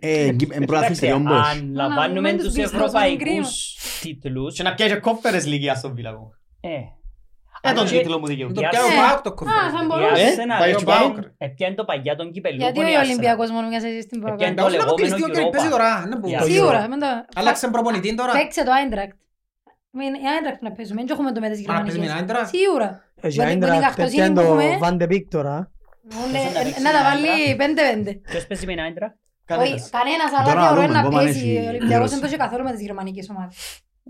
[0.00, 1.48] Ε, εν Εντάξει, προαθλητριών πως.
[1.48, 5.60] Αν λαμβάνουμε Να, τους μην τους πεις, θα ευρωπαϊκούς τίτλους, Και να πιάσει Conference League
[5.60, 6.30] η Aston Villa ακόμα.
[6.60, 6.68] ε,
[7.60, 8.54] Ε, τον και- τίτλο μου δικαιούται.
[8.54, 9.72] Το Η πιάνω Arsenal- πάω το Α, conference.
[9.76, 10.22] θα η μπορούσε.
[10.22, 11.28] Ε, Arsenal πάει στο έπιανε- Πάοκ, ρε.
[11.46, 13.04] έπιανε το παγιά των κυπελούχων Γιατί η ο Arsenal.
[13.06, 14.54] Ολυμπιακός μόνο μοιάζει στην Έπιανε Παγκόσμια.
[14.56, 15.70] το Πώς να λεγόμενο αποκλειστεί ο Κέρι, παίζει Europa.
[15.76, 15.90] τώρα.
[16.10, 16.26] να πω.
[16.28, 16.80] Για Σίγουρα.
[16.92, 18.32] με το- Άλλαξε προπονητή τώρα.
[18.38, 19.16] Παίξε το Άιντρακτ.
[20.24, 22.36] Η Άιντρακτ να παίζουμε, δεν έχουμε το με τις Α, παίζει με την γερμανικές.
[22.36, 22.48] Eintracht.
[22.56, 22.88] Σίγουρα.
[23.26, 24.78] Έχει Με την- με την Άιντρακτ, καχτοσύνη έπιανε που το έχουμε.
[24.82, 25.56] Van de Beek τώρα.
[26.22, 27.58] Όλε- Θες να παίξεις Να τα με βάλει Eintracht?
[27.60, 28.20] 5-5.
[28.30, 29.90] Ποιος παίζει με την Άιντρα; Όχι, Κανένας.
[29.98, 31.38] κανένας, αλλά Τώρα θεωρώ δούμε, να ακόμα παίζει.
[31.38, 32.18] έχει Ο Ολυμπιακός δεν κλήρωση.
[32.22, 33.54] το έχει καθόλου με τις γερμανικές ομάδες.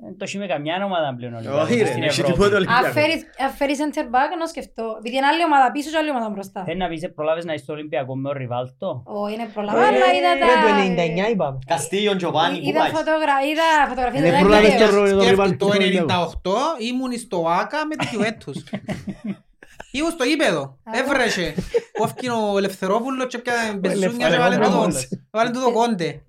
[0.04, 2.28] Δεν το έχει με καμιά ομάδα πλέον ο Ολυμπιακός Όχι ρε, στην έχει Ευρώπη.
[2.32, 2.92] τίποτε Αν Ολυμπιακός.
[2.98, 4.84] φέρεις- Αν φέρεις center back, να σκεφτώ.
[5.00, 6.60] Επειδή είναι άλλη ομάδα πίσω και άλλη ομάδα μπροστά.
[6.68, 8.88] Θέλει να πεις ε, προλάβες να είσαι στο Ολυμπιακό με ο Ριβάλτο;
[9.18, 10.46] Ω, είναι προλαβά, αλλά είδα τα...
[10.50, 11.58] Ρε, το 99 είπαμε.
[11.72, 12.90] Καστίγιον, Τζοβάνι, πού Είδα πάει.
[12.98, 14.20] φωτογρα- είδα φωτογραφίες.
[14.22, 14.86] Είναι δεν προλάβες βίντεο.
[14.88, 16.12] και ρο- το Σκέφτου, Ριβάλτο το στον Ολυμπιακό.
[16.12, 16.56] 98
[16.90, 18.58] ήμουν στο ΆΚΑ με τη Juventus.
[19.92, 20.78] Ήμουν στο ύπεδο.
[20.92, 21.54] Έβρεσε.
[22.00, 25.08] Όφκιν ο Ελευθερόπουλος και πιάνε μπεζούνια και βάλε Ελευθερόπουλος.
[25.08, 26.24] το- βάλε του το κόντε.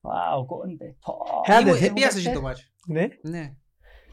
[0.00, 0.96] Βάου, κόντε.
[1.04, 1.16] Πω.
[1.46, 2.64] Ε, άντε, Ήμουν- θε- Επίασε και το μάτσο.
[2.86, 3.06] Ναι.
[3.22, 3.54] Ναι.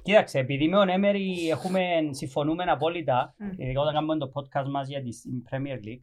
[0.02, 3.50] Κοίταξε, επειδή με τον Έμερι έχουμε, συμφωνούμε απόλυτα, Μμ.
[3.58, 5.10] ειδικά όταν κάνουμε το podcast μας για τη
[5.52, 6.02] Premier League,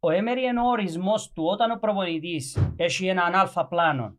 [0.00, 4.18] ο Έμερι είναι ο ορισμός του όταν ο προπονητής έχει έναν αλφα πλάνο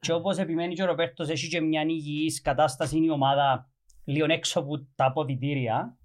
[0.00, 3.70] και όπως επιμένει και ο Ροπέρτος έχει και μια υγιής κατάσταση η ομάδα
[4.04, 5.96] λίγο έξω από τα αποδητήρια,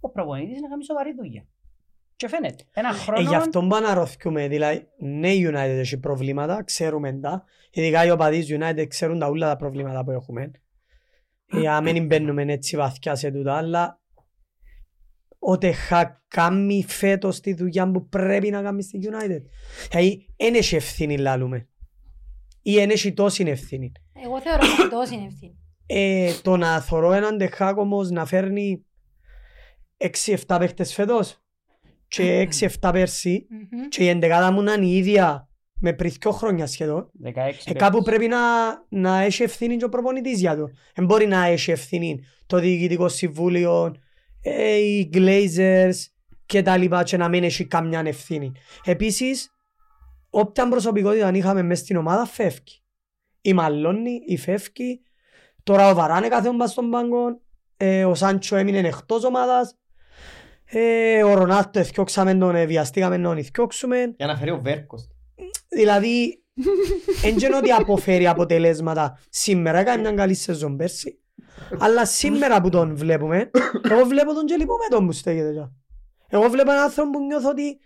[0.00, 1.46] ο προπονητής να κάνει σοβαρή δουλειά.
[2.16, 2.64] Και φαίνεται.
[2.72, 3.28] Ένα Ε, χρόνο...
[3.28, 4.48] γι' αυτό πάνε να ρωθκούμε.
[4.48, 7.44] Δηλαδή, ναι, η United έχει προβλήματα, ξέρουμε τα.
[7.70, 10.50] Ειδικά οι οπαδείς United ξέρουν τα όλα τα προβλήματα που έχουμε.
[11.52, 14.00] Για να μην μπαίνουμε έτσι βαθιά σε τούτα, αλλά
[15.38, 19.42] ο Τεχά κάνει φέτος τη δουλειά που πρέπει να κάνει στη United.
[19.90, 21.68] Δηλαδή, δεν έχει ευθύνη λάλουμε.
[22.62, 23.92] Ή δεν έχει τόση ευθύνη.
[24.24, 25.58] Εγώ θεωρώ ότι τόσο είναι ευθύνη.
[25.86, 28.84] Ε, το να θωρώ έναν Τεχάκ όμως να φέρνει
[30.00, 31.40] 6-7 παίχτες φέτος
[32.08, 32.48] και
[32.80, 33.88] 6-7 πέρσι Μμμ.
[33.88, 35.48] και η εντεκάδα μου να είναι η ίδια
[35.80, 37.10] με πριν δυο χρόνια σχεδόν.
[37.24, 37.30] 16
[37.64, 38.38] Ε, κάπου πρέπει να,
[38.88, 40.70] να έχει ευθύνη και ο προπονητής για το.
[40.94, 43.94] Δεν μπορεί να έχει ευθύνη το διοικητικό συμβούλιο,
[44.42, 45.94] ε, οι Glazers
[46.46, 48.52] και τα λοιπά και να μην έχει καμιά ευθύνη.
[48.84, 49.50] Επίσης,
[50.30, 52.82] όποια προσωπικότητα είχαμε μέσα στην ομάδα φεύγει.
[53.40, 55.00] Η Μαλώνη, η φεύγει.
[55.62, 57.40] Τώρα ο Βαράνε κάθε μπας στον πάγκο.
[57.76, 59.79] Ε, ο Σάντσο έμεινε εκτός ομάδας.
[60.72, 64.14] Ε, ο Ρονάτο εθιώξαμε τον, ε, βιαστήκαμε να τον εθιώξουμε.
[64.16, 65.08] Για να φέρει ο Βέρκος.
[65.68, 66.42] Δηλαδή,
[67.22, 69.18] δεν ξέρω ότι αποφέρει αποτελέσματα.
[69.28, 71.18] Σήμερα έκανε μια καλή σεζόν πέρσι.
[71.78, 73.50] Αλλά σήμερα που τον βλέπουμε,
[73.90, 75.48] εγώ βλέπω τον και λυπούμε τον που στέκεται.
[75.48, 75.72] εδώ.
[76.28, 77.78] Εγώ βλέπω έναν άνθρωπο που νιώθω ότι,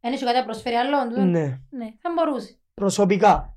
[0.00, 1.20] Δεν έχει κάτι να προσφέρει άλλον του.
[1.20, 2.58] ναι, Ναι, θα μπορούσε.
[2.74, 3.56] προσωπικά.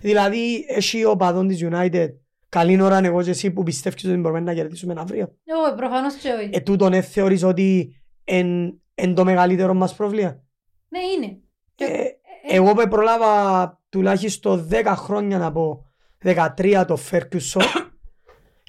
[0.00, 2.08] Δηλαδή, έχει ο παδόν της United,
[2.48, 5.34] καλή ώρα εγώ και εσύ που πιστεύεις ότι μπορούμε να κερδίσουμε αύριο.
[5.44, 6.50] Εγώ προφανώς και όχι.
[6.52, 10.42] Ε, τούτον ε, θεωρείς ότι εν, εν το μεγαλύτερο μας πρόβλημα;
[10.88, 11.38] Ναι, είναι.
[11.74, 15.84] Και- Ε, ε, Εγώ που προλάβα τουλάχιστον 10 χρόνια να πω
[16.24, 17.62] 13 το Ferguson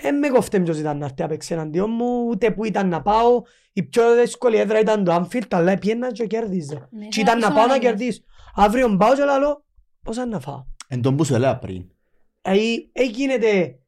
[0.02, 3.02] δεν με κοφτέ ποιος ήταν να έρθει να παίξει εναντίον μου ούτε που ήταν να
[3.02, 3.42] πάω
[3.74, 7.46] η πιο δύσκολη έδρα ήταν το Anfield αλλά πιένα και κέρδιζε Ναι, και ήταν να
[7.46, 7.90] ήσουν πάω να ανάγκας.
[7.90, 8.22] κερδίσω
[8.56, 9.64] αύριο πάω και λαλώ
[10.04, 11.86] πώς αν να φάω; Εν τον που σου έλεγα πριν.
[12.42, 13.80] Δηλαδή έγινεται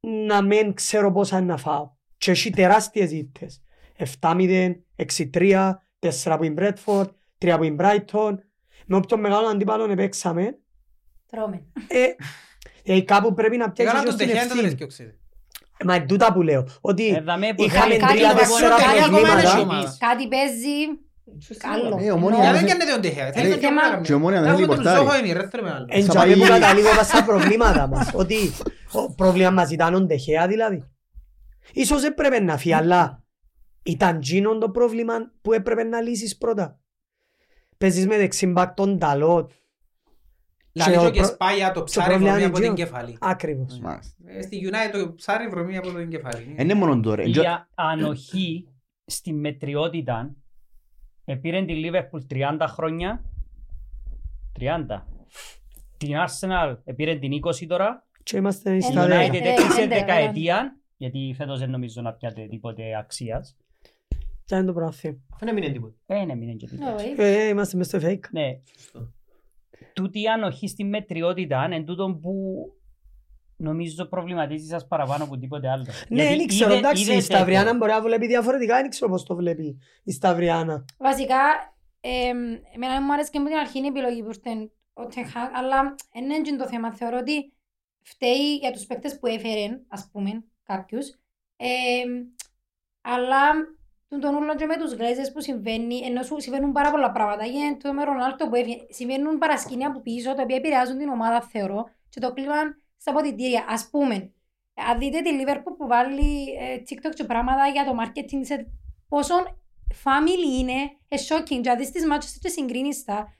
[0.00, 1.90] να μην ξέρω πώς αν να φάω.
[2.16, 3.62] Και έχει τεράστιες ήττες
[4.20, 4.72] 7-0,
[5.32, 7.06] 6-3, 4 που είναι Bradford,
[7.38, 8.34] 3 που είναι Brighton.
[8.86, 10.58] Με όποιον μεγάλο αντίπαλο παίξαμε
[11.26, 11.64] Τρώμε.
[11.88, 12.06] ε,
[12.82, 15.18] ε, κάπου πρέπει να Και καλά πιάσεις τον την Τεχέα δεν τον ευθύνη εθιώξε.
[15.84, 18.68] Μα είναι τούτα που λέω ότι Ε, δαμέ που είχαμε θέλει κάτι τρία να τέσσερα
[18.68, 19.50] βάλει, κάτι ακόμα προβλήματα.
[19.52, 19.96] είναι ομάδα.
[19.98, 20.76] Κάτι παίζει
[21.58, 21.98] καλό.
[22.00, 23.24] Ε, ομόνια Ενώ- Για δεν δεν είναι- κάνετε τον Τεχέα.
[23.24, 24.04] Ρε, Θέλει τον και Τεχέα μα- να κάνει.
[24.06, 25.04] και ομόνια δεν Έχουμε θέλει τον πορτάρι.
[25.06, 25.86] Ζόχο εμείς, ρε, θέλουμε άλλο.
[25.88, 28.36] εν θα τζαμί που πάει- καταλήγω στα προβλήματα μας ότι
[28.92, 30.84] το πρόβλημα μας ήταν ο Ντεχέα δηλαδή
[31.72, 33.22] ίσως έπρεπε να φύγει αλλά
[33.82, 36.78] ήταν τζίνον το πρόβλημα που έπρεπε να λύσεις πρώτα
[37.78, 39.50] παίζεις με δεξιμπάκ τον Ταλότ.
[40.74, 42.84] Λαλεί Και ο και προ- σπάγια το το ψάρι πρόβλημα βρωμεί είναι από την τζιο.
[42.86, 43.16] κεφάλι.
[43.20, 43.78] Άκριβος.
[43.82, 44.14] Μάλιστα.
[44.26, 46.54] Ε, Στη United το ψάρι βρωμεί από την κεφάλι.
[46.58, 47.22] Είναι μόνο τώρα.
[47.22, 48.68] Η α- ανοχή
[49.06, 50.34] στη μετριότητα
[51.24, 53.24] επήρε τη Λίβερπουλ 30 χρόνια.
[54.60, 55.02] 30.
[55.96, 58.06] Την Arsenal επήρε την 20 τώρα.
[58.22, 59.32] Και είμαστε Η στα United, δέκα.
[59.32, 60.76] United ε, έκλεισε έντεκα, δεκαετία.
[60.96, 63.56] Γιατί φέτος δεν νομίζω να πιάτε τίποτε αξίας.
[64.44, 65.16] Ποια είναι το πρωτάθλημα.
[65.32, 65.94] Αυτό δεν έμεινε τίποτα.
[66.06, 66.94] Ε, ναι, μην είναι και τίποτα.
[66.94, 67.14] Όχι.
[67.16, 68.28] Ε, είμαστε μες στο fake.
[68.30, 68.60] Ναι.
[69.92, 72.32] Τούτη η ανοχή στη μετριότητα είναι τούτο που
[73.62, 75.84] νομίζω προβληματίζεις σας παραπάνω από τίποτε άλλο.
[76.08, 77.78] Ναι, Γιατί δεν ξέρω, είδε- εντάξει, είδες η Σταυριάνα εγώ.
[77.78, 80.84] μπορεί να βλέπει διαφορετικά, δεν ξέρω πώς το βλέπει η Σταυριάνα.
[80.98, 81.38] Βασικά,
[82.00, 82.38] εμ,
[82.74, 86.24] εμένα μου άρεσε και από την αρχή η επιλογή που ήρθε ο Τεχάκ, αλλά δεν
[86.24, 86.92] είναι έτσι το θέμα.
[86.94, 87.52] Θεωρώ ότι
[88.02, 91.06] φταίει για τους παίκτες που έφερε, ας πούμε, κάποιους.
[91.56, 92.10] Εμ,
[93.00, 93.40] αλλά
[94.08, 97.44] τον τον ούλο και με τους Γλέζες που συμβαίνει, ενώ σου συμβαίνουν πάρα πολλά πράγματα.
[97.44, 98.76] Γίνεται το με Ρονάλτο που έφυγε.
[98.88, 102.54] Συμβαίνουν παρασκήνια από πίσω, τα οποία επηρεάζουν την ομάδα, θεωρώ, και το κλίμα
[103.02, 103.64] στα αποδητήρια.
[103.68, 104.32] Ας πούμε,
[104.74, 108.70] αν δείτε τη Liverpool που βάλει ε, TikTok και πράγματα για το marketing, σε
[109.08, 109.34] πόσο
[110.04, 110.72] family είναι,
[111.08, 111.60] ε, shocking.
[111.62, 113.32] Και αν δεις τις μάτσες και συγκρίνεις τα,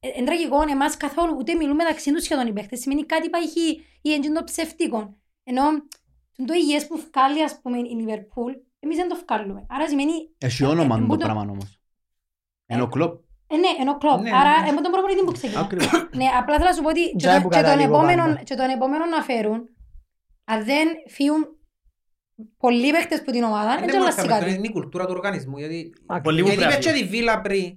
[0.00, 2.80] ε, είναι τραγικό εμάς καθόλου, ούτε μιλούν μεταξύ τους σχεδόν οι παίχτες.
[2.80, 5.16] Σημαίνει κάτι υπάρχει ή έντυν το ψεύτικο.
[5.44, 5.62] Ενώ
[6.46, 9.66] το υγιές που βγάλει, ας πούμε, η Liverpool, εμείς δεν το βγάλουμε.
[9.68, 11.80] Άρα σημαίνει, Έχει Ε, ε, όνομα που το το- πράγμα όμως.
[12.66, 13.20] Ενώ κλόπ.
[13.50, 14.20] Ε, ναι, ενώ κλόπ.
[14.22, 14.68] Ναι, Άρα, ναι.
[14.68, 15.60] ε, με τον προπονητή που ξεκινά.
[15.60, 15.90] Ακριβώς.
[16.20, 18.22] Ναι, απλά θέλω να σου πω ότι και, Τζάι το- που και τον καταλήγω επόμενο,
[18.24, 18.42] πάντα.
[18.48, 19.60] και τον επόμενο να φέρουν,
[20.44, 20.86] αν δεν
[21.16, 21.42] φύγουν
[22.58, 24.50] πολλοί παίχτες που την ομάδα, δεν Είναι και μόνο αλλάξει θέμα, κάτι.
[24.54, 25.56] είναι η κουλτούρα του οργανισμού.
[25.58, 25.92] Γιατί
[26.22, 26.74] Πολύ μου γιατί πρέπει.
[26.74, 27.76] είπες και τη Βίλα πριν,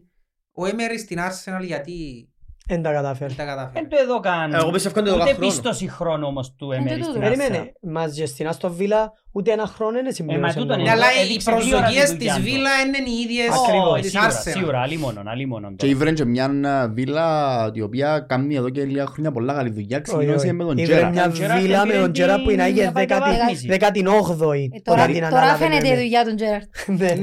[0.53, 2.29] ο Έμερι στην Arsenal γιατί
[2.67, 3.33] Δεν τα καταφέρει.
[3.33, 3.87] δεν τα Δεν καταφέρει.
[3.87, 4.53] το εδώ καν.
[4.53, 5.49] Εγώ πιστεύω ότι το Ούτε κάθε χρόνο.
[5.51, 7.09] πίστοση χρόνο όμως του Εν Εμέρι τούτο.
[7.09, 7.89] στην Περίμενε, Arsenal.
[7.91, 10.59] μας γεστινά στο Βίλα ούτε ένα χρόνο είναι Ε, μα συμπλήρωσε.
[10.59, 10.95] τούτον νομίζω.
[10.95, 11.05] Ναι, είναι.
[11.05, 12.41] αλλά οι έδειξε γλύωρα προσδοκίες τη της δουλειά του.
[12.41, 14.51] Βίλα είναι οι ίδιες Ω, της σίγουρα, Arsenal.
[14.57, 15.75] Σίγουρα, αλίμονον, αλίμονον.
[15.75, 16.49] Και ήβρεν και μια
[16.93, 17.27] βίλα
[17.73, 19.99] η οποία κάνει εδώ και λίγα χρόνια πολλά καλή δουλειά.
[19.99, 21.09] Ξεκινώσε με τον Ήβρε Τζέρα.
[21.09, 23.67] μια Τον Τζέρα βίλα με πήρε τον Τζέρα που είναι την άγιε επαγγελματική.
[23.71, 24.67] 18η.
[24.73, 26.63] Ε, Τώρα, όταν την τώρα ανάλαβε φαίνεται η με- δουλειά του Τζέραρτ.
[26.85, 27.13] Ναι.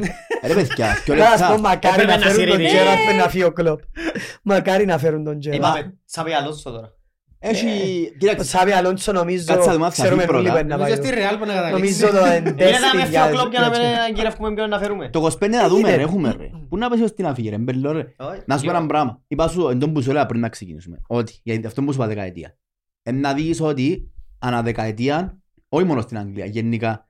[0.47, 1.59] Ρε παιδιά, και Να σας πω λεπτά.
[1.69, 2.67] μακάρι Έπρεπε να να φέρουν τον συρρεί.
[2.67, 3.81] Τζέρα πριν να φύγει ο κλόπ.
[4.43, 5.57] Μακάρι να φέρουν τον Τζέρα.
[5.57, 6.93] Είπαμε, Σάβη Αλόνσο τώρα.
[7.41, 7.66] Έχει,
[8.14, 10.59] Ο κοίταξε, Σάβι Αλόνσο νομίζω Κάτσε να δούμε αν θα ξέρουμε φύγει όλοι πρώτα.
[10.61, 11.07] που είναι να Νομίζω πάει.
[11.12, 12.01] στη Real που να καταλήξει.
[12.03, 14.55] Νομίζω το Είναι εντέστη να με για- φύγει ο κλόπ για να για- μην γυρεύουμε
[14.55, 15.09] ποιον να φέρουμε.
[15.09, 15.97] το 25 να δούμε Είναι.
[15.97, 16.51] ρε, έχουμε ρε.
[16.68, 17.99] Πού να πέσει στην αφήγη ρε, μπελό ρε.
[18.16, 18.76] Όχι, Να σου πω λίγο.
[18.78, 19.22] ένα πράγμα.
[19.28, 21.01] Είπα σου, εν τόν που σου έλεγα πριν να ξεκινήσουμε.
[21.07, 22.57] Ότι, γιατί αυτό που σου είπα δεκαετία.
[23.03, 27.09] Ε, να δεις ότι ανά δεκαετία, όχι μόνο στην Αγγλία, γενικά,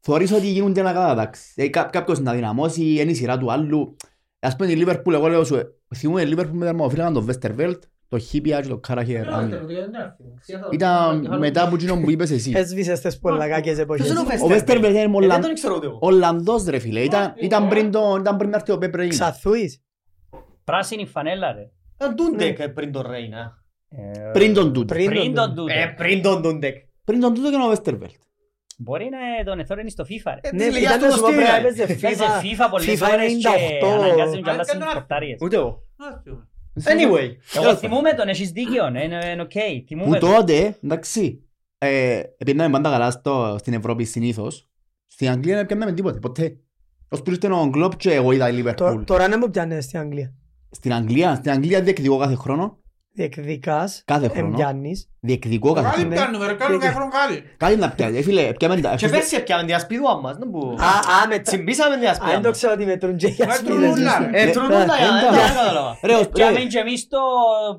[0.00, 1.52] θεωρείς ότι γίνονται ένα κατατάξεις.
[1.54, 3.96] Δηλαδή, κά- κάποιος να δυναμώσει, είναι η σειρά του άλλου.
[4.40, 5.62] Ας πούμε η Λίβερπουλ, εγώ λέω σου, ε,
[5.96, 9.26] θυμούμαι η Λίβερπουλ με δερμοφύλακα τον Βέστερβέλτ, το Χίπια και το Κάραχερ.
[10.72, 12.52] Ήταν μετά που εκείνο που είπες εσύ.
[12.54, 14.06] Έσβησες τις πολλακάκες εποχές.
[14.06, 15.98] Ποιος είναι ο Ο Βέστερβέλτ είναι Ε, Δεν Ολλαν- τον ξέρω ούτε εγώ.
[16.00, 19.82] Ολλανδός ρε φίλε, ήταν- ήταν πριν το- ήταν πριν να έρθει ο Πέπρε Ξαθούεις.
[20.64, 21.70] Πράσινη φανέλα ρε.
[21.94, 23.52] Ήταν Ντούντεκ ε, πριν τον Ρέινα.
[23.88, 24.94] Ε, Πριν τον τούτο.
[24.94, 25.72] Πριν Πριν τον τον τούτο.
[25.74, 26.76] Ε, πριν τον Ντούντεκ.
[27.04, 28.12] Πριν τον τούτο και ο Βέστερβέλτ.
[28.78, 30.40] Μπορεί να τον εθώρενει στο FIFA ρε.
[30.48, 31.44] Ε, Ναι, της ηλικίας ήταν του να σου πω Στίβεν.
[31.44, 32.64] πρέπει να έπαιζε Παίζει FIFA.
[32.64, 33.86] FIFA πολλές FIFA ώρες και 98.
[33.92, 35.38] αναγκάζουν και Α, άλλα στις κάνω- πορτάριες.
[35.42, 35.82] Ούτε εγώ.
[36.84, 37.28] Anyway.
[37.54, 39.50] Εγώ θυμούμαι τον, έχεις δίκιο, ναι, είναι είναι οκ.
[39.50, 40.30] Που Θυμούμαι τον.
[40.34, 41.42] τότε, εντάξει,
[41.78, 44.68] ε, επειδή πάντα καλά στο, στην Ευρώπη συνήθως,
[45.06, 46.56] στην Αγγλία δεν πιάνναμε τίποτε, ποτέ.
[47.08, 49.02] Ως που ήρθε ο Κλόπ και εγώ είδα η Τω- Λίβερπουλ.
[49.04, 50.34] Τώρα να μου πιάνεις στην Αγγλία.
[50.70, 52.78] Στην Αγγλία, στην Αγγλία διεκδικώ κάθε χρόνο,
[53.18, 55.08] Διεκδικάς, κάθε χρόνο, εμπιάνεις.
[55.20, 56.14] διεκδικώ κάθε Πάλι χρόνο.
[56.14, 57.36] πιάνουμε, ρε, κάνουμε κάθε χρόνο κάτι.
[57.56, 58.94] Κάτι να πιάνει, ε, φίλε, πιάμε τα...
[58.94, 60.36] Και πέρσι έπιαμε την ασπίδουα μας.
[60.40, 62.56] δεν που- Α, α, με τσι- Τσιμπήσαμε την Α, ασπίδα δεν το μας.
[62.58, 63.90] ξέρω ότι μετρούν και οι Μετρούν ασπίδες.
[63.98, 64.40] όλα, ρε.
[64.42, 65.38] Ε, τρώνε όλα, Ε, ε, εντάξει.
[65.40, 65.90] δεν κατάλαβα.
[66.08, 67.20] Ρε, ως- Και ρε, άμα και εμείς το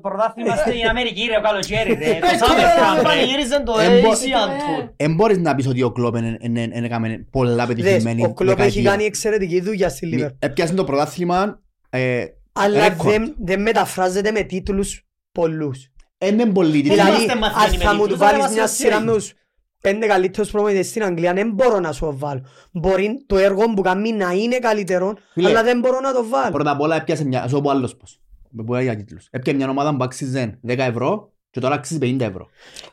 [0.04, 2.10] πρωτάθλημα στην Αμερική ρε, ο καλοκαίρι ρε.
[2.22, 3.02] Το Ε, Summer τώρα Camp, ρε.
[3.08, 4.82] πανηγύριζαν το Εμπο- Asian Tour.
[4.96, 8.24] εν μπορείς να πεις ότι ο Κλόπ εν- εν- εν- εν έκαμε πολλά Δες, πετυχημένη
[8.24, 8.90] Ο Κλόπ έχει δεκαετία.
[8.90, 10.36] κάνει εξαιρετική δουλειά στη Λίβερπουλ.
[10.38, 11.60] Έπιασε το πρωτάθλημα,
[11.90, 13.10] ε, Αλλά ρεκόρτ.
[13.10, 15.04] δεν, δεν μεταφράζεται με τίτλους
[15.40, 15.88] πολλούς.
[16.18, 16.90] είναι πολύ τίτλοι.
[16.90, 18.86] Δηλαδή, είμαστε μαθημένοι αν με θα μου του τίτλους, αλλά βάλεις είμαστε μια αστείοι.
[18.86, 19.32] σειρά με τους
[19.80, 22.44] πέντε καλύτερους προπονητές στην Αγγλία, δεν μπορώ να σου το βάλω.
[22.72, 26.50] Μπορεί το έργο που κάνει να είναι καλύτερο, Φίλε, αλλά δεν μπορώ να το βάλω.
[26.50, 28.20] Πρώτα απ' όλα έπιασε μια, σου πω άλλος πώς.
[28.50, 29.28] Με πολλά για τίτλους.
[29.30, 32.48] Έπιασε μια ομάδα που άξιζε 10 ευρώ και τώρα αξίζει 50 ευρώ.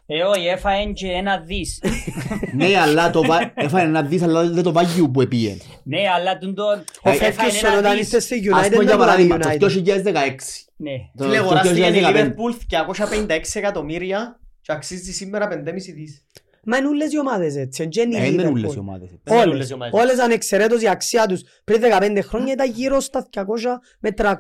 [0.05, 1.81] Ε, όχι, έφαεν και ένα δις.
[2.57, 3.51] ναι, αλλά το βα...
[3.55, 5.57] έφανε ένα δις, αλλά δεν το value που έπιε.
[5.83, 6.63] Ναι, αλλά τον το...
[7.03, 7.99] Ο Ε, Φέρκισον ένα όταν δις.
[8.01, 10.03] ήρθε στη Ας United πούμε για δεν παράδειγμα, ήταν το United.
[10.03, 10.35] 2016.
[10.75, 10.91] Ναι.
[11.17, 12.15] Το- Φίλε, το αγοράστηκε η 2015.
[12.15, 16.25] Liverpool 256 εκατομμύρια και αξίζει σήμερα 5,5 δις.
[16.69, 18.79] Μα είναι όλες οι ομάδες έτσι, δεν είναι Ε, η Δεν είναι όλες οι Liverpool.
[18.79, 19.09] ομάδες.
[19.09, 19.21] έτσι.
[19.23, 19.99] Δεν είναι Όλες, όλες οι ομάδες.
[20.01, 23.43] όλες ανεξαιρέτως η αξία τους πριν 15 χρόνια ήταν γύρω στα 200
[23.99, 24.33] με 300.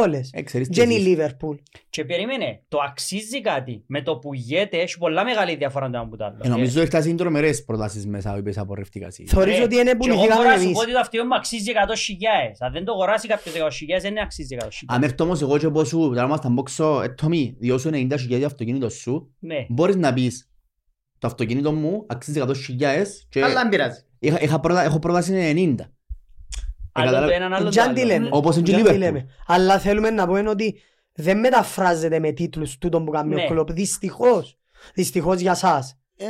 [0.00, 0.30] Όλες.
[0.32, 1.06] Ε, ξέρεις τι Και είναι η ζεις.
[1.06, 1.56] Λίβερπουλ.
[1.90, 3.84] Και περίμενε, το αξίζει κάτι.
[3.86, 6.38] Με το που γέται έχει πολλά μεγάλη διαφορά το ένα που το άλλο.
[6.42, 9.24] Ε, Νομίζω ότι φτάσει τρομερές προτάσεις μέσα, οποίες απορρεύτηκας εσύ.
[9.26, 10.74] Θεωρείς Ε, ότι είναι Και εγώ πουληθήκαμε μπορώ να σου εμείς.
[10.74, 12.60] πω ότι το αυτιό μου αξίζει 100 χιλιάες.
[12.60, 14.98] Αν δεν το αγοράσει κάποιος 100 χιλιάες, δεν αξίζει 100 χιλιάες.
[15.02, 18.40] Αν έρθω όμως εγώ και πω σου, τώρα ήμασταν μπόξω, ε, Τόμι, διώσου 90 χιλιάδες
[18.40, 19.66] το αυτοκίνητο σου, Ναι.
[19.68, 20.50] μπορείς να πεις,
[21.18, 24.00] το αυτοκίνητο μου αξίζει 100 χιλιάδες και Αλλά δεν πειράζει.
[24.18, 25.74] είχα, είχα πρόταση, έχω πρόταση 90.
[25.74, 26.81] Άλλο καταλάβα- το έναν, άλλο το
[27.70, 28.06] Τζαν τι άλλο.
[28.12, 28.28] λέμε.
[28.30, 28.98] Όπως είναι και η Τζαν τι Liverpool.
[28.98, 29.26] λέμε.
[29.46, 30.80] Αλλά θέλουμε να πούμε ότι
[31.12, 33.42] δεν μεταφράζεται με τίτλους τούτον που κάνει Ναι.
[33.42, 33.72] ο κλόπ.
[33.72, 34.58] Δυστυχώς.
[34.94, 35.96] Δυστυχώς για σας.
[36.16, 36.26] Ε,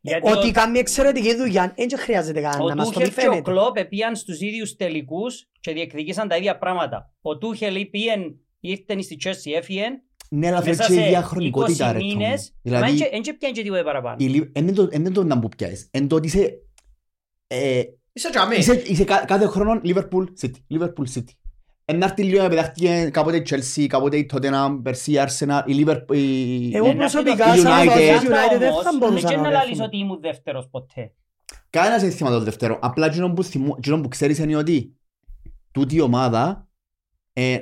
[0.00, 3.14] Γιατί Ότι ο- κάνει εξαιρετική δουλειά, δεν χρειάζεται Ο κανένα να μας το Τούχελ μη
[3.14, 3.50] και ο φαίνεται.
[3.50, 7.12] Κλόπ επίαν στους ίδιους τελικούς και διεκδικήσαν τα ίδια πράγματα.
[7.22, 9.82] Ο Τούχελ πήγεν, ήρθε στη Chelsea, έφυγε,
[10.30, 12.14] Ναι, αλλά φέρει μέσα και σε διαχρονικότητα 20 ρε Τόμι.
[12.14, 14.16] μήνες, μα Δηλαδή, δεν και πιάνε και τίποτε παραπάνω.
[14.18, 16.58] η Λι- εν είναι το- εν είναι το να που πιάσεις, εν το ότι είσαι...
[18.14, 18.56] ε, Είσαι τζαμί.
[18.56, 21.32] Είσαι, είσαι κα- κάθε χρόνο Liverpool City, Liverpool City.
[21.86, 25.60] Εν να έρθει λίγο να πετάχτηκε κάποτε η Chelsea, κάποτε η Tottenham, πέρσι η Arsenal,
[25.66, 26.76] η Liverpool, η...
[26.76, 27.90] Εγώ Ναι, προσωπικά η σαν United.
[27.90, 29.84] United, Πάντα United δεν όμως, θα μπορούσα δεν να να λαλείς δέχομαι.
[29.84, 31.12] ότι ήμουν δεύτερος ποτέ.
[31.70, 32.78] Κανένας δεν θυμάται το δεύτερο.
[32.82, 34.96] Απλά εκείνο που, θυμού, εκείνο που ξέρεις είναι ότι
[35.72, 36.68] τούτη η ομάδα
[37.32, 37.58] ε,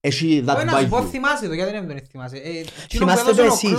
[0.00, 1.04] έχει that Όχι να σου πω value.
[1.06, 2.36] θυμάσαι το, γιατί δεν τον θυμάσαι.
[2.36, 2.64] Ε, εκείνο
[3.04, 3.70] που Θυμάστε έδωσε το ο εσείς.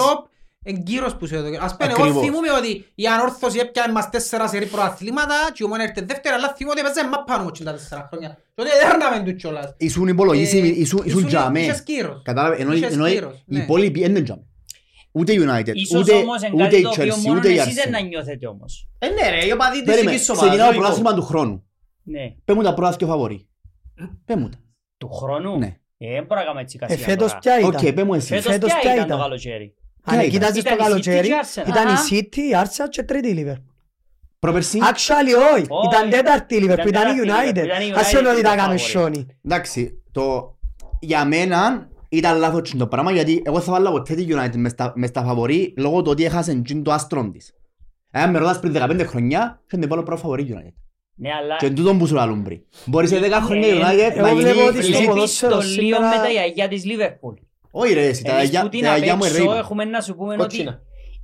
[0.68, 1.60] Κλόπ, εγκύρος που σου έδωσε.
[1.62, 2.24] Ας πούμε, εγώ Ακριβώς.
[2.24, 6.54] θυμούμαι ότι η ανόρθωση έπιανε μας τέσσερα σερί προαθλήματα και η ομόνια έρθε δεύτερη, αλλά
[6.58, 8.38] θυμούμαι ότι έπαιζε μα πάνω μου τα τέσσερα χρόνια.
[8.56, 9.74] Και ότι έρναμε του κιόλας.
[9.78, 11.60] Ήσουν υπολογίσιμοι, Ε, ήσουν, ήσουν ήσουν- τζαμέ.
[11.60, 12.22] είχες κύρος.
[12.24, 13.60] Κατάλαβε, ενώ, Είχες ενώ κύρος, οι ναι.
[13.64, 14.42] υπόλοιποι δεν είναι τζαμέ.
[15.12, 17.50] Ούτε η United, Ίσως ούτε, όμως είναι ούτε κάτι η το οποίο Chelsea, μόνο ούτε
[17.52, 18.08] η εσείς δεν να Arsenal.
[18.08, 18.88] νιώθετε όμως.
[19.00, 20.84] Ε, ναι ρε, οι οπαδοί της Περίμενε, δικής ομάδας, ξεκινάω λογικό.
[20.86, 21.64] πρωτάθλημα του χρόνου.
[22.04, 22.34] Ναι.
[22.46, 23.48] Πες μου τα πρώτα πιο φαβορή.
[24.26, 24.58] Πες μου τα.
[24.98, 25.76] Του χρόνου; Ναι.
[25.98, 27.40] Ε, δεν μπορώ να κάνουμε έτσι Ε, κασία φέτος τώρα.
[27.40, 27.94] ποια Οκ, ήταν.
[27.94, 28.28] πες μου εσύ.
[28.28, 29.76] Φέτος φέτος ποια ποια ήταν το ήταν; καλοκαίρι;
[30.10, 31.68] Ποια Αν ήταν; κοιτάζεις το Ήταν η City καλοκαίρι, και η Arsenal.
[31.68, 32.04] ήταν η Αχα.
[32.12, 33.64] City, η Arsenal και τρίτη η Liverpool.
[34.40, 35.66] Προπερσί, Actually, όχι.
[35.70, 35.88] Όχι.
[35.92, 37.66] Ήταν τέταρτη η Liverpool, Ήταν ήταν η τέταρτη η Liverpool, United.
[37.66, 38.80] ήταν η Ας United είναι ότι που τα ήταν κάνουν favorite.
[38.80, 39.26] σιόνι.
[39.46, 40.58] εντάξει, το,
[41.00, 44.92] για μένα ήταν λάθος το πράγμα γιατί εγώ θα βάλω ποτέ τη United μες στα,
[44.96, 47.52] μες στα φαβορή λόγω του ότι έχασε τζιν το άστρον της.
[48.12, 50.74] Αν με ρωτάς πριν 15 χρονιά, θα την βάλω πρώτο φαβορή United.
[51.20, 52.60] Ναι, αλλά Και τούτον που σου λαλούν πριν.
[52.86, 54.84] Μπορείς σε 10 χρόνια η Ε, United εγώ να βλέπω ότι γίνει...
[54.84, 57.34] στο βλέπεις ποδόσφαιρο το λίγο σήμερα- με τα γιαγιά της Λίβερπουλ.
[57.72, 59.58] Όχι ρε, εσύ, τα Εμείς γιαγιά- που την τα γιαγιά μου απ' έξω ερρέιπα.
[59.58, 60.82] έχουμε να σου πούμε ότι Κότσινα.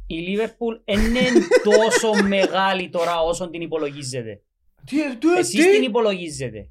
[0.08, 1.20] η Λίβερπουλ δεν είναι
[1.64, 4.41] τόσο μεγάλη τώρα όσο την υπολογίζετε.
[4.86, 6.68] Τι, τι, Εσείς τι, την υπολογίζετε.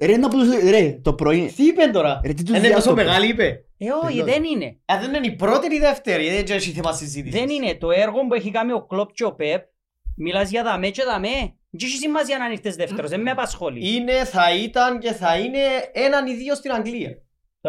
[0.00, 1.52] Ρε, να πω τους- ρε, το πρωί...
[1.56, 3.02] τι είπε τώρα; Ρε, τι τους Είναι τόσο διάστοπε.
[3.04, 3.64] μεγάλη είπε.
[3.78, 4.66] Ε, όχι, δεν είναι.
[4.84, 7.40] Α, δεν είναι η πρώτη ή η δεύτερη, δεν έχει θέμα συζήτησης.
[7.40, 7.74] Δεν είναι.
[7.74, 9.62] Το έργο που έχει κάνει ο Κλόπ και ο Πεπ,
[10.16, 11.28] μιλάς για δαμέ και δαμέ.
[11.70, 13.94] Δεν έχει σημασία να ήρθες δεύτερος, δεν με απασχολεί.
[13.94, 15.58] Είναι, θα ήταν και θα είναι
[15.92, 17.10] έναν ή δύο στην Αγγλία.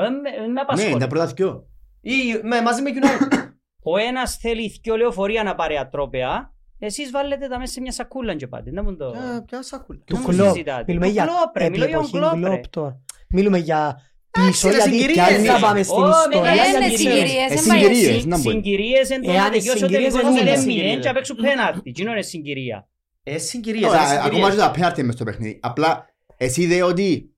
[0.02, 0.98] Δεν με- δεν με Ναι, απασχολεί.
[0.98, 1.68] τα πρώτα δυο.
[2.02, 2.12] Ή
[2.44, 3.52] με, μαζί με United.
[3.84, 8.36] Ο ένας θέλει δυο λεωφορεία να πάρει ατρόπαια, εσείς βάλετε τα μέσα σε μια σακούλα
[8.36, 8.72] και πάτε.
[8.72, 9.12] Να μου το...
[9.12, 10.00] Ποια- Ποια σακούλα.
[10.06, 10.48] Του Δεν Κλόπ.
[10.48, 10.84] συζητάτε.
[10.88, 12.50] Μιλούμε Του για Κλόπ, ρε, μιλώ για τον εποχή Κλόπ, ρε.
[12.50, 13.02] Κλόπ τώρα.
[13.30, 15.60] Μιλούμε για πίσω, ρε, γιατί συγκυρίες, δεν θα ναι.
[15.60, 16.42] πάμε στην Ω, ιστορία.
[16.42, 17.30] μεγάλες Ε, είναι γιατί συγκυρίες.
[17.30, 18.28] συγκυρίες, Ε, δεν πάει συγκυρίες, έτσι.
[18.28, 18.56] να μπορεί.
[18.56, 21.00] Συγκυρίες εν το Εάν να είναι τελειώσει ο συγκυρίες, τελικός δεν είναι 0-0 συγκυρίες.
[21.04, 21.82] και απ' έξω πέναρτι.
[21.90, 22.88] Εκείνο είναι συγκυρία;
[23.24, 24.26] Ε, συγκυρίες, Ωραία, ε, συγκυρίες.
[24.32, 25.60] Ακόμα και τα πέναρτι μες στο παιχνίδι.
[25.62, 26.06] Απλά,
[26.38, 27.36] εσύ είδε ότι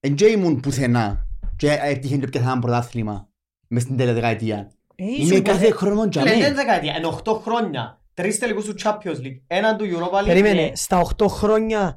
[0.00, 1.26] εν και ήμουν πουθενά
[1.66, 3.28] και έτυχε και πιαθά ένα πρωτάθλημα
[3.68, 4.56] μες στην τελεδεκαετία.
[4.96, 6.54] Ε, Είμαι ήσουν κάθε ποτέ- χρόνο Φίλε, δεν είναι τζαμέ.
[6.54, 8.00] δεκαετία, είναι 8 χρόνια.
[8.14, 10.26] Τρεις τελικούς του Champions League, έναν του Europa League.
[10.26, 10.70] Περίμενε, Ναι.
[10.74, 11.96] στα 8 χρόνια,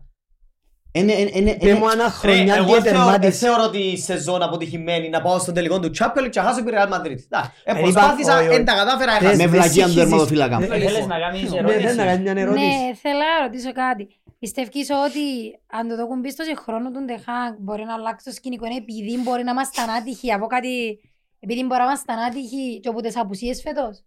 [0.92, 3.46] Είναι, είναι, είναι, δεν μου είναι, ένα Ρε, χρονιά εγώ και θεωρώ- δεν τερμάτισε.
[3.46, 6.72] θεωρώ τη σεζόν αποτυχημένη να πάω στον τελικό του Champions League και να χάσω τη
[6.74, 7.20] Real Madrid.
[7.30, 8.56] Εντάξει, ε, Δεν Προσπάθησα, είπα- όχι, όχι.
[8.58, 9.36] δεν τα κατάφερα, Θες- έχασα.
[9.38, 9.96] με δεν βλακία του συγχύζεις.
[9.96, 10.58] τερματοφύλακα.
[10.58, 11.96] Δεν- Ε, Θέλεις να κάνεις Ναι, δεν ερώτηση.
[11.96, 12.66] να κάνεις μια ερώτηση.
[12.66, 14.04] Ναι, θέλω να ρωτήσω κάτι.
[14.46, 15.26] Πιστεύεις ότι
[15.68, 19.44] αν το δοκούν πίσω σε χρόνο του Ντεχάγκ μπορεί να αλλάξει το σκηνικό επειδή μπορεί
[19.44, 21.00] να είμαστε άτυχοι από κάτι...
[21.40, 24.04] Επειδή μπορεί να είμαστε άτυχοι και από τις απουσίες φέτος.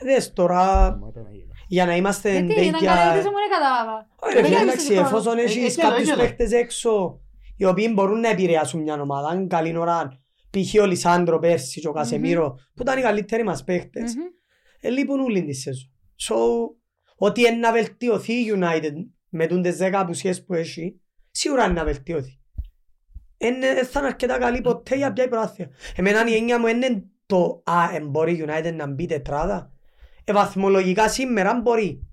[0.00, 0.98] Δες τώρα,
[1.68, 2.94] για να είμαστε Γιατί, να τέτοια...
[2.94, 4.08] κάνω ερωτήσω μου, δεν κατάλαβα.
[4.16, 5.06] Όχι, ρε, Δεν φίλε, κάνεις εντάξει, χρόνο.
[5.06, 6.22] εφόσον Ε, έχεις ε, κάποιους έλα, έλα.
[6.22, 7.20] παίχτες έξω
[7.56, 10.20] οι οποίοι μπορούν να επηρεάσουν μια ομάδα, αν καλή ώρα
[10.50, 10.82] π.χ.
[10.82, 14.22] ο Λισάνδρο πέρσι και ο Κασεμίρο που ήταν οι καλύτεροι μας παίχτες, Μμμ.
[14.80, 15.90] ε, λείπουν όλοι τη σεζόν.
[16.28, 16.36] So,
[17.16, 18.92] ότι είναι να βελτιωθεί η United
[19.36, 22.38] με τούν τις δέκα απουσίες που έχει, σίγουρα είναι να βελτιωθεί.
[23.38, 25.70] Δεν θα είναι αρκετά καλή ποτέ για πια η προάθεια.
[25.96, 29.70] Εμένα η έννοια μου είναι το «Α, εν μπορεί η United να μπει τετράδα».
[30.24, 32.06] Ε, βαθμολογικά σήμερα μπορεί.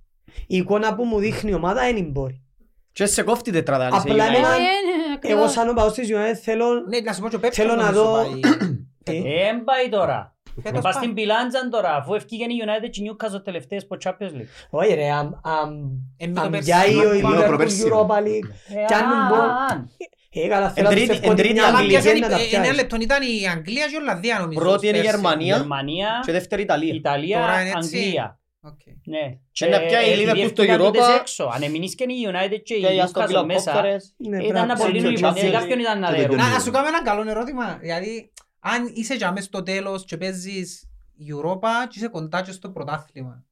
[0.48, 2.44] Η εικόνα που μου δείχνει η ομάδα δεν μπορεί.
[2.92, 4.38] Και σε κόφτη τετράδα, αν είσαι Απλά United.
[4.38, 5.52] είναι- Ε, ε, Εγώ ακριβώς.
[5.52, 6.66] σαν ο παός της United θέλω...
[6.90, 8.40] Ναι, να σου πω και ο Πέπ Θέλω να νομίζω δω- πάει.
[9.06, 10.36] Ε, Ε, εν πάει τώρα.
[10.62, 11.04] Φέτος Πας πάει.
[11.04, 14.68] στην πιλάντζαν τώρα, αφού ευκήγεν η United και η Newcastle τελευταίες από Champions League.
[14.70, 16.66] Όχι ρε, αν- αν- Ε, με το αν πέρσι.
[16.66, 17.84] πιάει ο Μα- Liverpool προπέρσι.
[17.86, 18.50] Europa League,
[18.82, 19.90] Ε, Κι αν α, μπω- αν.
[20.30, 22.38] ε, καλά, θέλω να τρίτη- πιστεύω εν ότι τρίτη μια Αλλά Αγγλία Αγγλία πιάσαν να
[22.38, 22.76] τα η- εννέα πιάσει.
[22.76, 24.60] λεπτών ήταν η Αγγλία και η Ολλανδία νομίζω.
[24.60, 25.16] Πρώτη είναι η πέρσι.
[25.16, 26.94] Γερμανία Γερμανία, και δεύτερη Ιταλία.
[26.94, 27.98] Ιταλία, Τώρα είναι έτσι.
[27.98, 28.38] Αγγλία.
[28.66, 28.80] Οκ.
[29.14, 29.26] Ναι.
[29.52, 31.20] Και να πιάει η επειδή Liverpool στο έφυγαν τούτες Europa.
[31.20, 31.44] έξω.
[31.56, 34.66] Αν εμείνεις και η United και η Και για στο Newcastle μέσα, Βίλα Ναι, ήταν
[34.66, 35.36] πρέπει πολύ να νουλιπαντή.
[35.40, 35.58] ψάξει.
[35.58, 36.38] Κάποιον ήταν να Και δέρουν.
[36.38, 37.78] το Να, να σου κάνω ένα καλό ερώτημα.
[37.82, 38.32] Δηλαδή,
[38.64, 40.88] αν είσαι για μέσα στο τέλος και παίζεις
[41.20, 43.46] Europa και είσαι κοντά και στο πρωτάθλημα,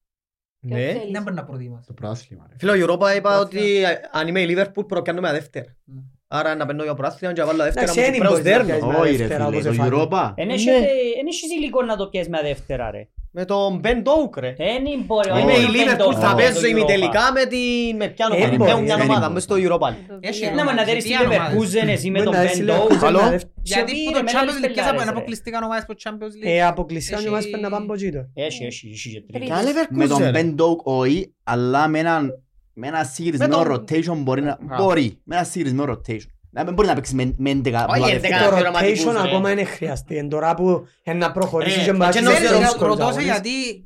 [0.68, 0.82] Ποιο Ναι.
[0.92, 1.12] θέλεις.
[1.12, 1.86] δεν μπορεί να προτιμάς.
[1.86, 2.46] Το πράσινο.
[2.50, 2.56] ρε.
[2.60, 3.40] Φίλο, η Europa είπα Πρωτάθλημα.
[3.40, 5.76] ότι ε, αν είμαι η Liverpool προκιάνω δεύτερα.
[5.84, 6.02] Ναι.
[6.28, 8.40] Άρα να παίρνω για πρωτάθλημα και να βάλω δεύτερα Εντάξει, μου δεν και πρέπει να
[8.40, 8.88] μπορείς να δέρνω.
[8.88, 9.00] πιάσεις.
[9.02, 9.90] Όχι ρε δεύτερα, φίλε, όπως το εφάνει.
[9.94, 10.34] Europa.
[10.36, 10.54] Εν Ναι.
[10.54, 10.86] έχετε-
[11.20, 13.08] εν έχεις υλικό να το πιάσεις με δεύτερα ρε.
[13.34, 14.48] Με τον Ben Doak ρε.
[14.58, 15.30] Εν μπορεί.
[15.30, 16.70] Όχι, Είμαι όχι, η δεν Liverpool, το θα έχω παίζω στο Europa.
[16.70, 17.96] ημιτελικά με την...
[17.96, 18.56] με ποιαν Ε, ομάδα.
[18.58, 19.34] μπορεί, Με μια δεν ομάδα μπορεί.
[19.34, 20.06] μες στο Europa League.
[20.08, 20.54] Το Έχει πήγα.
[20.54, 21.40] Ναι, μα να δέρεις τη Τι ομάδες.
[21.74, 22.92] Leverkusen εσύ με Μπορεί τον να δεις Ben τη Doak.
[22.92, 23.20] Leverkusen Καλό.
[23.22, 25.10] να δευ- Γιατί πήρε που το με Champions άλλες League και πελάρες, είναι ρε.
[25.10, 26.50] αποκλειστικά ομάδες που Champions League.
[26.54, 28.30] Ε, αποκλειστικά Έχει- και μας πρέπει να πάμε από εκεί τώρα.
[28.34, 29.32] Έχει, έχει, έχει και τρίτη.
[29.32, 29.46] Τρίτη.
[29.46, 30.36] Ποια Με τον Leverkusen.
[30.36, 34.52] Ben Doak όχι, αλλά με έναν με ένα συγκρισμένο τον- rotation μπορεί να...
[34.52, 34.58] Α.
[34.78, 36.30] Μπορεί, με ένα συγκρισμένο rotation.
[36.54, 38.50] Να μην μπορεί να παίξεις με- με 11 Όχι, πολλά 11 δεύτερα.
[38.50, 39.28] Το πειραματικούς, rotation ρε.
[39.28, 40.18] ακόμα είναι χρειαστή.
[40.18, 42.98] Εν τώρα που είναι να προχωρήσει Ρε, και μπας και σε να Ξέρεις, ξέρω, δύσκολους
[42.98, 43.26] ρωτώ σε αγώνες.
[43.26, 43.84] γιατί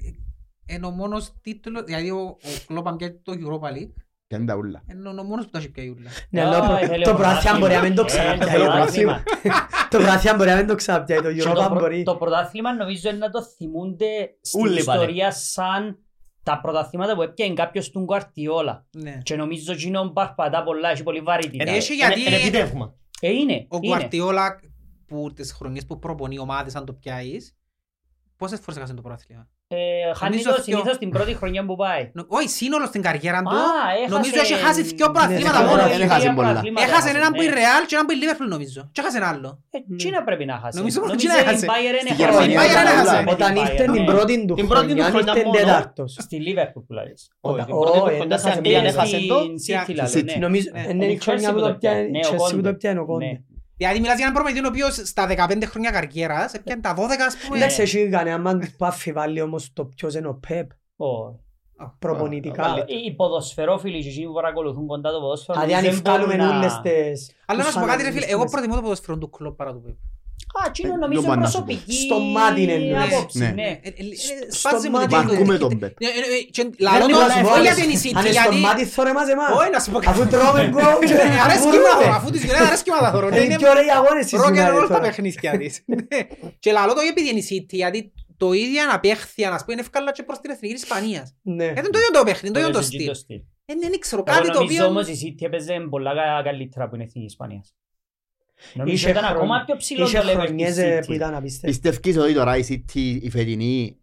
[0.65, 3.93] είναι ο μόνος τίτλος, δηλαδή ο ο Klopp αν πιάσει το Europa League,
[4.27, 4.83] Και είναι τα ούλα.
[4.91, 6.09] είναι ο μόνος που τα έχει πιάσει ούλα.
[6.29, 8.33] Ναι, αλλά Α, το- ήθελε το ο πράθυαν μπορεί να μην το πρωτάθλημα.
[8.33, 8.59] Ε, ξαναπιάει.
[8.59, 9.23] το Το πρωτάθλημα.
[9.89, 11.21] Το πράθυαν μπορεί να μην το ξαναπιάει.
[11.21, 12.03] Το Και το Europa πρω- μπορεί.
[12.03, 14.05] Το πρωτάθλημα νομίζω είναι να το θυμούνται
[14.41, 14.99] στην Ούλοι πάλι.
[14.99, 15.97] ιστορία σαν
[16.45, 18.85] τα πρωταθλήματα που έπιανε κάποιος του Γκουαρτιόλα.
[18.97, 19.19] Ναι.
[19.23, 21.71] Και νομίζω ότι είναι παρπατά πολλά, έχει πολύ βαρύτητα.
[21.71, 22.95] Ε, έχει Είναι- γιατί Είναι επιτεύγμα.
[23.19, 24.07] Ε, είναι, ο είναι.
[24.11, 24.49] Guardiola
[25.07, 27.57] που τις χρονιές που προπονεί ομάδες αν το πιάσεις,
[28.37, 29.77] πόσες φορές έχασε το πρωτάθλημα; Ε,
[30.19, 32.03] χάνεις Νομίζω το δυο- συνήθως την πρώτη χρονιά που πάει.
[32.13, 33.61] Νο- Όχι, σύνολος στην καριέρα του, Α,
[33.97, 35.81] έχασε- νομίζω έχει χάσει δυο πρωταθλήματα Ναι, μόνο.
[35.83, 36.61] ναι, δεν έχασε πολλά.
[36.87, 37.53] Έχασε έναν που η ναι.
[37.59, 38.81] Real και έναν που η Liverpool νομίζω.
[38.93, 39.49] Και έχασε ένα άλλο.
[39.75, 40.77] Ε, τι να πρέπει να χάσει.
[40.77, 41.65] Νομίζω Νομίζω τι να η έχασε.
[41.71, 42.23] Bayern είναι Στη χάσει.
[42.23, 42.93] Γερμανία Η Bayern έχασε.
[42.93, 44.11] έχασε με Όταν την ήρθε Bayern, την ναι.
[44.11, 45.57] πρώτη του Την πρώτη του χρονιά χρονιά ήρθε μόνο.
[45.59, 46.11] τέταρτος.
[46.25, 47.19] Στη Liverpool που λες.
[47.47, 49.37] Όχι, Όταν- την πρώτη του όχι, χρονιά έχασε στην μία, Αγγλία έχασε το.
[49.65, 50.25] City λαλό, City.
[50.25, 50.35] ναι.
[50.45, 51.99] Νομίζω Ναι, είναι ο η χρονιά Chelsea που που το το πιάνει.
[51.99, 52.11] πιάνει.
[52.11, 52.61] Ναι, ο Chelsea
[53.77, 53.89] που Conte.
[53.89, 53.99] το πιάνει ο Conte.
[53.99, 53.99] Ναι.
[53.99, 57.37] Δηλαδή μιλάς για έναν προπονητή ο οποίος στα 15 χρόνια καριέρας έπιανε τα 12 ας
[57.45, 57.57] πούμε.
[57.57, 61.39] Εντάξει, έχει κανένα άμα που αφιβάλλει όμως το ποιος είναι ο Pep Όχι.
[61.99, 62.83] προπονητικά.
[62.87, 66.51] Οι οι ποδοσφαιρόφιλοι και εκείνοι που παρακολουθούν κοντά το ποδόσφαιρο Δηλαδή αν δεν βγάλουμε μπορούν
[66.51, 67.31] να- όλες τις...
[67.45, 68.51] Αλλά να τους σου πω κάτι ρε φίλε, αναλύσεις εγώ μέσα.
[68.55, 69.95] προτιμώ το ποδοσφαιρό του κλόπ παρά του Pep.
[70.59, 71.63] Α, εκείνο Ε, νομίζω το πάνε να σου πω.
[71.65, 73.13] προσωπική Στο μάτι είναι εννοείς.
[73.15, 73.49] άποψη, Ναι.
[73.59, 73.69] ναι.
[73.87, 75.27] Ε, ε, ε, Στο σπάζει μου το μάτι κέντρο.
[75.29, 75.93] Βαρκούμε τον Pep.
[76.05, 77.65] Ε, ε, ε, και Λαλό Δεν το μπορείς να όχι βάλεις.
[77.69, 78.55] για την City, Αν είναι στο γιατί...
[78.65, 79.49] μάτι θωρώ εμάς εμάς.
[79.59, 80.09] Όχι να σου πω κάτι.
[80.13, 82.09] Αφού τρώμε γκολ και Ε, Αρέσκει μου να αγούρουμε.
[82.09, 83.17] δω, αφού της United αρέσκει μου να δω.
[83.27, 85.05] Είναι Είναι και ωραίοι αγώνες της rock and United roll τα τώρα.
[85.05, 85.73] παιχνίδια της.
[85.93, 86.19] Ναι.
[86.63, 87.99] Και λαλό το επειδή είναι η City, γιατί
[88.41, 91.25] το ίδιο αναπέχθεια, να σου πω, είναι εύκολα και προς την εθνική της Ισπανίας.
[91.57, 91.63] Ναι.
[91.75, 93.07] Γιατί είναι το ίδιο το παιχνίδι, το ίδιο το Παίζει στυλ.
[93.11, 93.39] το στυλ.
[93.69, 94.85] Ε, Δεν ξέρω, Εγώ κάτι το νομίζω οποίο...
[94.93, 97.67] όμως η City έπαιζε πολλά κα- καλύτερα που είναι η Εθνική Ισπανίας.
[98.73, 101.05] Νομίζω Είχε ήταν χρον- ακόμα πιο ψηλό είχε το level χρονιές της ε, City.
[101.05, 101.67] που ήταν απίστευτο.
[101.67, 103.97] Πιστεύεις ότι τώρα η City η φετινή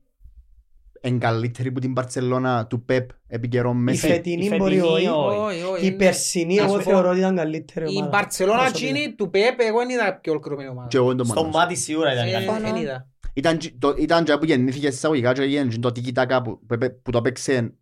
[1.02, 4.06] είναι καλύτερη που την Μπαρτσελώνα του Pep επί καιρών Η Μέση.
[4.06, 5.06] φετινή η μπορεί φετινή, όχι.
[5.06, 5.36] όχι.
[5.38, 8.08] Όχι, όχι, Η είναι- περσινή Να εγώ σου πω, θεωρώ ότι ήταν καλύτερη Η ομάδα.
[8.08, 8.86] Μπαρτσελώνα Προσωπικά.
[8.88, 10.88] εκείνη του Πεπ, εγώ δεν είδα πιο ολοκληρωμένη ομάδα.
[10.88, 11.48] Και εγώ δεν το Στο μάθω.
[11.58, 12.44] μάτι σίγουρα ήταν Ε, καλή.
[12.44, 12.66] Συμφωνώ.
[12.72, 13.08] Δεν είδα.
[13.34, 16.74] Ήταν τζ- το- Ήταν και που γεννήθηκε σε εισαγωγικά και έγινε το tiki-taka που- που
[16.74, 17.74] έπαι- που το παίξε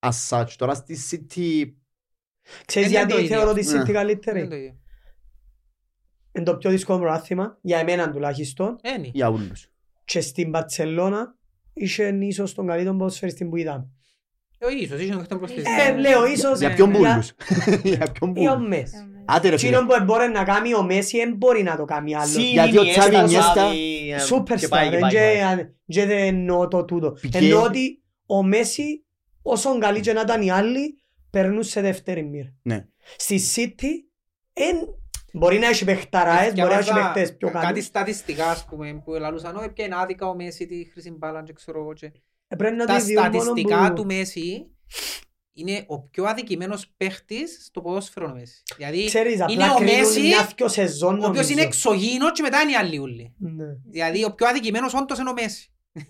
[0.00, 0.48] as such.
[0.56, 1.72] Τώρα στη City
[2.64, 3.36] Ξέρεις Είναι το γιατί ίδιο.
[3.36, 3.82] θεωρώ τη Ναι.
[3.82, 4.78] City καλύτερη;
[6.34, 6.50] Δεν το ίδιο.
[6.50, 8.76] Είναι το πιο δύσκολο πρωτάθλημα, για εμένα τουλάχιστον.
[8.96, 9.10] Είναι.
[9.12, 9.68] για όλους.
[10.04, 11.34] Και στην Μπαρτσελώνα
[11.72, 13.88] είχε ίσως τον καλύτερο ποδοσφαιριστή που είδαμε.
[14.58, 15.40] Ε, όχι, ίσως, ίσως να το
[15.88, 16.96] Ε, λέω ίσως Για ποιον ναι.
[16.96, 17.32] πούλους;
[17.82, 18.68] Για ποιον ή ο πούλους.
[18.68, 18.94] Μέση.
[19.26, 19.76] Άντε ρε φίλε.
[19.76, 22.38] Εκείνο που μπορεί να κάνει ο Μέση δεν μπορεί να το κάνει άλλο.
[22.38, 23.70] Γιατί ο Τσάβι Ινιέστα-
[24.30, 27.10] Superstar, εν και- και δεν εννοώ το τούτο.
[27.20, 27.38] Πικέ.
[27.38, 29.04] Εννοώ ότι ο Μέση,
[29.42, 30.98] όσο καλή και να ήταν οι άλλοι,
[31.30, 32.52] περνούν σε δεύτερη μοίρα.
[32.62, 32.84] Ναι.
[33.16, 33.88] Στη City,
[34.52, 34.76] εν,
[35.38, 37.84] μπορεί να έχει παιχταράες, μπορεί να έχει Διάβαζα παιχτές πιο Κάτι καλούς.
[37.84, 41.80] στατιστικά, ας πούμε, που ελαλούσαν, «Ω, έπιανε άδικα ο Μέση τη χρήση μπάλα και ξέρω
[41.80, 42.12] εγώ και...»
[42.48, 44.66] Ε, Πρέπει να Τα το ιδιούν μόνο στατιστικά που- του Μέση
[45.56, 48.62] είναι ο πιο αδικημένος παίχτης στο ποδόσφαιρο ο Μέση.
[48.76, 51.52] Δηλαδή, Ξέρεις, είναι απλά ο κρίνουν Μέση, μια-δυο σεζόν ο οποίος νομίζω.
[51.52, 53.34] είναι εξωγήινος και μετά είναι οι άλλοι ούλοι.
[53.38, 53.64] Ναι.
[53.90, 55.72] Δηλαδή, ο πιο αδικημένος όντως είναι ο Μέση.
[55.92, 56.02] Αν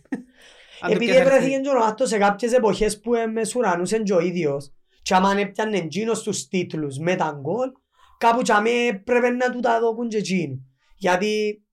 [0.91, 4.21] το Επειδή πιάσεις βρέθηκε και ο Ρονάλντο σε κάποιες εποχές που ε, μεσουρανούσε και ο
[4.21, 4.73] ίδιος
[5.03, 7.73] και άμα έπιανε εκείνος τους τίτλους με τα γκολ
[8.19, 8.71] κάπου και άμα
[9.05, 10.67] πρέπει να του τα δώκουν και εκείνου.
[10.97, 11.64] Γιατί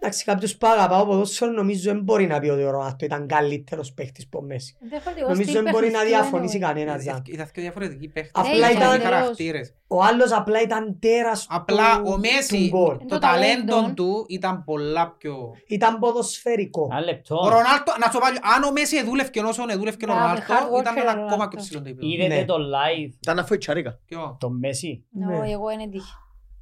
[0.00, 3.92] εντάξει κάποιος που αγαπάω ποδόσφαιρο νομίζω δεν μπορεί να πει ότι ο Ρονάλντο ήταν καλύτερος
[3.92, 4.76] παίχτης που ο Μέση.
[4.80, 6.70] Διαφορετικό Νομίζω στυλ δεν μπορεί να παιχνιδιού διαφωνήσει εννοώ.
[6.70, 7.02] κανένας.
[7.02, 7.22] Ήταν αν.
[7.26, 8.32] ήταν πιο διαφορετικοί παίχτες.
[8.44, 9.74] Απλά Είχαν ήταν- χαρακτήρες.
[9.88, 12.96] Ο άλλος απλά ήταν τέρας Απλά του- ο Μέση, του γκολ.
[12.96, 13.94] το Το ταλέντο ταλέντο.
[13.94, 15.52] του ήταν πολλά πιο...
[15.66, 16.88] Ήταν ποδοσφαιρικό.
[16.90, 17.36] Ένα λεπτό.
[17.36, 20.76] Ο Ρονάλτο, να σου πω, αν ο Μέση εδούλευκε όσο εδούλευκε ο Μπράβο, hard Ρονάλτο,
[20.76, 21.32] worker ήταν ο ένα Ρονάλτος.
[21.32, 22.12] ακόμα πιο ψηλό το επίπεδο.
[22.12, 22.44] Είδετε Ναι.
[22.44, 23.98] το live, Ήταν αφού η τσαρίκα.
[24.06, 25.04] Ποιο; το Μέση.
[25.10, 25.50] Ναι, Ναι.
[25.50, 26.12] εγώ είναι τύχη.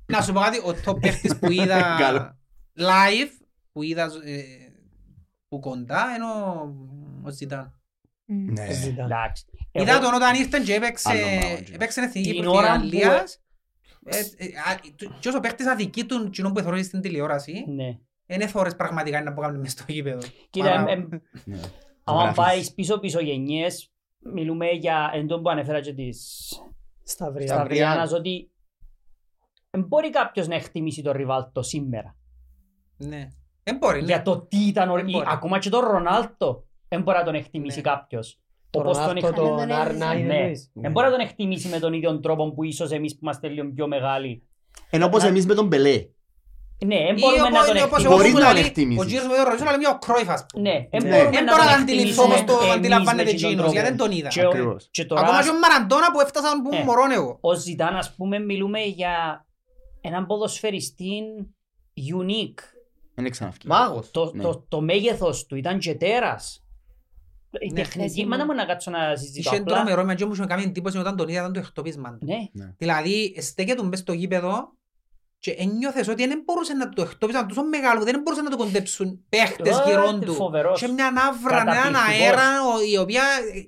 [0.07, 2.37] Να σου πω κάτι, ο top παίχτης που είδα Καλό.
[2.79, 3.31] Live,
[3.73, 4.43] που είδα ε,
[5.49, 6.75] που κοντά, είναι ο-
[7.25, 7.79] ο Ζητάν.
[8.27, 8.53] Μμ.
[8.53, 8.73] Ναι.
[8.73, 9.05] Ζητά.
[9.05, 9.45] Εντάξει.
[9.73, 12.81] Είδα Εγώ- τον όταν ήρθε και έπαιξε, Άλλο πράγμα, και- έπαιξε εθνική Την ώρα που-
[12.81, 13.39] Πορτογαλίας.
[14.05, 14.75] Ε, ε, α,
[15.21, 17.99] Και όσο παίχτης αδική του κοινό που εθωρείς στην τηλεόραση, Ναι.
[18.27, 20.21] είναι θόρες πραγματικά να πω κάνουν μες στο γήπεδο.
[20.51, 21.57] Κοίτα, Παρά- εμ- εμ- Ναι.
[22.05, 22.37] άμα Ζωγραφείς.
[22.37, 26.49] πάεις πίσω πίσω γενιές, μιλούμε για εντόν που ανέφερα και της
[27.03, 27.47] Σταυρία.
[27.47, 28.51] Σταυριάνας ότι
[29.71, 32.17] δεν μπορεί κάποιος να εκτιμήσει τον Ριβάλτο σήμερα.
[32.97, 33.29] Ναι.
[33.63, 33.99] Δεν μπορεί.
[34.01, 34.05] ναι.
[34.07, 35.27] Για το τι ήταν, ο- Δεν μπορεί.
[35.29, 37.83] ακόμα και τον Ρονάλτο δεν μπορεί να τον εκτιμήσει Ναι.
[37.83, 38.39] κάποιος.
[38.71, 39.57] Το Όπως τον Ρονάλτο, εκτιμήσει.
[39.57, 39.75] τον Ναι.
[39.75, 40.35] Αρνάι, Ναι.
[40.35, 40.71] εννοείς.
[40.75, 43.71] Δεν μπορεί να τον εκτιμήσει με τον ίδιο τρόπο που ίσως εμείς που είμαστε λίγο
[43.75, 44.43] πιο μεγάλοι.
[44.91, 46.05] Ενώ όπως εμείς με τον Πελέ.
[46.87, 48.05] Ναι, δεν Ή μπορούμε να όπως- τον όπως εκτιμήσουμε.
[48.09, 49.03] εγώ Μπορείς που να τον λέει, εκτιμήσεις.
[49.03, 50.63] Ο κύριος με τον ρωτήσω, αλλά μια ο Κρόιφ, ας πούμε.
[50.71, 51.09] Ναι, δεν Ναι.
[51.11, 53.57] μπορούμε Δεν να μπορώ τον να αντιληφθώ εκτιμήσουμε όπως το εμείς αντιλαμβάνεται με τον εκείνος,
[53.61, 53.73] τρόπο.
[53.77, 54.29] γιατί δεν τον είδα.
[54.29, 54.89] Και ο- Ακριβώς.
[54.97, 56.83] Και τώρα Ακόμα και ο Μαραντόνα που έφτασαν που Ε.
[56.89, 57.33] μωρόν εγώ.
[57.41, 59.15] ο Ζητάν, ας πούμε, μιλούμε για
[60.01, 61.13] έναν ποδοσφαιριστή
[62.19, 62.61] unique.
[63.15, 63.67] Δεν ξαναυκεί.
[63.67, 64.11] Μάγος.
[64.11, 64.43] Το, Ναι.
[64.43, 66.59] το, το μέγεθος του ήταν και τέρας.
[67.61, 67.75] Η Ναι.
[67.75, 68.29] τεχνική, Χρήσιμο.
[68.29, 69.75] μα δεν μπορεί να κάτσω να συζητήσω Είχε απλά.
[69.75, 72.27] τρομερό με και μου είχε κάνει εντύπωση όταν τον είδα ήταν το εκτοπίσμα του.
[72.27, 74.73] Ναι, Δηλαδή στέκεται μες στο γήπεδο
[75.39, 78.57] και ένιωθες ότι δεν μπορούσε να το εκτοπίσουν τόσο μεγάλο που δεν μπορούσε να το
[78.57, 80.35] κοντέψουν παίχτες Ε, γύρω του.
[80.35, 80.81] φοβερός.
[80.81, 82.21] Και μια ναύρα, έναν Καταπληκτικός.
[82.21, 83.23] αέρα ο- η οποία
[83.55, 83.65] ε,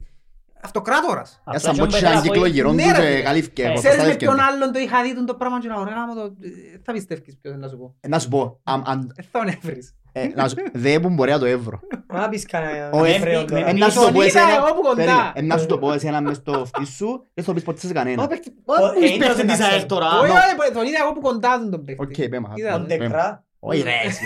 [0.63, 1.31] αυτοκράτορας.
[1.31, 3.07] Για Απλά σαν και πω ο και έναν Πετράπο- κύκλο γυρών Ναι, του ρε, και
[3.11, 3.23] φίλε.
[3.23, 3.63] καλύφθηκε.
[3.63, 4.25] Ε, από Ξέρεις με προστάθηκε.
[4.33, 6.23] ποιον άλλον το είχα δει τον το πράγμα και να ωραία το...
[6.23, 7.95] ε, Θα πιστεύεις ποιος είναι να σου πω.
[8.01, 9.95] Ε, Να σου πω, αν- αν- Ε, Θα τον έβρεις.
[10.13, 11.81] ε, να σου- δε που μπορεί να το έβρω.
[12.07, 13.63] Να πεις κανένα Ο Εβραίο με- τώρα.
[13.65, 14.95] με- Ε, να σου το Τον πω είδα εσένα- εγώ που κοντά.
[14.95, 15.31] Περίμενε.
[15.35, 17.79] Ε, να σου το πω εσένα μες στο αυτί σου, δεν θα το πεις ποτέ
[17.81, 18.27] σε Μα κανένα.
[18.27, 19.87] παίχτη- Ο- μα πού ε, είσαι παίχτη είναι της να ΑΕΛ ξέρω.
[19.87, 20.07] τώρα.
[20.21, 22.03] Όχι, Μα- όχι, τον είδα εγώ που κοντά του τον παίχτη.
[22.25, 22.53] Οκ, πέμα.
[22.55, 22.89] Είδα Τον τον.
[22.99, 23.45] Τεκρά.
[23.59, 23.91] Όχι ρε.
[24.05, 24.25] εσύ.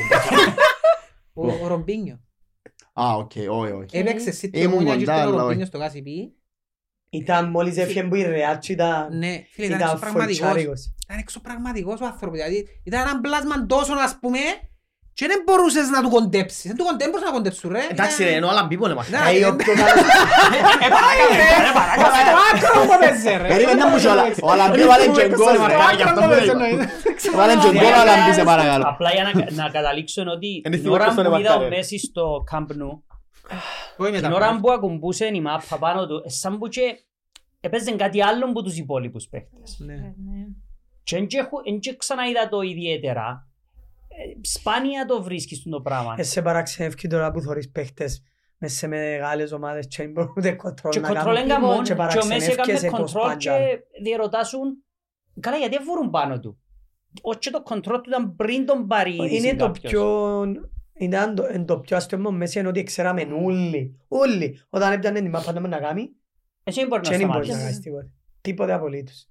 [1.35, 2.21] Ο ο Ρομπίνιο.
[2.93, 3.97] Α, οκ, όχι, όχι.
[3.97, 5.67] Έπαιξες εσύ Ήμουν τριμόνια και κοντά, ήρθε ο αλλά Ρομπίνιο όχι.
[5.67, 6.35] στο Κάσιπι.
[7.11, 9.19] Ήταν μόλις έφυγε που η Ρεάλ και ήταν...
[9.19, 10.39] Ναι, φίλε, ήταν Ήταν εξωπραγματικός.
[10.39, 10.95] φορτσάρικος.
[11.05, 12.39] Ήταν εξωπραγματικός ο άνθρωπος.
[12.39, 14.39] Δηλαδή ήταν έναν πλάσμα τόσο, ας πούμε,
[15.21, 16.63] και δεν μπορούσες να του κοντέψεις.
[16.71, 17.83] Δεν του κοντε- δεν μπορούσες να κοντέψουν, ρε.
[17.91, 19.09] Εντάξει ρε, ενώ άλλα μπίπολε μας.
[19.09, 20.05] Ήταν- Ε, ο ήταν- πιο καλός-
[22.25, 23.49] Στο άκρος μου έπαιζε, ρε.
[23.49, 25.75] Περίμενε να μου σου αλλά- ο Αλαμπή βάλε και γκολ, ρε.
[25.75, 26.89] Στο άκρο μου έπαιζε, εννοείται.
[27.39, 28.85] Βάλε και γκολ ο Αλαμπή σε παρακαλώ.
[28.87, 31.39] Απλά για να, να καταλήξω είναι ότι Είναι την θυμό ώρα και στον που είδα
[31.39, 31.69] ο Εμαρτάρε.
[31.77, 32.93] Μέσης στο Camp Nou,
[33.97, 34.27] Όχι μετά.
[34.27, 36.81] την ώρα που ακουμπούσε η μάπα πάνω του, ε, σαν που και
[37.61, 39.77] έπαιζε κάτι άλλο που τους υπόλοιπους παίχτες.
[39.79, 39.95] Ναι.
[39.95, 40.45] Ναι.
[41.03, 43.50] Και εν και έχω- εν και ξαναείδα το ιδιαίτερα.
[44.13, 46.15] Ε, Σπάνια το βρίσκεις στον το πράγμα.
[46.19, 48.23] Ε, σε παραξενεύει τώρα που θωρείς παίχτες
[48.59, 51.51] μες σε μεγάλες ομάδες και δεν μπορούν ούτε κοντρόλ Και να κοντρόλ κάνουν.
[51.51, 53.65] εγκαμών Και και ο Μέση έκανε παραξενεύκεσαι πως κοντρόλ και πάντα.
[54.03, 54.85] διερωτάσουν
[55.41, 56.59] καλά γιατί δεν βουρούν πάνω του;
[57.23, 59.93] Όχι και το κοντρόλ του ήταν πριν τον πάρει η Είναι είδηση το κάποιος.
[59.93, 60.43] πιο...
[60.93, 65.21] Είναι το, είναι το πιο αστείο μου μέσα είναι ότι ξέραμε όλοι, όλοι, όταν έπιανε
[65.21, 66.11] την μάπα να κάνει
[66.65, 67.63] Εσύ δεν μπορείς και να δεν μπορείς να σταματήσεις.
[67.63, 68.11] κάνεις τίποτε.
[68.41, 69.29] Τίποτε απολύτως.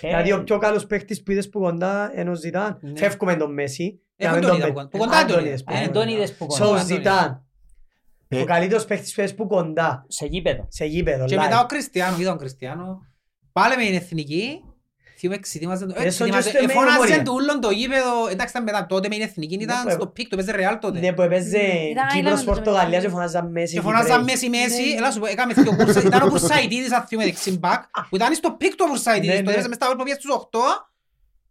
[0.00, 2.98] Ε, Δηλαδή ο πιο καλός παίχτης που είδες που κοντά ενώ ζητάν, Ναι.
[2.98, 4.00] φεύγουμε τον Μέση.
[4.16, 5.04] Εγώ για να τον μην είδα τον που πε- κοντά.
[5.04, 5.48] Που κοντά Αν τον τον είδα.
[5.48, 5.90] είδες που ε, κοντά.
[6.00, 6.82] τον είδες που So κοντά.
[6.82, 7.46] ζητάν.
[8.28, 10.04] Ε, Ο καλύτερος παίχτης που είδες που κοντά.
[10.08, 10.66] Σε γήπεδο.
[10.68, 11.40] Σε γήπεδο, Και live.
[11.42, 12.98] μετά ο Κριστιανό, είδα τον Κριστιανό.
[13.52, 14.60] Πάλι με την εθνική.
[15.22, 15.94] Θύμω εξητήμαζε το...
[15.96, 17.22] Ε, στο εξητήμαζε- just εμένα Εφώναζε μωρία.
[17.22, 18.26] του ούλον το γήπεδο.
[18.30, 20.78] Εντάξει, ήταν μετά τότε με την εθνική Ναι, ήταν που- στο πικ, το παίζε Ρεάλ
[20.78, 20.98] τότε.
[20.98, 21.58] Ναι, που έπαιζε
[21.90, 23.74] Ήταν Κύπρος Island, Πορτογαλία το και φωνάζαν Μέση.
[23.74, 24.24] Και φωνάζαν Κυπρέοι.
[24.24, 24.96] Μέση Μέση, Ναι.
[24.96, 28.34] έλα σου πω, έκαμε δύο κούρσες, ήταν ο Κουρσαϊτίδης αν θυμούμε δεξιν μπακ, που ήταν
[28.34, 29.50] στο πικ του Ναι, Κουρσαϊτίδης, το ναι.
[29.50, 30.58] έπαιζε μες στα που πήγε στους 8,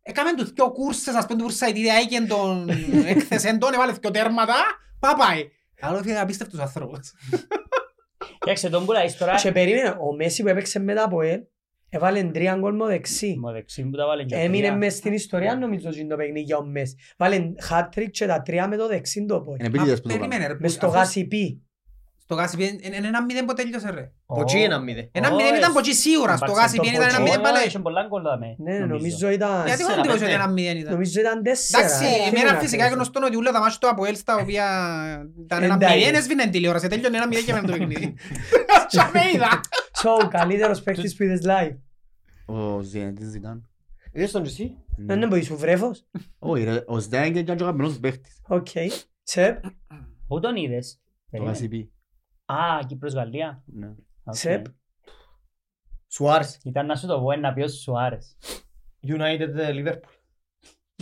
[0.01, 2.69] έκαμε τους δυο κούρσες, ας πούμε, του Κουρσαϊτίδη, έγινε τον
[3.11, 4.55] έκθεσεν τον, έβαλε δυο τέρματα,
[4.99, 5.49] πάπαει.
[5.81, 7.13] Άλλο έφυγε απίστευτος άνθρωπος.
[8.39, 9.35] Κοίταξε τον που λες τώρα.
[9.35, 11.39] Και περίμενε, ο Μέση που έπαιξε μετά από ελ,
[11.93, 13.35] έβαλε τρία γκολ με δεξί.
[13.41, 14.77] Μου δεξί μου τα βάλε και Έμεινε τρία.
[14.77, 16.95] μες στην ιστορία νομίζω ότι είναι το παιχνίδι για ο Μέση.
[17.17, 19.57] Βάλε hat-trick και τα τρία με το δεξί το πόδι.
[19.59, 20.57] Είναι επίτηδες που το Περίμενε κάνουν.
[20.57, 21.61] ρε, Μες στο αφού- γάσι πι.
[22.31, 24.11] Στο γάσι πιέν- εν- ένα μηδέν που τέλειωσε ρε.
[24.37, 25.09] Το τσι ένα μηδέ.
[25.11, 27.23] Ένα μηδέν ήταν ποτσί σίγουρας, στο γάσι πιέν ήταν ένα Ποτσί.
[27.23, 27.65] μηδέν πάλι.
[27.67, 29.49] Είχε πολλά γκολ δάμε, Ναι, νομίζω ήταν...
[29.51, 30.43] Γιατί Τέσσερα, έχω εντύπωση ότι πέντε.
[30.43, 30.91] ένα μηδέν ήταν.
[30.91, 31.83] Νομίζω ήταν τέσσερα.
[31.83, 33.07] Εντάξει, Ε, εμένα θυμούμαι φυσικά ακριβώς.
[33.07, 34.65] γνωστό ότι ούλα τα μάτια του Αποέλ στα οποία
[35.43, 35.97] ήταν ένα Εντάξει.
[35.97, 38.15] μηδέν, έσβηνε την τηλεόραση, τέλειωνε ένα μηδέν και έμενε το παιχνίδι.
[38.95, 39.49] Σα με είδα.
[40.01, 41.75] So, καλύτερος παίκτης που είδες live.
[42.45, 43.69] Ο Ζιανετής Ζητάν.
[44.13, 44.75] Είδες τον και εσύ.
[44.97, 46.05] Δεν είναι που είσαι βρέφος.
[46.39, 48.39] Όχι ρε, ο Ζητάν είναι και ο αγαπημένος παίχτης.
[48.47, 48.67] Οκ.
[49.23, 49.63] Σεπ.
[50.27, 50.99] Πού τον είδες;
[51.31, 51.89] Το Περίμενε.
[52.51, 52.73] Γασιπί.
[52.83, 53.63] Α, Κύπρος-Γαλλία.
[53.65, 53.87] Ναι.
[54.23, 54.35] Οκ.
[54.35, 54.65] Σεπ.
[56.07, 56.59] Σουάρες.
[56.63, 58.35] Ήταν να σου το πω, να πει ως σου άρεσε.
[59.07, 60.15] United ε, Liverpool.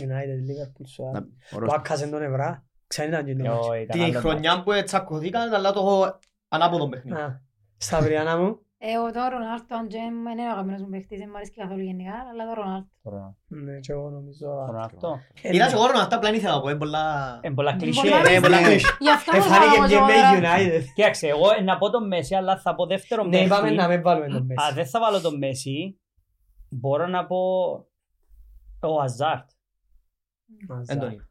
[0.02, 1.20] United, Liverpool, σου άρεσε.
[1.20, 1.72] Να- Που ωραίος.
[1.74, 2.64] άκασαν τον Ευρά.
[2.86, 3.70] Ξανά ήταν και το μάτσο.
[3.70, 7.20] Yo, ήταν Τη άλλο χρονιά που τσακωθήκαν, αλλά το ανάποδο παιχνίδι.
[7.20, 7.42] Α,
[7.76, 8.60] Σταυριανά μου.
[8.82, 11.80] Εγώ τον Ρονάλτο, αν και δεν είναι ο αγαπημένος μου παίχτης, δεν μου αρέσει καθόλου
[11.90, 12.88] γενικά, αλλά τον Ρονάλτο.
[13.02, 13.36] μάτσο.
[13.46, 14.46] Ναι, και εγώ νομίζω.
[14.66, 15.18] Τώρα αυτό.
[15.42, 17.04] Ε, Είδα και εγώ αυτά απλά ήθελα να πω, είναι πολλά...
[17.42, 18.00] Είναι πολλά κλισέ.
[18.00, 18.66] Πολλά Ναι, πολλά Ναι.
[18.66, 18.84] κλείσ.
[18.98, 20.38] Γι' αυτό μου Εφάνηκε λέω και εγώ με τώρα.
[20.40, 20.82] United.
[20.94, 23.74] Κοίταξε, εγώ να πω τον Μέση, αλλά θα πω δεύτερο Ναι, είπαμε Μέση.
[23.74, 24.74] να μην βάλουμε τον Α, Μέση.
[24.74, 26.00] δεν θα βάλω τον Μέση.
[26.68, 27.36] Μπορώ να πω
[28.80, 29.48] ο Αζάρτ.
[30.84, 31.24] Δεν τον είδα.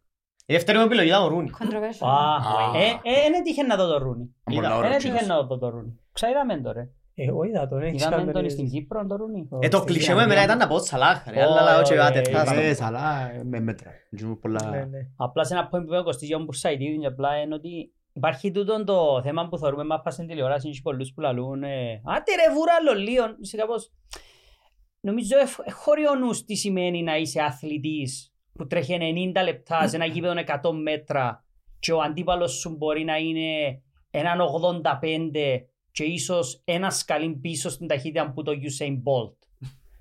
[0.45, 1.49] Η δεύτερη μου επιλογή ήταν ο Ρούνι.
[1.59, 2.07] Controversial.
[2.07, 2.77] Α, Α.
[2.77, 4.35] ε, ε, δεν έτυχε να δω τον Ρούνι.
[4.43, 5.27] Πολλά Είδα, ωραίος Δεν έτυχε κύριος.
[5.27, 5.99] να δω τον Ρούνι.
[6.11, 6.89] Ξέραμε τον ρε.
[7.27, 8.79] Εγώ είδα τον, έχεις Είδαμε ξανά τον τον στην είδες.
[8.79, 9.49] Κύπρο τον Ρούνι.
[9.59, 12.19] Ε, το κλεισέ μου εμένα ήταν να πω Σαλάχ, ρε, αλλά Ω, όχι, ε, άτε,
[12.19, 12.95] ε, θα Ε, στα πω.
[12.95, 13.91] αλλά με μέτρα.
[14.15, 14.69] Τζου πολλά...
[14.69, 14.99] Ναι, ναι.
[15.15, 18.83] Απλά σε ένα point που με κοστίζει ο Μπουρσαϊτίδη και απλά είναι ότι Υπάρχει τούτο
[18.83, 22.73] το θέμα που θεωρούμε μάπα στην τηλεόραση και πολλούς που λαλούν ε, «Άτε ρε βούρα
[22.85, 23.37] λολίον».
[23.41, 23.91] Σε κάπως...
[24.99, 28.97] Νομίζω ε, ε, χωρί ο νους τι σημαίνει να είσαι αθλητής που τρέχει
[29.35, 31.45] 90 λεπτά σε ένα γήπεδο 100 μέτρα
[31.79, 33.81] και ο αντίπαλος σου μπορεί να είναι
[34.11, 34.89] έναν 85
[35.91, 39.33] και ίσως ένας σκαλί πίσω στην ταχύτητα που το Usain Bolt.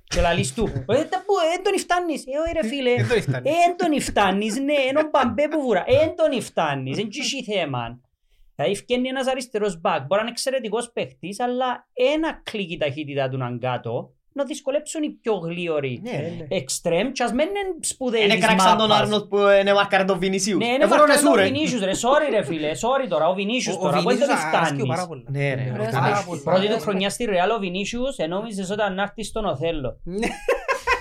[0.04, 2.24] Και λαλείς του, «Ε, τα που, ε, τον φτάνεις».
[2.26, 3.48] Ε, όχι ρε φίλε, Δεν το φτάνει.
[3.48, 5.84] ε, εν τον φτάνεις, ναι, είναι ο Μπαμπέ που βουρά.
[5.86, 8.00] Ε, εν τον φτάνεις, δεν έχει θέμα.
[8.54, 13.28] Δηλαδή φκένει ένας αριστερός μπακ, μπορεί να είναι εξαιρετικός παίχτης, αλλά ένα κλικ η ταχύτητα
[13.28, 16.00] του να είναι κάτω, να δυσκολέψουν οι πιο γλίωροι.
[16.02, 16.46] Ναι.
[16.48, 19.02] Εξτρέμ, και ας μην είναι σπουδαίοι Είναι της κράξαν τον μάπας.
[19.02, 20.58] Άρνοτ που είναι μάρκαρε τον Βινισίους.
[20.58, 21.42] Ναι, είναι Εβρώνε βαρκάρει σου, ο ρε.
[21.44, 24.40] Βινίσιους ρε, sorry ρε φίλε, sorry τώρα, ο Βινίσιους Ο- ο τώρα, πού δεν Βινίσιους
[24.40, 24.86] τον αρέσκει φτάνεις.
[24.94, 25.24] πάρα πολύ.
[25.28, 25.70] Ναι, ρε.
[25.72, 26.24] Ωραίος Πάρα παίκτης.
[26.24, 26.40] πολύ.
[26.40, 30.00] Πρώτη του χρονιά στη Ρεάλ ο Βινίσιους ενόμιζες όταν να έρθει στον Οθέλο.
[30.04, 30.26] Είναι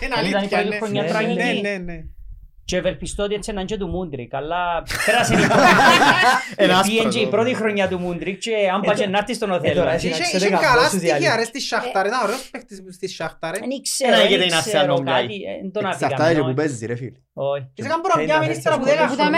[0.06, 0.78] Ήταν η αλήθεια, πρώτη ναι.
[0.78, 1.34] χρονιά Ναι, τραγική.
[1.62, 1.98] Ναι, ναι, ναι.
[2.68, 5.38] Και ευελπιστώ ότι έτσι είναι και του Μούντρικ, αλλά πέρασε η
[6.64, 9.18] Ένα Πήγαινε άσπρο και η το- πρώτη χρονιά του Μούντρικ και αν πάει και να
[9.18, 9.74] έρθεις στον Οθέλο.
[9.74, 11.40] τώρα Δεν εσύ- Είχε ξέρετε είχε καμπός καλά στους στοιχεία διαλύσεις.
[11.40, 13.52] ρε στη Σάχταρ, ήταν ωραίος παίκτης στη Σάχταρ.
[13.54, 13.60] ρε.
[13.90, 15.58] ξέρω, Ένα δεν γιατί είναι ξέρω Αρσενάλ, κάτι, μιλάει.
[15.66, 17.18] ε, τον άφηγα, Εξαρτάται και ναι, που παίζει ρε φίλε.
[17.34, 17.64] όχι.
[17.78, 19.16] Είσαι καν πρώτα Ήταν ύστερα από έτσι, 10 έτσι.
[19.16, 19.30] Που τα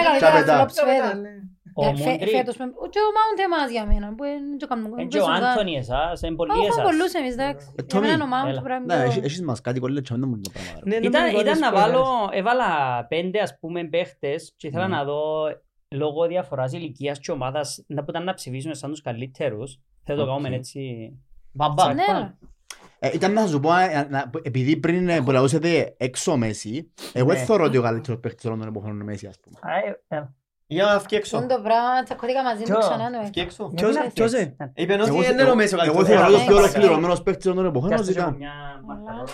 [1.79, 1.93] χρόνια.
[1.93, 1.95] μεγαλύτερα Τσαπετά.
[1.95, 1.97] φλόπς φέτος.
[1.99, 4.65] Ο Ε, φε- Μούντρικ Φέτος με- και ο Mount εμάς για μένα, που είναι και
[4.67, 5.51] ο Καμ- και ο παίζουν καν.
[5.51, 6.83] Άντωνι εσάς, είναι πολλοί Έχουμε εσάς.
[6.89, 7.65] πολλούς εμείς, εντάξει.
[7.69, 8.61] Ε, Για Τόμι, μένα ο Mount έλα.
[8.67, 10.71] πρέπει Ναι, να έχεις- είναι έχεις μας κάτι κολλή και δεν μου το πράγμα.
[10.83, 10.89] ρε.
[10.89, 11.91] Ναι, Ήταν, νομίζω ήταν ότι να σπουδαίος.
[11.91, 12.05] βάλω,
[12.39, 12.69] έβαλα
[13.11, 14.91] πέντε ας πούμε παίχτες και ήθελα Μμμ.
[14.97, 15.23] να δω
[15.95, 19.79] λόγω διαφοράς ηλικίας και ομάδας να που ήταν να ψηφίσουν σαν τους καλύτερους.
[20.03, 20.27] Θα το Οκ.
[20.27, 21.11] κάνουμε έτσι.
[21.51, 21.93] Μπαμπά.
[21.93, 22.37] Ναι, αλλά.
[23.01, 27.27] Ε, Ήταν να σου πω, ε, να- επειδή πριν ε, που λαούσετε έξω Μέση, εγώ
[27.27, 27.33] Ναι.
[27.37, 29.59] δεν θεωρώ ότι ο καλύτερος παίκτης όλων των εποχών είναι ο Μέση, ας πούμε.
[30.71, 31.37] Α, ε, ε, Για να φύγει έξω.
[31.37, 33.09] Αυτό το πράγμα, τσακώθηκα μαζί του Ποιο; ξανά.
[33.09, 33.19] ναι.
[33.23, 33.63] Φύγει έξω.
[33.75, 34.41] Ποιος- γιατί να ποιος, φταίς.
[34.41, 36.07] ε; Είπε ότι Εγώ- είναι εγώ- νομίζω Εγώ καλύτερος.
[36.09, 36.61] θεωρώ Ναι, ότι ο πιο ναι.
[36.61, 38.37] ολοκληρωμένος παίκτης όλων των εποχών είναι ο Πιάστε και Ζidane.
[38.43, 38.53] μια
[38.87, 39.27] μαρκαδόρο.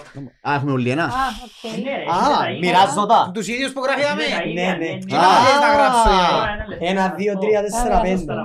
[0.48, 1.06] Α, έχουμε όλοι ένα.
[1.22, 1.62] Α, οκ.
[1.86, 2.62] Ναι, ρε, Α, είναι τα ίδια.
[2.64, 3.20] μοιράζω τα.
[3.36, 4.24] Τους ίδιους που γράφαμε.
[4.24, 4.90] Είναι τα ίδια, Ναι, ναι.
[4.94, 5.18] ναι, Τι ναι.
[5.26, 6.18] να θες να γράψω Α.
[6.18, 8.18] για- Ένα, δύο, τρία, τέσσερα, Άρα, πέντε.
[8.22, 8.36] σωστά.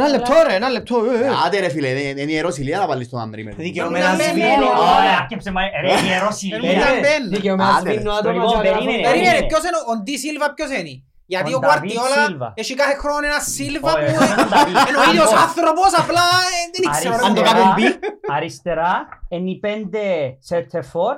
[0.00, 0.94] Ένα λεπτό ρε, ένα λεπτό.
[1.12, 1.28] ε, ε.
[1.44, 3.52] Άντε ρε φίλε, δεν- είναι ιερός ηλία να βάλεις τον Άμπρι με.
[3.68, 4.46] Δικαιωμένα Ναι, ναι, σβήνω.
[4.46, 4.70] ναι.
[4.98, 6.70] Ωραία, άρκεψε μα- ρε, ιερός Ε, ηλία.
[6.78, 7.22] ήταν Ε, μπεν.
[7.34, 7.94] Δικαιωμένα Άντε, ρε.
[7.94, 8.74] σβήνω άτομα Λοιπόν, και γράφω.
[8.84, 9.02] περίμενε.
[9.08, 9.46] Περίμενε, είναι.
[9.50, 10.94] ποιος είναι ο- ο Ντι Σίλβα ποιος είναι;
[11.26, 12.52] Γιατί Ο ο Νταβίτ Guardiola Σίλβα.
[12.56, 14.88] έχει κάθε χρόνο ένα Σίλβα Όχι, που όχι, ο Νταβίτ.
[14.88, 17.24] είναι ο ίδιος Λοιπόν, άνθρωπος, απλά ε, δεν ξέρω.
[17.26, 17.46] Αν το ρε.
[17.48, 17.98] κάνουμε μπι.
[18.34, 21.14] Αριστερά είναι οι πέντε σέτερφορ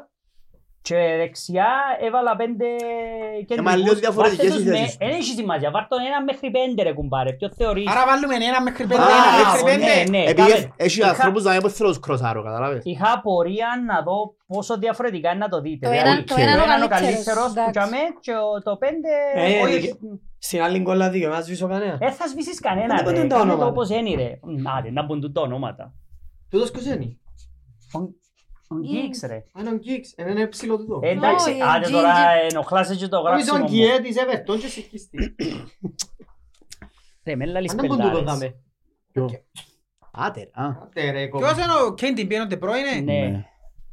[0.82, 1.70] και δεξιά
[2.06, 2.66] έβαλα πέντε
[3.46, 3.64] κεντρικούς.
[3.72, 4.96] μα λίγο διαφορετικές Βάρτες τους οι με- θέσεις.
[4.96, 8.62] Δεν έχει σημασία, βάρ' τον ένα μέχρι πέντε ρε κουμπάρε, ποιος θεωρείς; Άρα βάλουμε ένα
[8.62, 10.10] μέχρι πέντε, Α, ένα έτσι, μέχρι ναι, πέντε.
[10.18, 10.22] ναι.
[10.30, 10.72] Επειδή κάμε.
[10.76, 12.80] έχει Είχα- ανθρώπους να μην θέλω τους κροσάρω, καταλάβες.
[12.84, 15.86] Είχα απορία να δω πόσο διαφορετικά είναι να το δείτε.
[15.86, 17.78] Το Δηλαδή, ένα- το το ένα είναι ο ένα είναι ο καλύτερος, καλύτερος που εντάξει.
[17.78, 19.10] τζαμέ και ο- το πέντε...
[19.34, 19.96] Ε, όχι, δικαι-
[20.38, 21.96] Στην άλλη κόλλα δικαιωμένα σβήσω κανένα.
[21.96, 23.66] Δεν θα σβήσεις κανένα Δεν ρε, μπουν τα κάνε το ονόματα.
[23.66, 24.38] όπως είναι ρε.
[24.42, 25.94] Μ, Άντε, να μπουν τα ονόματα.
[26.50, 27.16] Τούτος ποιος είναι;
[28.70, 29.34] Ο- Ο Γκίξ ρε.
[29.34, 30.14] Α, είναι ο Γκίξ.
[30.18, 31.00] Είναι ένα ψηλό τούτο.
[31.02, 31.90] Ε, Εντάξει, Όχι, άντε Ginger.
[31.90, 32.14] τώρα
[32.50, 33.66] ενοχλάσαι και το Νομίζω γράψιμο ο μου.
[33.68, 35.34] Γκιέ της Everton και συγχυστή.
[37.24, 38.32] Ρε, με λαλείς Αν δεν πούν τούτο πελάρες.
[38.32, 38.54] δάμε.
[40.12, 40.66] Άτε ρε, α.
[40.82, 41.46] Άντε ρε, κόμμα.
[41.52, 43.04] Ποιος είναι ο Κέιν την πιένονται πρώην.
[43.04, 43.44] Ναι.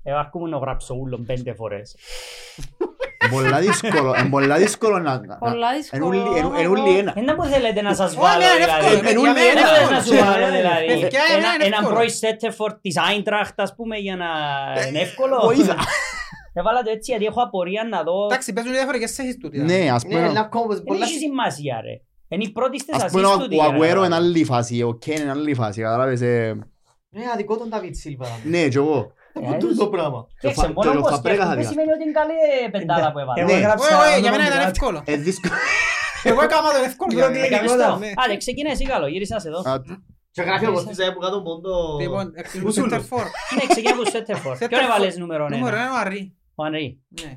[0.04, 1.96] Εγώ αρκούμαι να γράψω ούλον πέντε φορές.
[3.32, 5.20] Πολλά δύσκολο, είναι πολλά δύσκολο να...
[5.40, 6.06] Πολλά Εν δύσκολο.
[6.08, 7.14] ούλοι- εν- εν ούλοι ένα.
[7.18, 8.86] Είναι που θέλετε να σας Όχι, βάλω είναι δηλαδή.
[8.86, 9.60] εύκολο, εν για ούλοι μένα ένα.
[9.60, 10.18] είναι Δεν να εύκολο.
[10.20, 10.86] σου βάλω δηλαδή.
[10.88, 11.94] Παιδιά, είναι Ένα- Έναν εύκολο.
[11.94, 14.30] πρώην Σέτεφορ της Άιντραχτ ας πούμε για να
[14.88, 15.36] είναι εύκολο.
[15.44, 15.76] Βοήθα.
[16.60, 18.26] Έβαλα το έτσι γιατί έχω απορία να δω.
[18.26, 19.58] Εντάξει, παίζουν διαφορετικές θέσεις τούτοι.
[19.60, 21.06] Ναι, ας Ναι, να πούμε, κόβω Δεν πολλά...
[21.06, 21.96] έχει σημασία ρε.
[22.28, 24.94] Είναι η πρώτη στις ας πούμε ασίστ ο- του ο Αγουέρο είναι άλλη φάση, ο
[24.94, 26.22] Κέν είναι άλλη φάση, καταλάβες.
[26.22, 26.54] ε,
[27.10, 28.26] Ναι, αδικό τον Νταβίτ Σίλβα.
[28.44, 29.12] Ναι, και εγώ.
[29.38, 30.20] Από τούτο πράγμα.
[30.40, 31.70] Κοίταξε, το- μόνο το πως Φαμπρέγα θα σκέφτομαι δικά.
[31.72, 33.38] σημαίνει ότι είναι καλή ε, πεντάδα που έβαλα.
[33.42, 33.58] Εγώ Ναι.
[33.60, 35.00] έγραψα Όχι, όχι, όνομα για μένα ήταν του εύκολο.
[35.06, 35.54] Ε, δύσκολο.
[36.30, 37.12] Εγώ έκανα το εύκολο.
[37.18, 37.48] για μένα.
[37.48, 37.98] Προκλητικότητα.
[38.04, 38.12] Ναι.
[38.24, 39.60] Άντε, ξεκινά εσύ καλό, γύρισες να σε δω.
[39.72, 39.74] Α,
[40.36, 41.74] Και γράφει ο Κωστής ε, που κάτω πόντο...
[42.04, 42.90] Λοιπόν, εκτιμούν Ουσούλου.
[42.92, 43.26] center for.
[43.56, 44.54] Ναι, ξεκινά από Σέτεφορ.
[44.60, 44.88] Center Ποιον for.
[44.88, 45.86] έβαλες νούμερο Νούμερο ένα.
[45.86, 46.22] ένα ο Αρρή.
[46.56, 46.88] Ο Ανρή.
[47.22, 47.32] Ναι.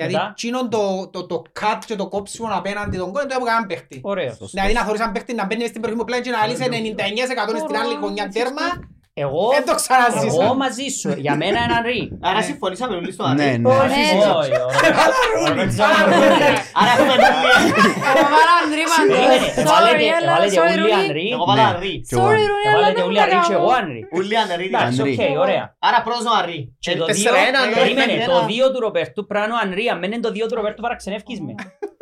[0.00, 0.32] Γιατί Μετά.
[0.36, 4.00] τσίνον το, το, το cut και το κόψιμο απέναντι τον κόλλο το έπρεπε να παίχτη.
[4.02, 4.36] Ωραίος.
[4.52, 6.64] Δηλαδή να θωρείς έναν παίχτη να μπαίνει στην περιοχή μου πλέον και να λύσει
[6.96, 8.66] 99% στην άλλη γωνιά τέρμα,
[9.26, 10.42] Εγώ, δεν το ξαναζήσω.
[10.42, 11.08] εγώ μαζί σου.
[11.24, 12.00] Για μένα είναι Ανρή.
[12.28, 13.58] Άρα συμφωνήσαμε όλοι στο Ναι, Άρη.
[13.58, 13.68] ναι.
[13.68, 14.52] Όχι, Όχι, όχι.
[16.80, 17.26] Άρα έχουμε όλοι.
[18.10, 19.72] Εγώ βάλα Ανδρή Περίμενε, παντός.
[19.72, 20.92] Sorry, εβάλετε- έλα, εβάλετε sorry, όλοι Ρούνι.
[21.02, 21.26] Ανρή.
[21.36, 21.72] Εγώ βάλα Ναι.
[21.76, 21.94] Αρή.
[22.08, 22.24] Και εγώ.
[22.26, 23.80] Sorry, Ρούνι, αλλά Εβάλετε δεν όλοι μου Ανρή και εγώ κάνω.
[23.82, 24.00] Ανρή.
[24.16, 24.66] Ούλοι Ανρή.
[24.72, 25.12] Εντάξει, Ανρή.
[25.20, 25.64] οκ, ωραία.
[25.88, 26.60] Άρα πρώτος ο Αρή.
[26.84, 28.26] Και το δύο, Τέσσερα ένα, ναι, περίμενε, ένα.
[28.34, 29.84] το δύο του Ροπέρτου πρέπει να είναι ο Ανρή.
[29.92, 31.52] Αν δεν είναι το δύο του Ροπέρτου παραξενεύκεις με.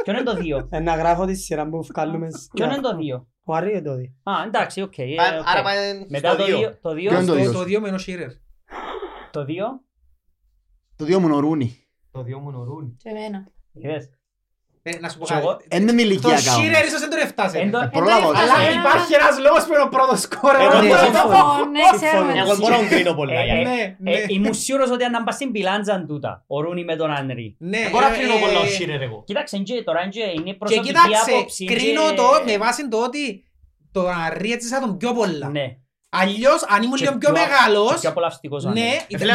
[0.07, 2.28] Ποιο είναι το δύο; Ε, Να γράφω τη σειρά που βγάλουμε.
[2.55, 4.15] Ποιο είναι το δύο; Ο Αρή είναι το δει.
[4.23, 4.99] Α, εντάξει, οκ.
[4.99, 5.47] ε, Α- οκ.
[5.49, 6.57] Άρα πάει Μετά στο το δύο.
[6.59, 6.78] δύο.
[6.81, 8.31] Το δύο; Ποιο είναι το Το- δύο; Το δύο με ο Σίρερ.
[9.31, 9.66] Το δύο;
[10.97, 11.77] Το δύο μου είναι ο Ρούνι.
[12.11, 12.97] Το δύο μου είναι ο Ρούνι.
[12.99, 13.49] Και εμένα.
[13.73, 14.09] Είδες;
[14.89, 17.59] Ε, ε, είναι ηλικία Το Σίρερ ίσως δεν τον έφτασε.
[17.59, 20.55] Αλλά υπάρχει ένας λόγος που είναι ο πρώτος σκόρ.
[20.55, 20.89] Ε, ναι,
[22.33, 23.45] ναι, εγώ μπορώ να κρίνω πολλά.
[24.29, 24.53] Είμαι ναι.
[24.53, 25.15] σίγουρος ότι αν
[26.85, 27.57] με τον Άνρι.
[27.91, 29.23] Μπορώ να κρίνω πολλά ο Σίρερ εγώ.
[29.27, 30.01] Κοίταξε, τώρα
[30.37, 30.93] είναι προσωπική
[31.35, 31.65] άποψη.
[31.65, 32.23] Κρίνω το
[35.51, 35.81] με.
[36.20, 38.02] Αλλιώς, αν ήμουν λίγο πιο μεγάλος,
[38.72, 38.90] ναι,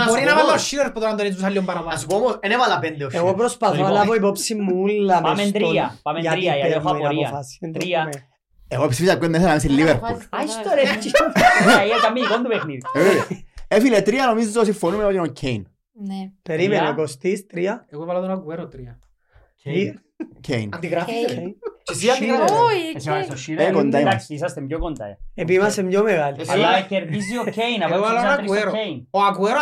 [0.08, 1.94] μπορεί να βάλω σίγουρα που τώρα τον ρίτσουσα λίγο παραπάνω.
[1.94, 3.16] Ας πω όμως, δεν έβαλα πέντε όχι.
[3.16, 6.56] Εγώ προσπαθώ λοιπόν, να ε, λάβω υπόψη μου ε, όλα μες Πάμε τρία, πάμε τρία,
[6.56, 7.44] γιατί έχω απορία.
[7.74, 8.10] Τρία.
[8.68, 10.14] Εγώ ψήφισα κουέντα να είσαι Λίβερπουλ.
[10.30, 11.34] Ας το ρε, έκαμε.
[13.68, 15.68] Έφυλε τρία, νομίζω συμφωνούμε ότι είναι ο Κέιν.
[15.92, 16.32] Ναι.
[16.42, 17.86] Περίμενε, ο Κωστής, τρία.
[17.90, 19.00] Εγώ βάλα τον Αγκουέρο τρία.
[20.42, 20.70] Κέιν.
[20.74, 21.56] Αντιγράφησε.
[21.88, 21.94] Ε,
[24.28, 25.18] είσαστε πιο κοντά.
[25.34, 26.46] Επειδή είμαστε πιο μεγάλοι.
[26.48, 27.82] Αλλά κερδίζει ο Κέιν.
[27.92, 28.72] Εγώ άλλο Ακουέρο.
[29.10, 29.60] Ο Ακουέρο.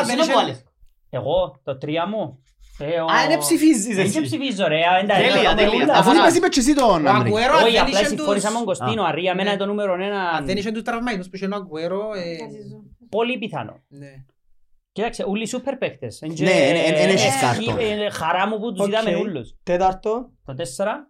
[1.09, 2.43] Εγώ, το τρία μου.
[2.81, 4.09] Ε, α, δεν ψηφίζεις εσύ.
[4.09, 4.79] Δεν ψηφίζω ρε.
[5.07, 5.93] Τέλεια, τέλεια.
[5.93, 7.35] Αφού είπες είπες και εσύ τον Εγώ
[7.65, 9.03] Όχι, απλά συμφώνησα με τον Κωστίνο.
[9.03, 10.41] Αρία, εμένα το νούμερο ένα.
[10.43, 12.13] Δεν είσαι τους τραυμαϊμούς που είχε ο Ακουέρο.
[12.15, 12.37] Ε,
[13.09, 13.83] πολύ πιθανό.
[13.87, 14.11] Ναι.
[14.91, 16.21] Κοίταξε, όλοι οι σούπερ παίχτες.
[16.21, 16.35] Ναι,
[16.95, 17.77] δεν έχεις κάρτο.
[18.11, 19.55] Χαρά μου που τους είδαμε όλους.
[19.63, 20.29] Τέταρτο.
[20.45, 21.09] Το τέσσερα.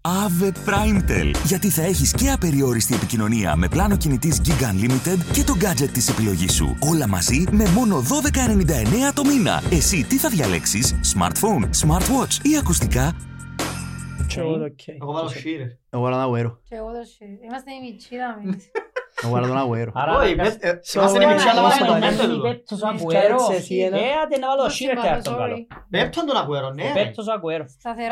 [0.00, 0.68] Αβε okay.
[0.68, 5.88] Ave Γιατί θα έχεις και απεριόριστη επικοινωνία με πλάνο κινητής Giga Unlimited και το gadget
[5.92, 6.76] της επιλογής σου.
[6.90, 9.62] Όλα μαζί με μόνο 12,99 το μήνα.
[9.70, 13.16] Εσύ τι θα διαλέξεις; Smartphone, smartwatch ή ακουστικά;
[15.00, 15.76] Εγώ βάλω Shearer.
[15.90, 16.26] Εγώ βάλω ένα
[17.44, 17.98] Είμαστε η
[19.22, 19.90] No τον Agüero.
[19.94, 20.12] Άρα,
[22.42, 23.38] Πέπτος ο Agüero.
[23.92, 25.56] Ε, άντε να βάλω σύρετε αυτόν καλό.
[25.90, 26.90] Πέπτον τον Agüero, ναι.
[26.94, 27.64] Πέπτος ο Agüero.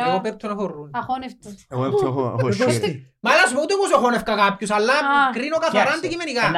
[0.09, 0.90] Εγώ πέπτον αγορούν.
[0.93, 1.66] Αχώνευτος.
[1.68, 2.51] Εγώ πέπτον αγορούν.
[3.20, 4.93] Μα άλλα σου ούτε εγώ σοχώνευκα κάποιους, αλλά
[5.32, 6.51] κρίνω καθαρά αντικειμενικά.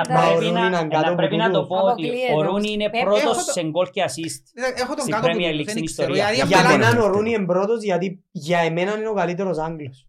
[1.09, 4.43] Να πρέπει να το πω ότι ο Ρούνι είναι πρώτος σε γκολ και assist.
[4.83, 6.15] Έχω τον κάτω που δεν ξέρω.
[6.15, 10.05] Για μένα ο Ρούνι είναι πρώτος γιατί για εμένα είναι ο καλύτερος Άγγλος.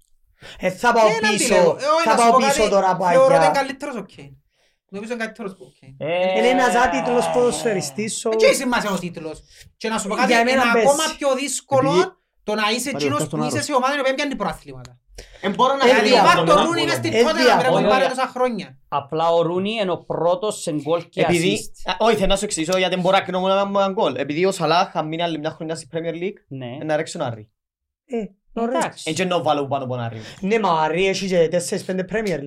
[0.60, 4.02] Ε, θα πάω πίσω, ε, θα πάω πίσω τώρα που Θεωρώ ότι είναι καλύτερος ο
[4.02, 4.36] Κέιν.
[4.90, 5.96] Νομίζω είναι καλύτερος που ο Κέιν.
[5.98, 8.22] Ε, είναι ένας άτιτλος ποδοσφαιριστής.
[8.22, 9.44] Δεν έχει σημασία ο τίτλος.
[9.78, 13.44] Και να σου πω ε, κάτι, είναι ακόμα πιο δύσκολο το να είσαι εκείνος που
[13.44, 15.00] είσαι σε ομάδα που πιάνει προαθλήματα.
[16.48, 17.44] Ο Ρούνι είναι στην πρώτη
[17.84, 18.78] να πάρει τόσα χρόνια.
[18.88, 21.04] Απλά ο Ρούνι είναι ο πρώτος ένα γκολ.
[28.54, 29.10] Non, non reaci.
[29.10, 30.24] E c'è non vale un buon arrivo.
[30.42, 32.44] Ne mari e ci siete, se spende Premier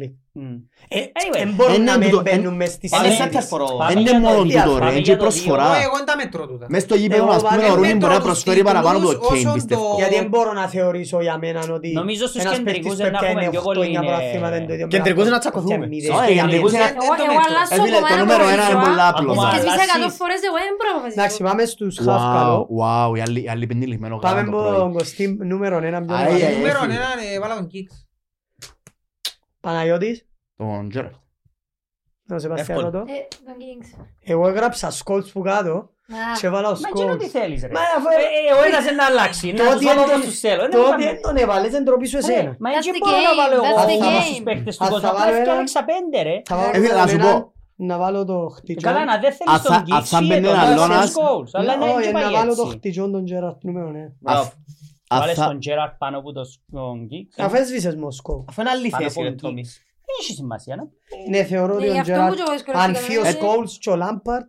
[1.32, 3.48] Δεν μπορούν να μην μπαίνουν μες στις συνέχειες.
[3.88, 5.64] Δεν είναι μόνο τούτο ρε, είναι και προσφορά.
[5.82, 6.66] Εγώ δεν τα μέτρω τούτα.
[6.68, 9.94] Μες στο εγώ ας πούμε ο Ρούνι μπορεί να εγώ παραπάνω από το Κέιν πιστεύω.
[9.96, 13.90] Γιατί δεν μπορώ να θεωρήσω για μένα ότι Νομίζω στους εγώ δεν έχουμε πιο πολύ
[13.90, 14.86] είναι...
[14.88, 15.88] Κεντρικούς εγώ τσακωθούμε.
[15.88, 17.38] Κεντρικούς να τσακωθούμε.
[18.10, 19.32] Το νούμερο εγώ είναι πολλά απλό.
[19.32, 21.20] Και σβήσα εκατό φορές εγώ δεν προπαθήσω.
[21.20, 23.08] Εντάξει πάμε στους χαφ εγώ Wow,
[23.44, 24.62] οι άλλοι πεντήλοι μένω γάλα το πρωί.
[24.62, 25.78] Πάμε από τον Κωστή νούμερο
[29.64, 30.26] Παναγιώτης.
[30.56, 31.14] Τον Τζέραλτ.
[32.26, 33.04] Να σε πας ρωτώ.
[34.24, 35.90] Εγώ έγραψα σκόλτς που κάτω
[36.40, 37.10] και βάλα σκόλτς.
[37.10, 37.68] Μα τι θέλεις ρε.
[37.68, 39.52] Ε, ε, ο ένας είναι να αλλάξει.
[39.52, 40.68] Να τους βάλω όπως τους θέλω.
[40.68, 42.56] Τότε ε, ναι, τον έβαλες δεν τροπή εσένα.
[42.58, 43.78] Μα έτσι μπορώ να βάλω εγώ.
[43.78, 45.08] Θα βάλω στους παίχτες του κότα.
[45.10, 46.42] Θα άλλαξα πέντε ρε.
[46.94, 47.52] Θα σου πω.
[47.76, 48.92] Να βάλω το χτιτζόν.
[48.92, 49.92] Καλά να δεν θέλεις τον Γκίτσι.
[49.98, 51.14] Αυτά μπαίνει ένα λόνας.
[51.52, 54.10] Αλλά να ναι, βάλω το χτιτζόν τον Τζεραρτ νούμερο ναι.
[55.18, 56.32] Βάλες τον Gerard πάνω από
[56.72, 57.40] τον Κικ.
[57.40, 58.44] Αφού έσβησες Μοσκό.
[58.48, 59.80] Αφού είναι αλήθεια είναι το μισό.
[60.06, 60.76] Δεν έχει σημασία.
[60.76, 61.38] Ναι.
[61.38, 62.34] ναι, θεωρώ ότι ο Gerard,
[62.72, 64.46] αν φύγει ο Σκόλς ε, και ο Λάμπαρτ.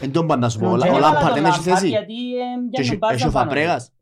[0.00, 1.92] Εν τον πάντα σου πω, ο Λάμπαρτ δεν έχεις θέση.
[3.10, 3.92] Έχει ο Φαμπρέγας.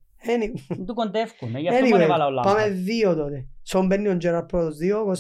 [0.87, 2.57] Του κοντεύκουν, ε, γι' αυτό δεν έβαλα ο Λάμπαρτ.
[2.57, 3.47] Πάμε δύο τότε.
[3.63, 5.13] Σον μπαίνει ο πρώτος δύο, ο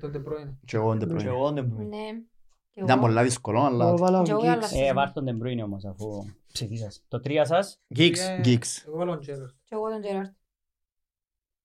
[0.00, 0.58] τον Τεμπρόινε.
[0.64, 1.98] Και εγώ τον Τεμπρόινε.
[2.74, 3.94] Ήταν πολλά δύσκολο, αλλά...
[4.74, 7.04] Ε, βάρ τον Τεμπρόινε όμως, αφού ψυχή σας.
[7.08, 7.80] Το τρία σας.
[7.96, 8.16] Geeks.
[8.16, 8.82] Ε, Geeks.
[8.86, 9.54] Εγώ τον Gerard.
[9.64, 10.34] Και εγώ τον ε,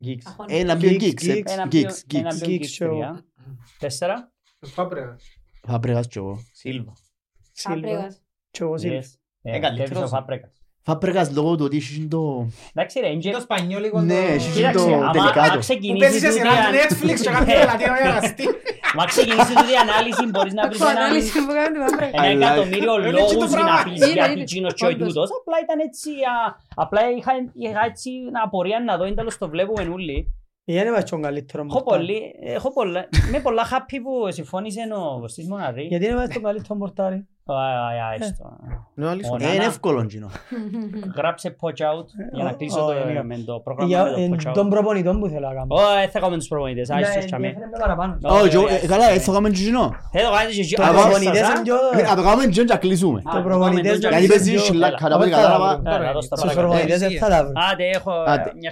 [0.05, 0.45] Geeks.
[0.47, 1.23] Ένα πιο Geeks.
[1.71, 3.23] Geeks πιο Geeks.
[3.79, 4.31] Τέσσερα.
[4.59, 5.23] Φάπρεγας.
[5.67, 6.43] Φάπρεγας κι εγώ.
[6.51, 6.93] Σίλβα.
[7.53, 8.21] Φάπρεγας.
[8.51, 9.03] Κι εγώ Σίλβα.
[9.41, 10.53] Είναι καλύτερος ο Φάπρεγας.
[10.81, 12.49] Φάπρεγας λόγω του ότι είχε το...
[12.73, 14.01] Εντάξει ρε, είναι το σπανιόλικο.
[14.01, 15.59] Ναι, είχε το τελικάτο.
[15.91, 18.55] Που παίζεις εσύ ένα Netflix και κάτι λατίνο για να στείλει.
[18.95, 20.81] Μα ξεκινήσεις τούτη ανάλυση μπορείς να βρεις
[22.11, 25.29] ένα εκατομμύριο λόγους να πεις γιατί τσίνος και ο τούτος.
[25.39, 26.09] Απλά ήταν έτσι,
[26.75, 27.01] απλά
[27.55, 28.11] είχα έτσι
[28.43, 30.33] απορία να δω, είναι το βλέπουμε όλοι.
[30.65, 32.35] Είναι βατσόν καλύτερο μορτάρι.
[32.39, 33.09] Έχω πολλά,
[33.43, 33.65] πολλά
[34.01, 34.27] που
[38.93, 40.29] ναι, ε, είναι εύκολο γίνο.
[41.17, 43.63] Γράψε poach out για να ε, κλείσω το πρόγραμμα με το
[44.17, 44.51] ε, poach out.
[44.53, 45.67] Τον προπονητών που θέλω να κάνω.
[45.69, 46.89] Όχι, θα κάνουμε τους προπονητές.
[46.89, 47.25] Άριστος.
[48.23, 49.95] Όχι, καλά, θα κάνουμε γίνο.
[50.75, 51.35] Το κάνουμε γίνο.
[52.05, 53.21] Θα το κάνουμε γίνο και κλείσουμε.
[53.33, 53.97] Τα προπονητές...
[53.97, 55.81] Γιατί παίζει σιλά κατά πολύ κατάλαβα.
[56.21, 56.53] Στους
[56.97, 57.51] δεν θα τα βρω.
[57.71, 58.11] Άντε, έχω
[58.59, 58.71] μια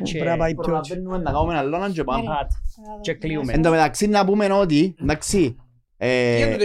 [5.97, 6.57] ε,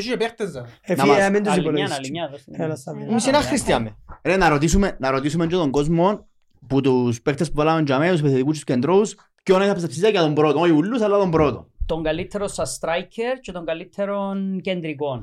[4.39, 6.29] να ρωτήσουμε, να ρωτήσουμε και τον κόσμο
[6.67, 9.15] που τους παίχτες που βάλαμε για τους επιθετικούς τους κεντρώους
[9.51, 11.67] είναι τα για τον πρώτο, όχι ουλούς αλλά τον πρώτο.
[11.87, 14.35] Τον καλύτερο σαν striker και τον καλύτερο.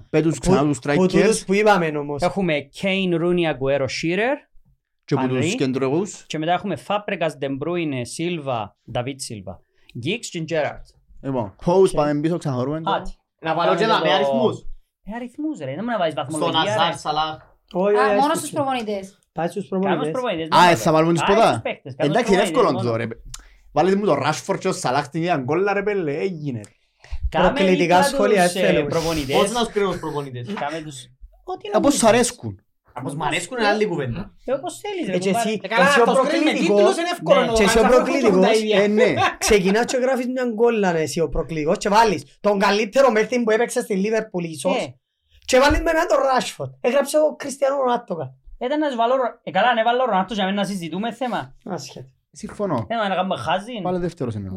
[0.09, 1.43] Πέτους ξανά τους strikers.
[1.45, 2.21] που είπαμε όμως.
[2.21, 4.35] Έχουμε Kane, Rooney, Aguero, Shearer.
[5.05, 6.23] Και που τους κεντρώους.
[6.27, 9.53] Και μετά έχουμε Fabregas, De Bruyne, Silva, David Silva.
[10.05, 10.83] Giggs και Gerrard.
[11.21, 12.81] Λοιπόν, πώς πάμε πίσω ξαναχωρούμε.
[13.41, 14.57] Να βάλω και τα με αριθμούς.
[15.03, 16.97] Ε, αριθμούς ρε, δεν μου να βάζεις Στον βαθμολογία Αζάρ ρε.
[16.97, 17.37] Σαλάχ.
[17.73, 18.37] Όχι, Α, όχι, μόνο όχι.
[18.37, 19.19] στους προπονητές.
[19.33, 20.11] Πάει στους Κάμε τους προπονητές.
[20.11, 20.57] προπονητές.
[20.57, 21.47] Α, δεν ε, θα βάλουμε τους Α, ποτά.
[21.49, 23.03] στους παίκτες, κάμε τους Εντάξει, είναι εύκολο προπονητές, το μόνο.
[23.03, 23.21] ρε.
[23.71, 26.61] Βάλετε μου το Rashford και ο Σαλάχ την ίδια γκόλα ρε πέλε, έγινε.
[27.29, 28.87] Κάμε Προκλητικά δίπλα σχόλια τους, ε, θέλουμε.
[28.89, 29.51] Πώς προπονητές.
[29.51, 30.97] να τους κρίνω τους προπονητές; Κάμε τους...
[31.43, 31.99] Ό,τι Από νομίζεις.
[31.99, 32.63] σου αρέσκουν.
[32.97, 34.33] Όπως μ' αρέσκουν είναι άλλη κουβέντα.
[34.45, 35.15] Ε, όπως θέλεις ρε.
[35.15, 35.49] Έτσι κουμπάρε.
[35.49, 37.39] εσύ, Ε, καλά, εσύ ο το σκρίνει με προκλητικός, τίτλους είναι εύκολο.
[37.39, 38.81] Ναι, να και εσύ το ο κάνεις, αφού προκλητικός, έχουν τα ίδια.
[38.83, 39.13] Ε, ναι.
[39.37, 43.51] ξεκινάς και γράφεις μια γκόλα ναι, εσύ ο προκλητικός και βάλεις τον καλύτερο μέχρι που
[43.51, 44.95] έπαιξε στη Λίβερπουλ ίσως Ε,
[45.45, 46.71] και βάλεις με έναν τον Ράσφορντ.
[46.81, 48.33] Έγραψε ο Κριστιανό Ρονάτο κάτω.
[48.61, 49.15] Ήταν να σου βάλω...
[49.15, 51.55] Ρο- Ε, καλά, αν έβαλα ο Ρονάτο για μένα να συζητούμε θέμα.
[51.65, 52.13] Άσχετη.
[52.31, 52.85] Συμφωνώ.
[52.87, 53.81] Ε, μα να κάνουμε χάζι.
[53.83, 54.49] Πάλι δεύτερος είναι.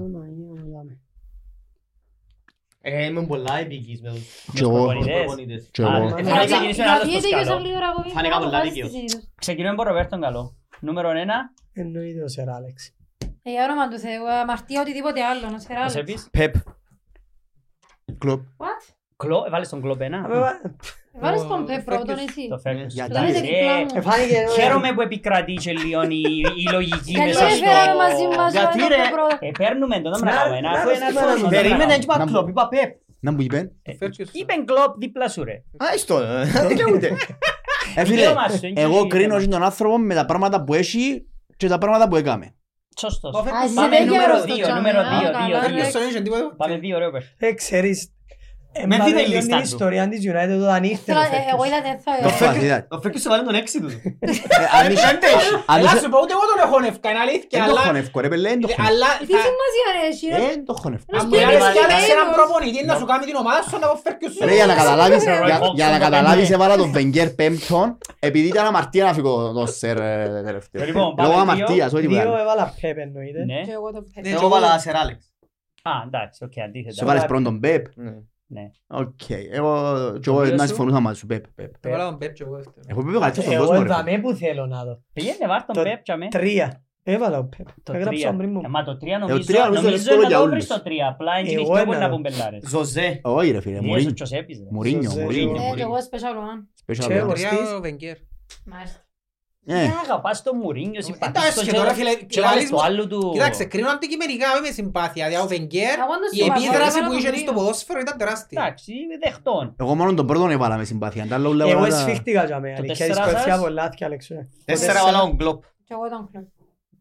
[2.84, 4.72] Ε, Είμαι πολλά επίκης με τους Και εγώ.
[4.72, 5.16] προπονητές.
[5.16, 5.68] προπονητές.
[5.72, 5.90] Και εγώ.
[5.90, 7.44] Α, Ε, ε, θα να ξεκινήσουμε ένα άλλο Γιατί στο και σκαλό.
[7.58, 8.88] σαν λίγο ραγωγή, Φάνηκα να πολλά το βάζεις δίκαιος.
[8.90, 9.28] στη συνήθως.
[9.34, 10.56] Ξεκινούμε από Ροβέρτον καλό.
[10.80, 11.14] Νούμερο 1.
[11.72, 12.92] Εννοείται ο Σερ Άλεξ.
[13.42, 16.00] Ε, Για όνομα του Θεού, αμαρτία οτιδήποτε άλλο, να σε Ας ράλε.
[16.00, 16.28] έπεις.
[16.30, 16.54] Πεπ.
[18.18, 18.40] Κλοπ.
[18.56, 18.94] What?
[19.16, 20.28] Κλο, ε, βάλεις τον κλόπ ένα.
[21.20, 22.28] Βάλεις τον Ο Πεπ πρώτον Φέρκιος.
[22.28, 22.48] εσύ.
[22.48, 22.94] Το φέρνεις.
[22.94, 23.86] Γιατί; Το είναι Ε, διπλά μου.
[24.00, 26.20] Εφάνηκε Χαίρομαι που επικρατεί και λίγο η,
[26.62, 27.64] η λογική Γιατί μέσα δεν στο...
[27.66, 29.38] φέραμε μαζί μας Γιατί, τον ρε; Πεπ πρώτον.
[29.40, 30.56] Ε, παίρνουμε το, δεν Να- να κάνουμε.
[30.58, 32.64] Ένα να αφού ένα ρωτήσουμε έναν φόνο, δεν Περίμενε, να έτσι είπα Να κλόπ, είπα
[32.72, 32.90] πεπ.
[33.26, 33.58] Να μου είπε.
[34.00, 34.28] Φέρκιος.
[34.38, 35.56] Είπεν κλόπ δίπλα σου ρε.
[35.84, 37.08] Α, στο, ε, δικαιούται.
[37.96, 39.56] Ε, φίλε, Δικαίωμα σου, είναι εγώ και κρίνω δικαίωμα.
[39.56, 41.26] τον άνθρωπο με τα πράγματα που έχει
[41.56, 42.54] και τα πράγματα που έκαμε.
[42.98, 43.34] Σωστός.
[43.34, 45.46] Ο Α, Φέρκιος εσύ Πάμε δεν νούμερο γέρος το δύο, τζάμι, νούμερο α, δύο, καλά,
[45.46, 45.66] δύο, ρε.
[45.66, 45.74] δύο.
[45.76, 46.54] Φέρκιος δεν είχε τίποτα.
[46.56, 47.34] Πάμε δύο ρε πες.
[47.38, 48.08] Ε, ξέρεις, ε,
[48.90, 49.66] Με μα δείτε η τελειώνει λίστα η του.
[49.72, 51.66] ιστορία της United όταν ήρθε Θέλω- ο ε, Εγώ Φέρκιος.
[51.68, 52.10] είδα δεν θα...
[52.26, 53.90] Το Φέρκιος- Ο Φέρκιος σε βάλει τον έξι του.
[54.62, 55.18] Ε, αν είσαι-
[55.72, 57.56] αν Έλα είσαι- σου πω, ούτε εγώ τον έχω νευκά, είναι αλήθεια.
[57.60, 58.86] Δεν το αλλά- χωνεύκω ρε πέλε, δεν το χωνεύκω.
[58.90, 61.08] Αλλά Τι σημασία ρε εσύ ρε; Ε, δεν το χωνεύκω.
[61.12, 62.36] αν Ένας μου άρεσε πήρε κι άλλα σε έναν Βέλος.
[62.38, 64.40] προπονητή να σου κάνει την ομάδα σου, να ο Φέρκιος σου.
[64.48, 67.28] Ρε, για να καταλάβεις, Ρε, για- Roy για να Hodgson, καταλάβεις το έβαλα τον Wenger
[67.40, 67.86] πέμπτον
[68.28, 70.80] επειδή ήταν αμαρτία να φύγω το σερ ε, τελευταίο.
[70.88, 71.44] Λοιπόν, πάμε Λόγω δύο.
[71.46, 72.40] αμαρτίας, όχι Δύο τίποτα.
[72.44, 73.40] έβαλα Πεπ εννοείται.
[73.50, 73.60] Ναι.
[73.68, 74.24] Και εγώ το Πεπ.
[74.24, 75.20] Ναι, Εγώ βάλα Σερ Άλεξ.
[75.90, 77.04] Α, εντάξει, οκ, Σε αντίθετα.
[77.08, 77.84] βάλεις πρώτον τον Πεπ.
[77.94, 78.10] Ναι.
[78.86, 79.30] Οκ.
[79.52, 80.66] Εγώ και εγώ δύο να σου.
[80.66, 81.44] συμφωνούσα μαζί σου Πεπ.
[81.54, 81.78] Πεπ.
[81.80, 82.80] Το βάλα τον Πέπ και εγώ δεύτερο.
[82.86, 83.88] Εγώ Πεπ καλύτερος στον Εγώ κόσμο ρε.
[83.88, 85.02] είδαμε που θέλω να δω.
[85.12, 86.28] Πήγαινε βάρ τον Το- Πέπ και αμέ.
[86.28, 86.84] Τρία.
[87.04, 87.66] Έβαλα ο Πεπ.
[87.82, 88.26] Το Έγραψα τρία.
[88.28, 88.60] τον πριν μου.
[88.64, 90.54] Ε, Μα το τρία Ε, ο νομίζω, τρία νομίζω νομίζω εύκολο να για το όλους.
[90.54, 91.08] βρεις το τρία.
[91.08, 92.12] Απλά είναι Εγώ πιο ένα πολύ να δω.
[92.14, 92.62] πούν πελάρες.
[92.68, 93.20] Ζωζέ.
[93.22, 93.92] Όχι ρε φίλε, Μουρίνιο.
[93.92, 94.12] Μουρίνιο.
[94.12, 94.66] Ποιος έπιζε.
[94.70, 95.62] Μουρίνιο, Ζωζέ, Μουρίνιο.
[95.62, 96.60] Ε, και εγώ special one.
[96.84, 97.16] Special Και one.
[97.16, 97.32] εγώ.
[97.32, 97.72] Τρία Κωστής.
[97.72, 98.16] ο Βενγκέρ.
[98.66, 99.01] Μάλιστα.
[99.66, 102.70] Ε, Ε, αγαπάς το Μουρίνιο, συμπαθείς Εντάξει, το και και- τώρα, φίλε, και βάλεις λαλείς
[102.70, 103.30] το μου- άλλο του.
[103.32, 105.26] Κοίταξε, κρίνω αντικειμενικά, όχι με συμπάθεια.
[105.26, 107.46] Δηλαδή, ο Βενγκέρ, Εγώ το η συμπαθώ, επίδραση εμένα που το είχες κρίνω.
[107.46, 108.62] στο ποδόσφαιρο ήταν τεράστια.
[108.62, 108.92] Εντάξει,
[109.24, 109.74] δεχτών.
[109.80, 111.26] Εγώ μόνο τον πρώτον έβαλα με συμπάθεια.
[111.26, 112.76] Τα άλλα όλα Εγώ πράγματα- εσφίχτηκα για μένα.
[112.76, 113.62] Το Και τέσσερα δυσκολεύτηκα σας.
[113.62, 114.34] πολλά, θκια Αλέξου.
[114.64, 115.62] Τέσσερα βάλα τον κλόπ.
[115.84, 116.46] Και εγώ τον κλοπ.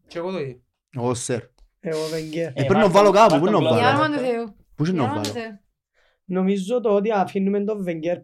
[0.06, 0.60] Και εγώ το ίδιο.
[0.96, 1.40] Εγώ σερ.
[1.80, 2.46] Εγώ Βενγκέρ.
[2.48, 3.64] Ε, πρέπει να βάλω κάπου, πού να βάλω.
[3.68, 4.56] βάλω; Για όνομα του Θεού.
[4.76, 5.40] Πού είναι Για να όνομα του βάλω.
[5.44, 5.58] Θεού.
[6.24, 8.16] Νομίζω το ότι αφήνουμε τον Βενγκέρ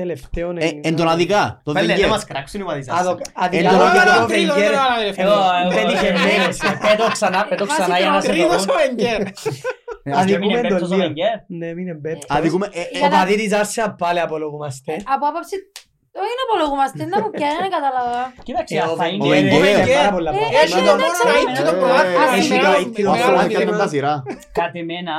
[0.00, 1.60] τελευταίο Ε, Εν τον αδικά.
[1.64, 2.00] Το Πέλε, Wenger.
[2.00, 3.00] να μας κράξουν οι μαδισάς.
[3.00, 4.02] Αδο- Εν Αδικά τον το αδικά.
[4.04, 5.24] γιατί ο Τρίτο, Βενγκέρ δεν βάλα, ρε, φίλε.
[5.26, 6.56] Εγώ, εγώ, πέτυχε ε, μέρες.
[6.60, 8.72] ε, πέτω ξανά, πέτω Βάζει ξανά για να σε Τρίτος δω.
[8.72, 9.20] ο Βενγκέρ.
[9.20, 9.30] Ε,
[10.04, 11.02] Και Αδικούμε μείνε τον πέμπτος ο λίγο.
[11.06, 11.34] Βενγκέρ.
[11.60, 12.30] Ναι, μείνε πέπτος.
[12.36, 12.66] Αδικούμε.
[12.72, 14.92] ε, ε, Για Ο να- παδί της Άρσεα πάλι απολογούμαστε.
[15.14, 15.56] Από άποψη...
[16.24, 18.20] Όχι να απολογούμαστε, να μου πιάνει, δεν κατάλαβα.
[18.46, 19.80] Κοίταξε, Ε, ο αυτά είναι- Ο Βενγκέρ Wenger.
[19.82, 20.60] έχει πάρα πολλά Ε, πράγματα.
[20.62, 22.24] Έχει το μόνο να είχε το ε, πρωτάθλημα.
[22.34, 23.62] ε, Έχει ε, το- ε, το Ο μεγάλο Φράνκ κίνημα.
[23.68, 24.14] ήταν τα σειρά.
[24.58, 25.14] Κατ' εμένα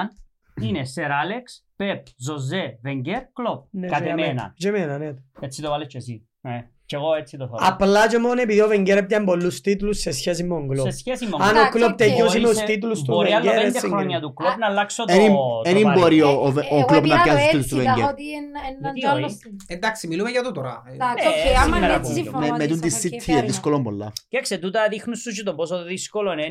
[0.66, 1.46] είναι Σερ Άλεξ,
[1.78, 3.66] Πεπ, Ζωζέ, Βενγκέρ, Κλοπ.
[3.72, 4.24] Ναι, Κατ' και εμένα.
[4.24, 4.54] εμένα.
[4.56, 5.14] Και εμένα, ναι.
[5.40, 6.28] Έτσι το βάλες και εσύ.
[6.42, 6.50] Ε,
[6.86, 7.58] Και εγώ έτσι το θέλω.
[7.72, 10.86] Απλά και μόνο επειδή ο Βενγκέρ έπιανε πολλούς τίτλους σε σχέση με τον Κλόπ.
[10.86, 11.96] Σε σχέση με Αν ο Εντάξει, Κλόπ οκ.
[11.98, 14.26] τελειώσει με τους Μπορεί σε- τίτλους του Μπορεί άλλο Βενγκέρ, πέντε έτσι χρόνια είναι.
[14.28, 15.26] του Κλόπ να αλλάξω το Εν
[15.74, 16.22] το μπορεί βαρύ.
[16.22, 18.10] ο- ο Βε- ο Εγώ Κλόπ να πήρα το πιάσει τους έτσι, τους τα Wenger.
[18.12, 20.84] ότι είναι έναν Γιατί κι άλλο όχι; στην- Εντάξει, μιλούμε για το τώρα.
[20.94, 23.04] Εντάξει, Ε, οκ, άμα σήμερα είναι έτσι που- συμφωνώ Με- Με μαζί τον τη σας,
[23.06, 23.46] οκ, City fair είναι enough.
[23.52, 24.08] δύσκολο πολλά.
[24.30, 26.48] Κοίταξε, τούτα δείχνουν σου και το πόσο δύσκολο είναι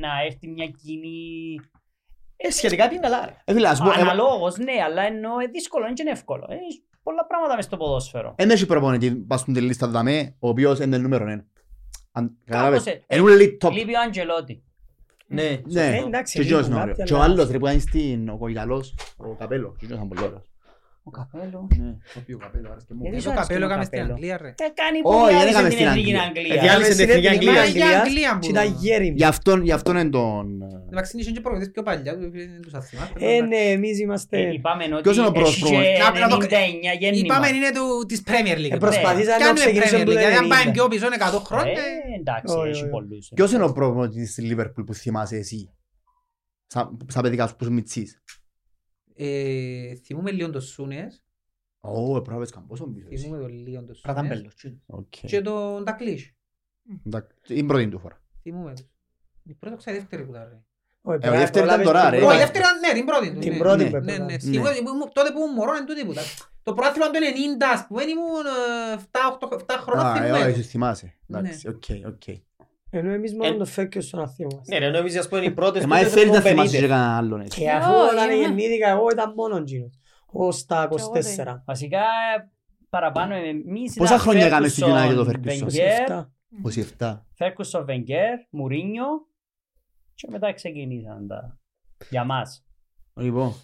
[0.00, 1.16] να έρθει μια κοινή...
[2.46, 3.36] Ε, σχετικά είναι καλά, ρε.
[3.44, 6.46] Ε, φίλε, ας πω, ε, Αναλόγως, ναι, αλλά εννοώ είναι δύσκολο, είναι και είναι εύκολο.
[6.50, 8.34] Ε, Έχεις πολλά πράγματα μες στο ποδόσφαιρο.
[8.38, 11.44] Εν έχει προπονητή πας στην λίστα δαμέ, ο οποίος είναι νούμερο ένα.
[12.12, 13.70] Αν- Κατάλαβες, Κάπως, ε, είναι ούλοι top.
[13.72, 14.62] Λείπει ο Αντζελότη.
[15.26, 15.60] Ναι.
[15.66, 16.96] Ναι, Ε, εντάξει, και εκείνος είναι λείπουν ωραίος.
[16.98, 20.02] κάποιοι, Και ο αλλά- άλλος ρε που είναι στην, ο Ιταλός, ο Καπέλος, και εκείνος
[20.04, 20.50] είναι πολύ ωραίος.
[21.06, 21.68] Ο Καπέλο.
[21.78, 23.02] Ναι, το οποίο Καπέλο, άρεσε και μου.
[23.02, 24.14] Γιατί Ε, σου Το άρεσε καπέλο το έκαμε στην καπέλο.
[24.14, 24.48] Αγγλία, ρε.
[24.48, 26.22] Ε, κάνει Όχι, πολύ δεν άρεσε έκαμε την στην εθνική Αγγλία.
[26.28, 26.54] Αγγλία.
[26.54, 27.60] Ε, διάλυσε την εθνική Αγγλία.
[27.62, 27.86] Αγγλία.
[27.90, 29.14] Για Αγγλία που- Και ήταν γέριμ.
[29.20, 30.46] Γι' αυτόν, γι' αυτόν είναι τον...
[30.90, 33.16] Εντάξει, είναι και προπονητές πιο παλιά, του δεν τους θα θυμάστε.
[33.34, 34.36] Ε, ναι, εμείς είμαστε...
[34.38, 37.24] Ε, Είπαμε ότι Ποιος είναι ο πρώτος έχει προπονητής; και Να, να το- 99 γέννημα.
[37.34, 38.76] Είπαμε είναι του- της Premier League.
[38.76, 40.72] Ε, προσπαθήσαμε να Κάνουμε ξεκινήσουμε Premier που League, δεν γιατί αν πάμε είναι.
[40.76, 41.72] πιο πίσω είναι 100 χρόνια.
[41.72, 42.90] Ε, εντάξει, Όχι, έχει όχι.
[42.90, 43.24] πολλούς.
[43.34, 45.60] Ποιος είναι ο προπονητής της Liverpool που θυμάσαι εσύ,
[46.66, 48.22] σαν σαν παιδικά σου που είσαι μητσής.
[49.16, 51.22] Ε, Θυμούμε λίγο το Σούνες,
[51.80, 53.22] Ω, πρέπει να πες καμπόσο πίσω εσύ.
[53.24, 54.00] θυμούμε το λίγο το Σούνες.
[54.00, 54.66] Πρατάμπελος.
[54.86, 55.04] Οκ.
[55.08, 56.32] Και τον Ντακλίσ,
[57.06, 58.22] Εντάξει, Είναι πρώτη του φορά.
[58.42, 58.86] θυμούμε τους.
[59.42, 60.60] Η πρώτη ξέρει δεύτερη που τα ρε.
[61.06, 62.16] Όχι, Ε, πρέπει η να δεύτερη ήταν προλάβεις τώρα, την ρε.
[62.16, 62.36] Όχι, πρώτη.
[62.36, 63.38] η δεύτερη ήταν, ναι, την πρώτη του.
[63.38, 63.58] Την ναι.
[63.58, 63.90] πρώτη Ναι.
[63.90, 64.38] που Ναι, ναι, έπρεπε.
[64.38, 66.24] σίγουρα, ήμουν- τότε που ήμουν μωρός είναι τούτη που ήταν.
[66.62, 70.50] Το πρωτάθλημα του 90, ας πούμε, ήμουν ε, 7-8 χρόνια Α, ε, θυμούμαι.
[70.50, 71.14] όχι, θυμάσαι.
[71.26, 71.38] Ναι.
[71.38, 72.22] Εντάξει, οκ, οκ.
[72.96, 74.66] Ενώ εμείς Ε, μόνο το φέκιο στον αθήμα μας.
[74.66, 76.80] Ναι ρε, νόμιζες ας πούμε οι πρώτες Ε, μα τούτες θέλεις να έχουν θυμάσαι 50.
[76.80, 77.60] και κανέναν άλλον έτσι.
[77.60, 78.40] Και αφού Όχι, όταν είμαι.
[78.46, 79.98] γεννήθηκα εγώ ήταν μόνο εκείνος.
[80.26, 81.62] Ως τα εγώ 24.
[81.66, 82.00] Βασικά
[82.88, 85.66] παραπάνω εμείς Πόσα ήταν χρόνια έκαμε στην Ferguson, United το Ferguson?
[85.66, 86.30] Wenger, 27.
[86.98, 87.24] 27.
[87.38, 89.26] Ferguson, Wenger, Mourinho
[90.14, 91.58] και μετά ξεκινήσαν τα
[92.10, 92.66] για μας.
[93.14, 93.54] Λοιπόν,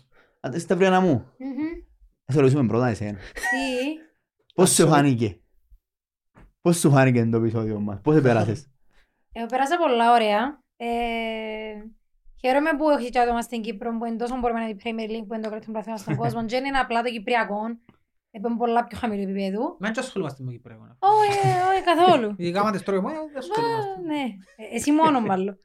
[0.40, 1.82] αν δεν Σταυριανά μου, Μμμ.
[2.24, 3.18] θα σε ρωτήσουμε πρώτα εσένα.
[3.18, 3.98] Τι;
[4.54, 5.40] Πώς σου φάνηκε;
[6.60, 8.69] Πώς σου φάνηκε το επεισόδιο μας; Πώς επέρασες;
[9.32, 10.60] Εγώ πέρασα πολλά ωραία.
[10.76, 10.88] Ε,
[12.40, 15.10] χαίρομαι που έχει και άτομα στην Κύπρο που είναι τόσο μπορούμε να είναι η Premier
[15.10, 16.44] League που είναι το καλύτερο πρωτάθλημα στον κόσμο.
[16.44, 17.60] Και είναι απλά το Κυπριακό.
[18.32, 19.76] Επέμουν πολλά πιο χαμηλό επίπεδο.
[19.80, 20.96] Μα έτσι ασχολούμαστε με Κυπρέο.
[20.98, 22.34] Όχι, ε, όχι καθόλου.
[22.38, 23.90] Ειδικά άμα τις τρώει μόνο, δεν ασχολούμαστε.
[23.90, 24.22] Α, Ναι,
[24.56, 25.58] Ε, εσύ μόνο μάλλον.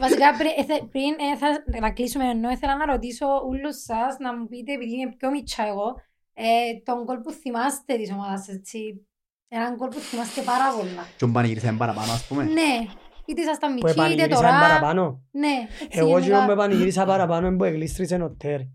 [0.00, 4.16] Βασικά πριν, ε, θε- πριν ε, θα- να κλείσουμε ενώ ήθελα να ρωτήσω όλους σας
[4.18, 5.94] να μου πείτε επειδή είμαι πιο μητσά εγώ
[6.34, 6.44] ε,
[6.84, 9.06] τον κόλ που θυμάστε της ομάδας έτσι.
[9.48, 11.02] Έναν κόλ που θυμάστε πάρα πολλά.
[11.02, 12.42] Και τον πανηγυρίσαμε παραπάνω ας πούμε.
[12.44, 12.86] Ναι,
[13.28, 14.60] είτε ήσασταν Που μητσοί είτε επανηγύρισα τώρα.
[14.60, 15.22] παραπάνω.
[15.30, 15.48] Ναι,
[15.82, 16.26] έτσι Εγώ γενικά.
[16.26, 18.72] εκείνο που επανηγύρισα παραπάνω είναι που εγλίστρισε ο Τέρι.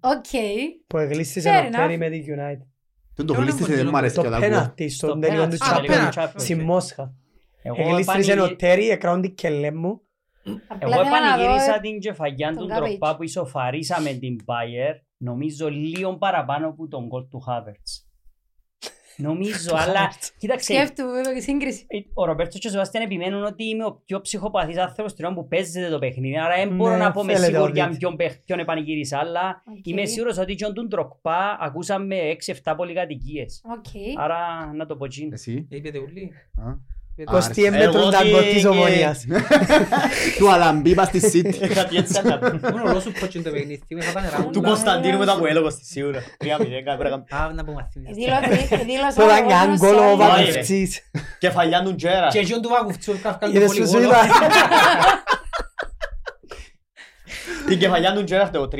[0.00, 0.24] Οκ.
[0.86, 1.98] Που εγλίστρισε Fair ο Τέρι enough.
[1.98, 2.66] με την United.
[3.14, 4.48] Τον το Ποιο είναι γλίστησε που δεν μου είναι αρέσει Το και τα ακούω.
[4.48, 6.40] πέναρτι Στο στον τελικό του πέναλτι, στο Champions πέναλτι.
[6.40, 7.12] στη Μόσχα.
[7.62, 10.00] Εγώ Εγλίστρισε ο επανηγυ- Τέρι, έκραν την κελέ μου.
[10.68, 12.76] Απλά Εγώ ήθελα να δω, επανηγύρισα ε, την κεφαγιά τον του Cabbage.
[12.88, 18.07] τροπά που ισοφαρίσαμε την Bayer νομίζω λίγο παραπάνω από τον γκολ του Havertz.
[19.18, 20.72] Νομίζω, αλλά κοίταξε.
[20.72, 21.84] Σκέφτομαι εδώ και σύγκριση.
[21.86, 25.48] Ε, ο Ρομπέρτο και ο Σεβαστιάν επιμένουν ότι είμαι ο πιο ψυχοπαθής άνθρωπος του που
[25.48, 26.38] παίζεται το παιχνίδι.
[26.38, 30.56] Άρα δεν μπορώ να πω με σίγουρια ποιον, ποιον επανηγύρισα, αλλά είμαι σίγουρος ότι
[30.88, 32.16] τροκπά ακούσαμε
[32.64, 33.62] 6-7 πολυκατοικίες.
[34.16, 35.32] Άρα να το πω τζιν.
[35.32, 35.66] Εσύ.
[35.70, 35.90] Ε, είπε.
[37.26, 39.24] 21 μέτρων ταγκωτής ομονίας.
[40.38, 41.58] Του Αλαμπίπα στη Σίτη.
[44.52, 46.22] Του Κωνσταντίνου με τα κουέλο πως τη σίγουρα.
[46.36, 48.16] Τρία μηδέκα έπρεπε να πάμε να απομαθήνεις.
[48.84, 51.10] Δήλωσε ο Άγγος γκόλο ο Βακουφτσής.
[51.38, 52.28] Κεφαλιά του Τζέρα.
[52.28, 54.08] Και γιον του Βακουφτσού καυκάλου του Πολυγόλου.
[57.66, 58.76] Την κεφαλιά του Τζέρα το 3-1.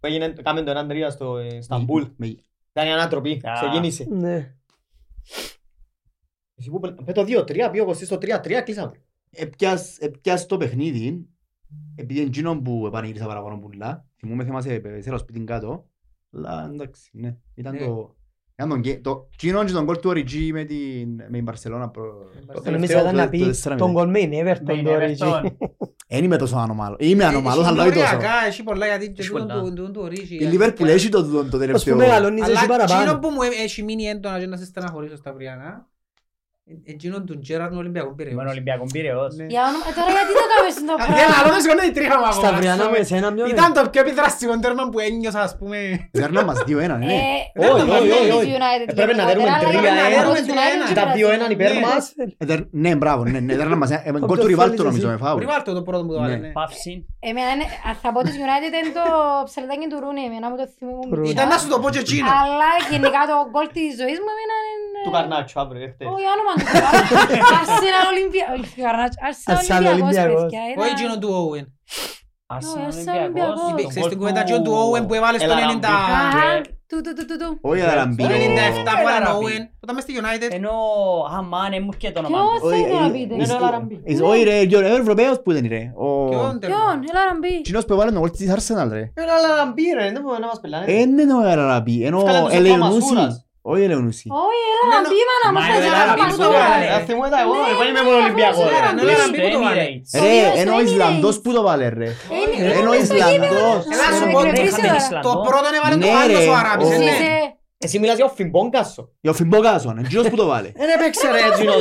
[0.00, 0.08] Το
[0.44, 2.02] 1-3 στο Ισταμπούλ.
[2.02, 2.26] Ε, ναι.
[2.74, 3.42] Ήταν η ανατροπή.
[3.54, 4.06] Ξεκίνησε.
[4.10, 4.54] Ναι.
[6.62, 6.68] Ναι.
[6.68, 8.92] Εσύ που πε- πε το 2-3, πήγε ο Κωστής στο 3-3, κλείσαμε.
[9.30, 11.26] Έπιας- έπιας το παιχνίδι,
[11.96, 14.06] επειδή είναι εκείνο που επανηγύρισα παραπάνω πουλά.
[14.18, 15.86] Θυμούμαι θυμάσαι πέσερα σπίτι κάτω.
[16.36, 17.36] Αλλά εντάξει, ναι.
[17.54, 17.78] Ήταν Ναι.
[17.86, 18.16] το...
[18.54, 21.88] Ήταν τον γκέ- το εκείνο και τον γκολ του Origi με την με την Μπαρσελώνα.
[21.88, 23.76] προ- το Νομίζω τελευταίο, ήταν να το- πει το 4-0.
[23.78, 25.42] τον κολ με η Με Everton την το Everton.
[25.44, 25.52] Origi.
[26.14, 26.96] Εν είμαι τόσο ανομάλο.
[26.98, 28.14] Είμαι ανομάλος, αλλά όχι τόσο.
[28.14, 29.60] Οριακά, έχει πολλά γιατί και Έχει τούτον πολλά.
[29.62, 30.34] του- τούτον του ορίζει.
[30.34, 31.94] Η Liverpool έχει το, το, το Ως τελευταίο.
[31.94, 33.18] που μεγαλώνεις εσύ Αλλά εκείνο παραπάνω.
[33.18, 35.88] που μου έχει μείνει έντονα και να σε στεναχωρήσω στα Βριανά,
[36.94, 38.34] εκείνον του Τζέραρν Ολυμπιακό Πυραιός.
[38.38, 39.30] Με τον Ολυμπιακό Πύρεος.
[39.38, 39.46] Ναι.
[39.54, 41.94] Για όνομα- ε, Τώρα γιατί το κάνεις στο Α, πράγμα; δεν, αλλά δεν σηκώνει η
[41.98, 42.94] τρίχα μου ακόμα, Στα ας Βριανά πούμε.
[42.94, 43.56] με εσένα ποιον είναι.
[43.58, 45.76] Ήταν το πιο επιδραστικό τέρμα που ένιωσα, ας πούμε.
[46.20, 47.18] Δέρνα μας 2-1, ναι.
[47.62, 48.52] Ε, Όχι, δεν όχι, είναι όχι, της όχι.
[48.60, 50.74] United Ε, πρέπει να δέρουμε γενικότερα, αλλά τρία, πρέπει να ε, δέρουμε τρία, της United
[50.76, 50.84] ένα.
[50.88, 51.38] και Και τα δύο πράσινη.
[51.38, 51.80] έναν υπέρ Ναι.
[51.86, 52.02] μας.
[52.42, 53.88] Ε, δέρ- Ναι, μπράβο, ναι, ναι, δέρνα μας.
[53.94, 55.16] ε, ε, Γκολ του ποιο Ριβάλτο θέλεις νομίζω εσύ.
[55.16, 55.38] με φάουλ.
[55.44, 56.40] Ριβάλτο το πρώτο που το βάλε, Ναι.
[56.46, 56.50] ναι.
[56.58, 56.92] Παύση.
[57.30, 59.04] Εμένα είναι, α, θα πω της United είναι το
[59.48, 61.06] ψελτάκι του Ρούνι, εμένα μου το θυμούμαι.
[61.10, 61.30] Του Ρούνι.
[61.34, 62.26] Ήταν να σου το πω και εκείνο.
[62.42, 65.00] Αλλά γενικά το γκολ της ζωής μου εμένα είναι...
[65.06, 66.04] Του Καρνάτσου αύριο, έχετε.
[66.14, 66.76] Όχι, όνομα του.
[67.58, 70.42] Arsenal Ολυμπια- όχι, Καρνάτσο, Arsenal Arsenal Ολυμπιακός, Ολυμπιακός.
[70.42, 71.66] παιδιά, Όχι ήταν- εκείνο του Owen.
[72.56, 73.60] Arsenal Arsenal Ολυμπιακός.
[73.62, 73.82] Ολυμπιακός.
[73.82, 75.84] Το Ξέρεις την γκολ κουβέντα εκείνο του Owen που έβαλε στο Έλα, 90...
[75.84, 76.60] Αχα,
[76.90, 77.58] του, του, του, του, του.
[77.70, 78.22] Όχι, Αλαμπή.
[78.22, 78.32] Το 97
[78.74, 79.44] που ήταν ο Λαραμπή.
[79.46, 80.50] Owen, που ήταν μες στη United.
[80.58, 80.74] Ενώ,
[81.36, 82.66] αμάν, δεν μου έρχεται το όνομα Ποιος του.
[82.68, 83.34] Όχι, θέλει να ε, πείτε.
[83.34, 83.94] ε, Είναι ο Λαραμπή.
[84.04, 85.82] ε, Όχι ρε, ο Ευρωπαίος που ήταν ρε.
[86.04, 86.06] Ο...
[86.32, 86.76] Ποιον τέρμα.
[86.76, 87.54] Ποιον, έλα να μπει.
[87.64, 89.04] Εκείνος που έβαλε τον γκολ της Arsenal ρε.
[89.22, 90.84] Έλα, αλλά μπει ρε, δεν μπορεί να μας πελάνε.
[90.92, 93.14] Ε, Είναι το Αλαμπή, ενώ Βγάλε τους ο Ελεονούση.
[93.62, 93.70] Παμασούρας.
[93.70, 94.26] Όχι Ελεονούση.
[94.46, 95.56] Όχι, έλα να Ναι, μπει, μάνα μου.
[95.56, 96.68] Μα θες είναι να Λαραμπή πας που το το βάλε.
[96.72, 96.86] βάλε.
[96.96, 98.60] Ε, θυμούμαι τα εγώ, Ναι, εγώ είμαι ναι, μόνο ναι, Ολυμπιακό.
[98.72, 98.90] ναι, ρε.
[98.96, 99.84] ναι, ναι, Στο ναι, ναι, ναι, ναι.
[99.84, 100.06] Emirates.
[100.24, 100.60] Ρε, Εμirates.
[100.62, 102.10] ενώ ο Ισλανδός που το βάλε ρε.
[102.34, 103.56] Είναι- Ενώ είναι ο στο γήπεδο.
[103.56, 103.82] Ισλανδός.
[103.94, 105.00] Έλα Ρε, σου με πω, κρεμίσει είχαμε τώρα.
[105.04, 105.28] Ισλανδό.
[105.28, 107.12] Το πρώτο έβαλε Ναι, το άλλος ρε, ο Αράπης, ο- ε, ναι.
[107.14, 107.50] Είσαι-
[107.86, 109.02] Εσύ μιλάς για ο Φιμπόγκασο.
[109.20, 110.70] Για ο Φιμπόκασον, εκείνος που το βάλε.
[110.80, 111.72] Δεν έπαιξε ρε Τζίνο.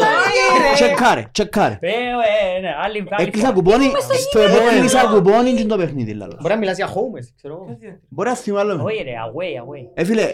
[0.73, 1.77] Τσεκάρε, τσεκάρε.
[1.81, 3.57] Ε, ε, ναι, άλλη άλλη Έκλεισα φορά.
[3.57, 3.85] κουπόνι,
[4.29, 4.39] στο
[4.75, 6.37] έκλεισα κουπόνι και το παιχνίδι λαλό.
[6.41, 7.77] Μπορεί να μιλάς για Χόουμες, ξέρω εγώ.
[8.09, 8.83] Μπορεί να θυμώ άλλο.
[8.83, 9.83] Όχι ρε, away, away.
[9.93, 10.33] Ε φίλε,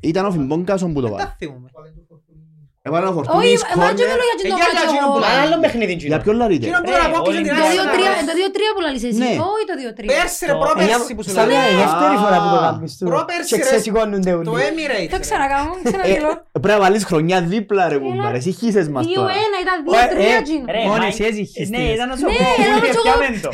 [0.00, 1.24] ήταν ο Φιμπόκασον που το Δεν βάλε.
[1.24, 1.68] τα θυμούμαι.
[2.88, 4.08] Έβαλε ο Όχι, Φορτούνης εμάς και κόρνερ.
[4.12, 4.86] μιλώ για Ε, το για- για μάτσο.
[4.88, 6.10] εκείνο που Μα άλλο παιχνίδι Τζίνο.
[6.12, 7.76] Για ποιον λαρείτε; Εκείνο που Ρε, τον απόκτησε την Ολυμπιακός.
[7.78, 7.98] Το Arsenal.
[7.98, 9.20] 2-3 το 2-3 που λαλείς εσύ.
[9.24, 9.32] Ναι.
[9.52, 10.08] Όχι το 2-3.
[10.12, 11.50] Πέρσι ρε, Το- πρόπερσι που σου Στα λέω.
[11.52, 12.64] μια η δεύτερη φορά που το Α.
[12.66, 13.04] κάνεις του.
[13.12, 13.64] Πρόπερση, Και ρε.
[13.66, 14.64] ξεσηκώνονται Το όλοι.
[14.70, 15.10] Emirates.
[15.14, 15.24] Το ρε.
[15.26, 16.32] ξανακάνω, Ε, ξαναγγελώ.
[16.64, 18.36] Πρέπει να βάλεις χρονιά δίπλα ρε κουμπάρε.
[18.40, 19.28] Εσύ χύσες μας τώρα.
[19.28, 20.64] 2-1, ήταν Ωραία, 2-3 ε, Τζίνο.
[20.74, 21.94] Ρε, Μόνο μα- εσύ έζυχες Ναι, τις.
[21.96, 23.04] ήταν να σου Ναι, πω, έλα να πουλε σου πω.
[23.06, 23.50] πιάμεν το.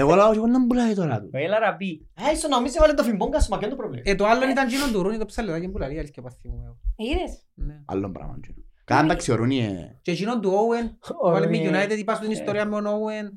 [0.00, 1.28] Εγώ λέω εγώ να μπουλάει τώρα του.
[1.32, 1.92] Ε, Λαραμπή.
[2.26, 4.66] Α, ίσως νομίζεις έβαλε το Φιμπόγκασο, μα ποιο είναι το πρόβλημα; Ε, το άλλο ήταν
[4.66, 6.78] εκείνο του Ρούνι, το ψαλεδάκι που λαλεί, αλήθεια παθήμου εγώ.
[6.96, 7.82] Είδες; Ναι.
[7.84, 8.40] Άλλο πράγμα.
[8.84, 9.98] Κάνε τα ξερονί.
[10.02, 11.70] Και εκείνο του Owen, Ο βάλε με Ρούνι.
[11.72, 13.32] United, είπα στην ιστορία με τον Owen.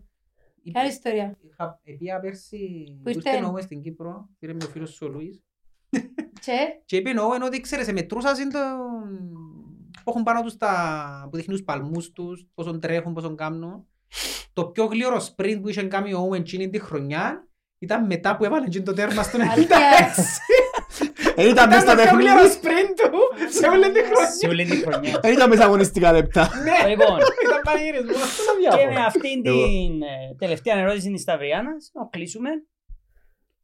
[0.64, 1.38] Ποια είναι η ιστορία.
[1.49, 4.90] Είχα πήγα πέρσι Πού που ήρθε; ήρθε ο Owen στην Κύπρο, πήρε με ο φίλος
[4.90, 5.44] σου ο Λουίς.
[6.41, 8.60] Και; Και είπε ο Owen ότι ξέρεις, σε μετρούσα είναι το...
[10.03, 11.28] που έχουν πάνω τους τα...
[11.32, 13.86] που δείχνουν τους παλμούς τους, πόσον τρέχουν, πόσον κάνουν.
[14.53, 17.48] Το πιο γλύωρος sprint που είχε κάνει ο Owen εκείνη τη χρονιά
[17.82, 19.44] ήταν μετά που έβαλε εκείνο το τέρμα στον 96.
[19.52, 19.78] Αλήθεια.
[21.36, 22.60] Δεν ήταν μέσα στα Ήταν το πιο γλύωρο παιχνίδια.
[22.62, 23.20] sprint του
[23.60, 24.30] σε όλη τη χρονιά.
[24.40, 25.20] Σε όλη την χρονιά.
[25.22, 26.49] Δεν ήταν μέσα αγωνιστικά λεπτά.
[26.64, 28.12] Ναι, Λοιπόν, ήταν πανηγυρισμό.
[28.78, 32.49] και με αυτήν την ε, τελευταία ερώτηση της Σταυριάνας, να κλείσουμε.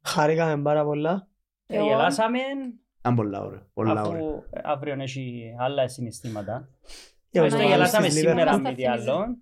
[0.03, 1.27] Χαρήκαμε πάρα πολλά.
[1.67, 1.85] Εγώ.
[1.87, 2.39] Γελάσαμε,
[2.99, 3.61] Ήταν πολλά ωραία.
[3.73, 4.21] Πολλά ωραία.
[4.21, 6.69] αφού αύριο έχει άλλα συναισθήματα.
[7.29, 8.61] Για Άμα Στο να γελάσαμε γελάσαμε στη σήμερα Liverpool.
[8.61, 9.37] με τι άλλο.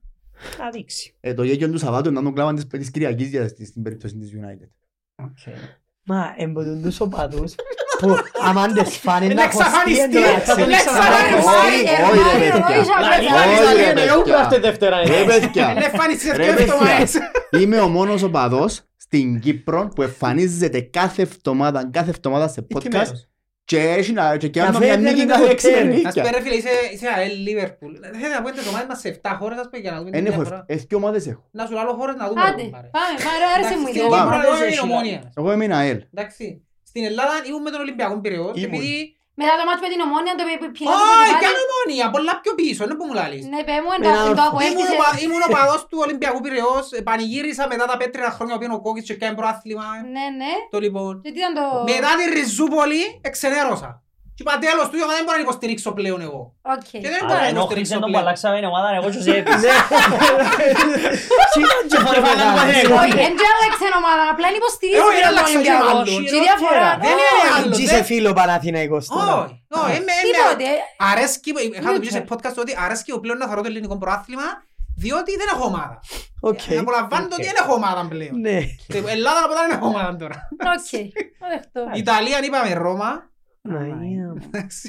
[0.57, 1.16] Θα δείξει.
[1.20, 4.16] Ε, Το γέγιο του Σαββάτου ήταν το κλάμα της της Κυριακής για- στη- στην περίπτωση
[4.18, 4.70] της United.
[6.07, 7.56] Μα εμποτούν τους οπαδούς
[7.99, 10.02] που αμάν τις φάνε Είναι να χωστεί εξαφανιστεί.
[10.03, 10.62] εντωμεταξύ.
[10.62, 11.48] Είναι Όχι, εξαφανιστεί.
[12.10, 12.78] όχι, ρε, παιδιά.
[12.78, 15.03] Όχι, ρε, παιδιά.
[15.06, 15.72] Ρε, παιδιά.
[15.72, 16.94] Είναι εμφανιστεί Ρε, και αυτό παιδιά.
[16.99, 17.20] έτσι.
[17.60, 23.12] Είμαι ο μόνος οπαδός στην Κύπρο που εμφανίζεται κάθε εβδομάδα, κάθε εβδομάδα σε podcast
[23.66, 25.86] και έχει να και κάνω μια φέρνει νίκη με κάθε το έξι τέρ.
[25.86, 26.24] Να σου νίκια.
[26.24, 27.94] πω ρε φίλε, είσαι- είσαι ΑΕΛ Λίβερπουλ.
[28.02, 30.18] Θέλετε να πούμε τις ομάδες μας σε 7 χώρες, ας πούμε, για να δούμε τη
[30.18, 30.64] Εν έχω διαφορά.
[30.68, 31.44] εφ- ε, δυο ομάδες έχω.
[31.52, 32.42] Να σου λέω χώρες να δούμε.
[32.42, 32.90] Άντε, ρε, πάρε.
[32.98, 34.20] πάμε, πάρε, άρεσε μου η Εντάξει, ιδέα.
[34.20, 34.36] στην Πάμε.
[34.36, 34.92] Κύπρο είναι η Πάμε.
[34.94, 35.20] Ομόνια.
[35.40, 36.00] Εγώ ήμουν ΑΕΛ.
[36.14, 36.46] Εντάξει.
[36.90, 38.74] Στην Ελλάδα ήμουν με τον Ολυμπιακό Πυραιός και Ήμουν.
[38.74, 39.15] επειδή...
[39.41, 42.06] Μετά το μάτσο με την ομόνια, το πει- πει- Όχι, πεινάσαμε κι και άλλο Ομόνια,
[42.16, 43.44] πολλά πιο πίσω, είναι που μου λάλλεις.
[43.53, 44.48] Ναι, πέ μου, Με εν το- ένα εν το όρθιο.
[44.49, 48.30] Αποέλ Ήμουν της- οπα- Ήμουν ο παδός του Ολυμπιακού Πυραιός, ε, πανηγύρισα μετά τα πέτρινα
[48.36, 49.88] χρόνια που πήγαινε ο Κόκκις και κάνει προάθλημα.
[50.16, 50.53] Ναι, ναι.
[50.74, 51.14] Το λοιπόν.
[51.24, 51.66] Και τι ήταν το...
[51.94, 53.90] Μετά τη Ριζούπολη, εξενέρωσα.
[54.36, 56.41] Και είπα τέλος του, δεν μπορώ να υποστηρίξω πλέον εγώ.
[56.76, 56.88] Οκ.
[57.03, 58.24] Και δεν μπορώ Αλλά να ενόχλησε υποστηρίξω τον που πλέον.
[58.24, 59.62] αλλάξαμε την ομάδα, εγώ και ο Ζέπης.
[61.53, 62.95] Σιγά και Και βάλαμε φάνε εγώ.
[63.03, 65.88] Όχι, δεν και άλλαξε ομάδα, απλά είναι υποστηρίζει Εγώ τον δεν άλλαξα και Ολυμπιακό.
[65.91, 66.20] άλλον.
[66.32, 66.90] Τι διαφορά.
[67.06, 67.68] Δεν είναι άλλο.
[67.70, 69.34] Έτσι δεν- είσαι φίλο Παναθηναϊκός τώρα.
[69.44, 70.70] Όχι, όχι, είμαι- είμαι- Τίποτε.
[71.12, 72.30] Αρέσκει, είχα το πει σε Ούτε.
[72.32, 74.48] podcast ότι αρέσκει ο πλέον να θωρώ το ελληνικό πρωτάθλημα
[75.03, 75.95] διότι δεν έχω ομάδα.
[76.52, 76.64] Οκ.
[76.84, 78.36] Απολαμβάνω το ότι δεν έχω ομάδα πλέον.
[78.45, 78.60] Ναι.
[78.91, 80.38] Και Ελλάδα να πω δεν έχω ομάδα τώρα.
[80.74, 80.90] Οκ,
[81.41, 81.82] το δεχτώ.
[82.02, 83.12] Ιταλία είπαμε Ρώμα.
[83.74, 84.42] Παναγία μου.
[84.48, 84.88] Εντάξει.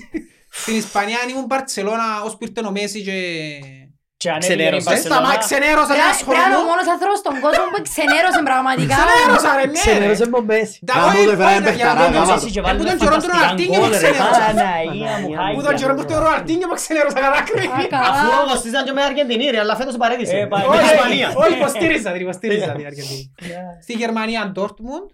[0.50, 3.18] Στην Ισπανία ήμουν Μπαρτσελώνα ως που ήρθε ο Μέσι και...
[4.22, 4.88] Και ανέβηκε η Ξενέρωσε.
[4.88, 5.20] Μπαρσελόνα.
[5.20, 6.70] Σταμά, ξενέρωσα Πρέπει ένα να- πρέπει να είναι ο σχολείο.
[6.70, 8.94] μόνος άνθρωπος στον κόσμο που ξενέρωσε πραγματικά.
[9.00, 9.82] Ξενέρωσα ρε, ναι ρε.
[9.84, 10.76] Ξενέρωσε από Μέση.
[10.90, 12.18] Τα Γάμο όχι, το έφεραν όχι, για παιχταρά, να δω.
[12.18, 14.42] γάμο Εσύ και Ε, βάλουμε που τον καιρό του φανταστικά Ροναλντίνιο γκολ, που ρε, ξενέρωσα.
[14.58, 15.62] Παναγία μου, Που Που χάγια.
[15.68, 17.84] τον καιρό που ήρθε ο Ροναλντίνιο που ξενέρωσα κατά Α, κρύβη.
[17.94, 18.08] καλά.
[18.12, 20.36] Αφού ο Κωστής ήταν και μες Αργεντινή ρε, αλλά φέτος παρέδεισε.
[20.42, 20.64] Ε, πάει.
[20.70, 21.28] Με την Όχι, Ισπανία.
[21.42, 23.22] Όχι, υποστήριζα την, υποστήριζα την Αργεντινή.
[23.84, 25.06] Στη Γερμανία Dortmund,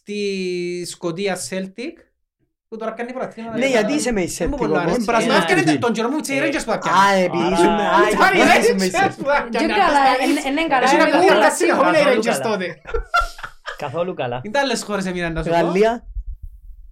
[0.00, 0.18] στη
[0.94, 1.94] Σκοτία Celtic,
[2.70, 3.58] που τώρα κάνει πρωταθλήματα.
[3.58, 4.94] Ναι, γιατί είσαι με Δεν μου εισέπτικο πολλά αρέσει.
[4.94, 5.06] όμως.
[5.06, 5.78] πράσινο Μας κάνει σκεφτεί.
[5.78, 7.22] τον καιρό μου τις Rangers που θα Α, πιάνει.
[7.24, 7.68] επειδή Άρα- ήσουν...
[7.68, 9.22] Α, Ήταν οι γιατί είσαι με Rangers εισέπτικο.
[9.22, 9.72] που θα Και πιάνει.
[9.72, 10.84] καλά, εν- εν είναι καλά.
[10.86, 11.46] Έχει είναι να πει καλά.
[11.46, 12.48] ότι συνεχόμενα οι Καθόλου Rangers καλά.
[12.50, 12.66] τότε.
[13.84, 14.40] Καθόλου καλά.
[14.44, 15.54] Είναι τα άλλες χώρες έμειναν να σου πω.
[15.56, 15.92] Γαλλία.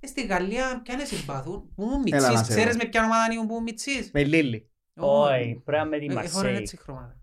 [0.01, 1.59] Ε, Στη Γαλλία ποια είναι συμπαθούν.
[1.77, 2.47] Που μου Έλα να μιτσείς.
[2.47, 2.81] σε Ξέρεις δω.
[2.83, 4.71] με ποια ομάδα ήμουν που μου μιτσείς; Με Λίλη.
[4.99, 6.55] Όχι, πρέπει να με τη Ε, Έχω ρε Μαρσέη.
[6.63, 7.17] έτσι χρώματα.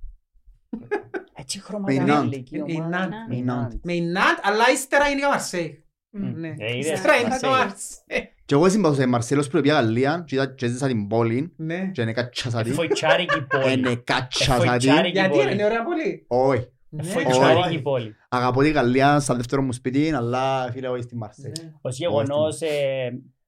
[1.35, 2.33] Έτσι Με χρώματα η είναι Νάντ.
[2.33, 2.89] ηλική Η ομάδα.
[2.97, 3.11] Νάντ.
[3.29, 3.71] Με η Νάντ.
[3.83, 5.83] Με η Νάντ, αλλά ύστερα είναι η Μαρσέη.
[6.09, 6.39] Μμ.
[6.39, 6.53] Ναι.
[6.59, 8.33] Ε, είδες, Ύστερα είναι το Μαρσέη.
[8.45, 8.47] Μαρσέη.
[8.47, 11.89] Και εγώ συμπαθούσα η Μαρσέλος που πήγα Γαλλία και είδα και έζησα την πόλη Ναι.
[11.93, 12.69] και είναι κατσάσα τη.
[12.69, 13.73] Εφοητσάρικη πόλη.
[13.73, 14.65] Είναι κατσάσα τη.
[14.67, 15.51] Εφοητσάρικη Γιατί πόλη.
[15.53, 16.25] είναι ωραία πολύ.
[16.27, 16.67] Όχι.
[16.89, 17.01] Ναι.
[17.01, 18.15] Εφοητσάρικη πόλη.
[18.29, 21.51] Αγαπώ τη Γαλλία σαν δεύτερο μου σπίτι, αλλά φίλε εγώ στη Μαρσέλ.
[21.63, 21.71] Ναι.
[21.81, 22.67] Ως γεγονός ε,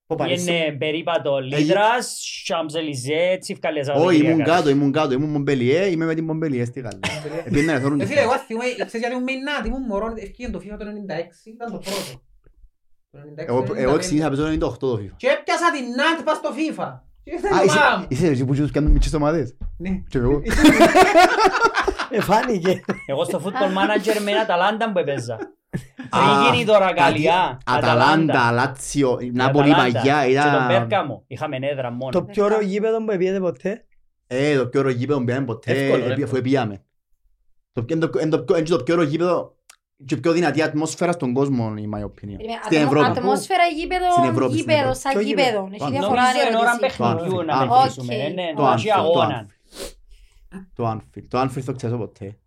[0.08, 0.50] Που παρήσου.
[0.52, 6.14] είναι περίπατο Λίδρας, Σαμζελιζέ, έτσι ευκαλές Όχι, ήμουν κάτω, ήμουν κάτω, ήμουν Μομπελιέ, είμαι με
[6.14, 7.00] την Μομπελιέ στη Γαλλία.
[7.46, 8.44] Επήγαινα να θεωρούν Ε, τη Φίλε, εγώ φάση.
[8.46, 11.72] θυμούμαι, ξέρεις γιατί ήμουν με η Νάντ, ήμουν μωρό, ευκήγε το FIFA το 96, ήταν
[11.72, 12.22] το πρώτο.
[13.18, 13.98] Το 96, Εγώ- το Εγώ 95.
[14.00, 15.14] ξεκίνησα να παίζω το 98 το FIFA.
[15.18, 17.00] Και έπιασα την Νάντ πας στο FIFA.
[17.24, 18.06] Και ήρθε η Α, είσαι- ομάδα μου.
[18.10, 19.56] είσαι εσύ που τους κάνουν μικρές ομάδες.
[19.78, 19.90] Ναι.
[20.10, 20.42] Και εγώ.
[22.10, 22.82] Ε, φάνηκε.
[23.06, 25.34] Εγώ στο football manager με Αταλάντα που έπαιζα.
[25.34, 27.58] Α, Πριν γίνει τώρα Γαλλία.
[27.66, 30.00] Αταλάντα, Λάτσιο, η Νάπολη Αταλάντα.
[30.00, 30.68] παγιά Και τον ήταν...
[30.68, 31.24] Πέρκαμο.
[31.28, 32.12] Είχαμε έδρα μόνο.
[32.12, 33.86] Το πιο ωραίο γήπεδο που πήγατε ποτέ;
[34.28, 36.26] Ε, το πιο ωραίο γήπεδο που πήγαμε ποτέ, Εύκολο, επί- εύκολο.
[36.26, 36.82] αφού πήγαμε.
[37.72, 39.56] Το πιο- είναι το- είναι το πιο- είναι το πιο ωραίο γήπεδο
[40.06, 42.38] και πιο δυνατή ατμόσφαιρα στον κόσμο, in my opinion.
[42.66, 43.06] Στην Ευρώπη.
[43.06, 44.98] Ατμόσφαιρα γήπεδο, Στην Ευρώπη, στην γήπεδο, Ευρώπη.
[45.00, 46.98] σαν Ποιο γήπεδο; γήπεδο; Έχει Το διαφορά Νομίζω είναι ώρα ερώτηση.
[46.98, 47.70] παιχνιδιού Το να Anfield.
[47.78, 48.16] μετρήσουμε.
[48.16, 48.22] Οκ.
[48.24, 49.46] ε, ναι, Το όχι Anfield, το αγώνα.
[49.46, 50.66] Anfield.
[50.74, 51.24] Το Anfield.
[51.28, 52.38] Το Anfield το ξέρω ποτέ.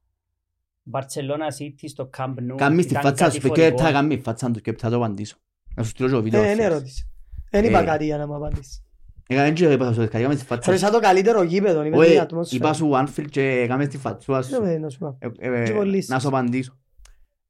[0.93, 2.57] Barcelona City στο Camp Nou.
[2.57, 3.79] Κάμεις τη ήταν φάτσα σου, και κατηφορικό.
[3.83, 5.37] θα κάνει φάτσα του και θα το απαντήσω.
[5.75, 6.41] Να σου στείλω και το βίντεο.
[6.41, 6.67] Ε, είναι αυτές.
[6.67, 7.07] ερώτηση.
[7.51, 7.85] Δεν είπα Ε.
[7.85, 8.83] κάτι για να μου απαντήσεις.
[9.29, 10.93] Έκαμε και είπα σου, έκαμε τη φάτσα Θεωρήσα σου.
[10.93, 12.65] το καλύτερο γήπεδο, είπε Όχι, την ατμόσφαιρα.
[12.65, 14.63] είπα σου Anfield και έκαμε τη φάτσουα σου.
[14.63, 15.17] Ναι, να σου πω.
[15.19, 16.79] Ε, ε, Και πολύ Να σου απαντήσω.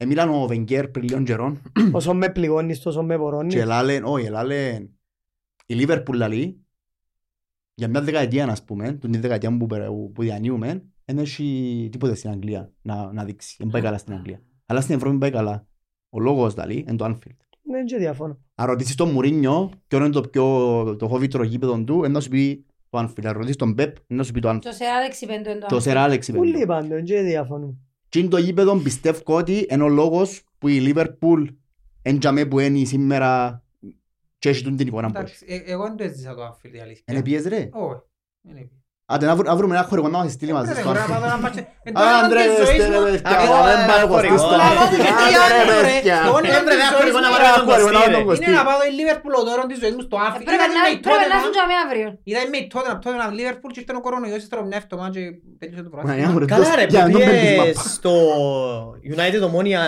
[0.03, 1.63] Εμίλαν ο Βενγκέρ πριν λίγων καιρών
[1.93, 3.65] Όσο με πληγώνεις, τόσο με και βορώνεις.
[3.65, 4.91] λάλεν, όχι, λάλεν,
[5.67, 6.65] η Λίβερπουλ λαλεί,
[7.75, 12.31] για μια δεκαετία, ας πούμε, την δεκαετία που, περα- που διανύουμε, δεν έχει τίποτε στην
[12.31, 13.57] Αγγλία να, να δείξει.
[13.59, 14.43] Δεν πάει καλά στην Αγγλία.
[14.67, 15.67] Αλλά στην Ευρώπη πάει καλά.
[16.11, 17.37] Ο λόγος λαλεί είναι το Anfield.
[17.63, 18.39] Δεν και διαφωνώ.
[18.55, 22.65] Αν ρωτήσεις τον Μουρίνιο ποιο είναι το πιο το φόβητρο γήπεδο του, να σου πει
[22.91, 23.25] το Anfield.
[23.25, 24.59] Αν ρωτήσεις τον Πεπ, να σου πει το Anfield.
[24.63, 26.39] Το Σεράλεξ είπε το Το Σερ Άλεξ είπε.
[26.39, 27.85] Ούλοι πάντων, και διαφωνούν.
[28.11, 31.49] Και είναι το γήπεδο πιστεύω ότι είναι ο λόγος που η Λίβερπουλ
[32.03, 33.63] εν τζαμέ που είναι σήμερα
[34.39, 35.45] και έχει τούτη την εικόνα που έχει.
[35.45, 37.05] Εντάξει, ε, εγώ δεν το έζησα το Anfield, η αλήθεια.
[37.07, 37.69] Είναι πιες ρε.
[37.73, 38.71] Όχι.
[39.11, 39.15] Δεν είναι.
[39.15, 41.05] Άντε να βρ- να βρούμε ένα χορηγό να μας στείλει μαζί Ρε, στο μπορεί να
[41.07, 41.21] Anfield.
[41.23, 43.65] πάω να πάω- Ε, Α, τώρα Αντρέ, της ζωής στέλνε, μου- παιδιά, Α, εγώ εγώ,
[43.71, 44.35] δεν ε, πάω χορηγό.
[44.35, 44.81] κοστί στο Αλλά Anfield.
[44.81, 45.91] εγώ δεν Άντε, ξέρω, ρε, ρε.
[45.91, 46.17] παιδιά.
[46.29, 48.01] Το όνειρο Ε, βρε, της ένα ζωής χορηγό μου να είναι- βάλει Ένα χορηγό να
[48.01, 48.29] κοστί, τον ρε.
[48.29, 48.45] κοστί.
[48.47, 50.45] Είναι να πάω η Liverpool ο δώρον της ζωής μου στο Ε, Anfield.
[50.49, 51.45] Πρέπει Είδα την να- με η πρέπει να Tottenham.
[51.45, 52.09] σου τζαμί αύριο.
[52.29, 55.23] Είδα με η Tottenham, Tottenham, Liverpool και ήρθε ο κορονοϊός ύστερα από μια εβδομάδα και
[55.61, 56.11] τέλειωσε το Μα, πράγμα.
[56.19, 57.83] για να μου Καλά ρωτήσω, ρε, για να που τον παίρνεις πήγες μάπα.
[57.97, 58.13] στο
[59.15, 59.83] United Ομόνια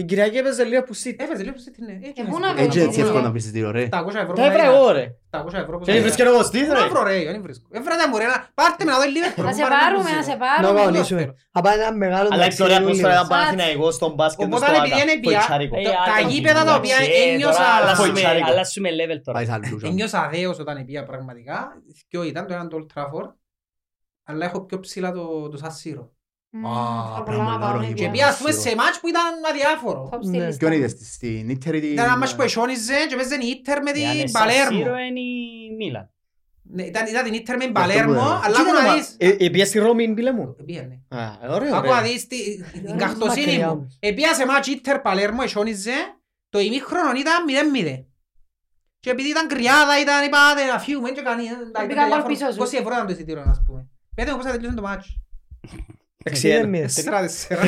[0.00, 1.14] την Κυριακή έπαιζε Liverpool City.
[1.24, 1.92] Έπαιζε λίγο στην ναι.
[1.92, 3.04] Έτσι Ε, είναι πού στην- να βρω Έτσι έτσι Ναι.
[3.06, 3.82] εύκολα να βρεις εισιτήριο ρε.
[3.92, 4.32] 700 ευρώ.
[4.34, 5.04] Τα έβρα εγώ ρε.
[5.30, 5.78] 700 ευρώ.
[5.80, 6.88] Και δεν βρίσκε εγώ στήθ Δεν ρε.
[6.88, 7.66] βρω ρε, δεν βρίσκω.
[7.78, 9.42] Έβρα τα μωρέ, να- πάρτε με να δω η Liverpool.
[9.44, 10.44] Να μου σε πάρε πάρουμε, ένα να σε ζύγο.
[10.44, 10.80] Να πάρουμε.
[10.80, 11.24] καονίσουμε.
[11.54, 13.26] Να πάει ένα μεγάλο Αλλά έχει ωραία ταξίδι ατμόσφαιρα όλοι.
[13.26, 15.20] ήταν Παναθηναϊκός στον μπάσκετ Οπότε στο επειδή είναι Άκα.
[15.24, 15.74] πια- Φοητσάρικο.
[15.78, 18.48] Ε, Τα- τα άλλο γήπεδα τα οποία Ε, ένιωσα- τώρα αλλάσουμε- Φοητσάρικο.
[18.50, 19.36] Αλλάσουμε level τώρα.
[19.38, 19.82] Πάει σε άλλους.
[19.90, 21.56] Ένιωσα αδέος όταν πήγα πραγματικά.
[22.10, 23.30] Δυο ήταν το έναν το Old Trafford.
[24.28, 25.56] Αλλά έχω πιο ψηλά το, το
[26.52, 26.62] San Siro.
[26.62, 27.94] Μμμ, Α, θα πράγμα, πολλά να ωραίο πάμε, γήπεδο.
[27.94, 28.10] Και παιδιά.
[28.10, 30.08] πήγα ας πούμε σε μάτς που ήταν αδιάφορο.
[30.12, 30.44] Top στη Ναι.
[30.46, 30.56] λίστα.
[30.58, 31.92] Ποιον είδες στη- στην Ίτερ ή την...
[31.92, 34.78] Ήταν ένα μάτς που εσώνιζε και παίζε η Ίντερ με Εάν την είναι San Παλέρμο.
[34.80, 36.10] Siro είναι η Μίλαν.
[36.72, 38.40] Ναι, Ήταν ήταν την Ίντερ με την Αυτό που Παλέρμο, έλεγα.
[38.44, 39.14] αλλά Τι άκου ήταν, να μα- δεις.
[39.18, 41.02] Ε, ε, πήγες στη Ρώμη πήλε μου; Ε, πήγαινε.
[41.08, 41.18] Α,
[41.54, 42.08] ωραίο Άκου να ρε.
[42.08, 43.72] δεις τη- την Είναι καχτοσύνη μακριά μου.
[43.72, 43.96] όμως.
[44.00, 45.92] Επία σε μάτς Ίντερ Παλέρμο εσώνιζε,
[46.48, 48.04] το ημίχρονο ήταν 0-0.
[49.00, 51.42] Και επειδή ήταν κρυάδα, ήταν είπατε να φύγουμε, και κανεί.
[51.44, 52.26] ήταν Πήγα διάφορο.
[52.26, 52.58] πίσω σου.
[52.62, 53.86] 20 ευρώ ήταν το εισιτήριο, ας πούμε.
[54.14, 55.06] Πέτε μου πώς θα τελειώσει το μάτς.
[56.24, 56.66] Έξι Είναι ένα.
[56.68, 56.80] μία.
[56.80, 57.60] Τέσσερα, τέσσερα.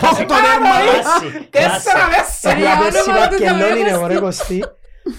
[0.00, 0.24] Κλάση,
[1.50, 2.40] Τέσσερα, κλάση.
[2.40, 2.58] τέσσερα.
[2.58, 4.64] Για όνομα πέρσι του Βαρκελόνη Θεού, είναι ωραία κοστί.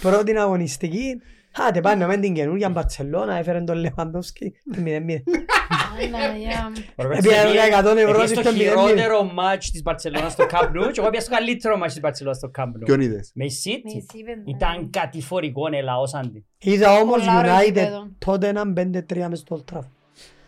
[0.01, 1.22] Πρώτη αγωνιστική.
[1.68, 3.35] Άντε πάμε με την καινούργια Μπαρτσελώνα.
[3.35, 4.53] Έφερε τον Λεβαντόφσκι.
[4.77, 5.23] Μηδέν μηδέν.
[6.11, 6.84] Παναγιά μου.
[6.95, 8.88] Έπαιρνε 100 ευρώ Πήγε και στο στο μηδέν μηδέν.
[8.88, 12.35] χειρότερο μάτς της Μπαρτσελώνα στο Camp Nou και εγώ πήγα στο καλύτερο μάτς της Μπαρτσελώνα
[12.35, 12.84] στο Camp Nou.
[12.85, 13.31] Ποιον είδες.
[13.34, 14.43] Με η Με City εσύ, παιδιά.
[14.45, 16.45] ήταν κατηφορικό ελαόσαντη.
[16.57, 18.07] Είδα όμως Πολλά ωραίο United γήπεδο.
[18.18, 19.88] τότε έναν 5-3 μες στο Old Trafford.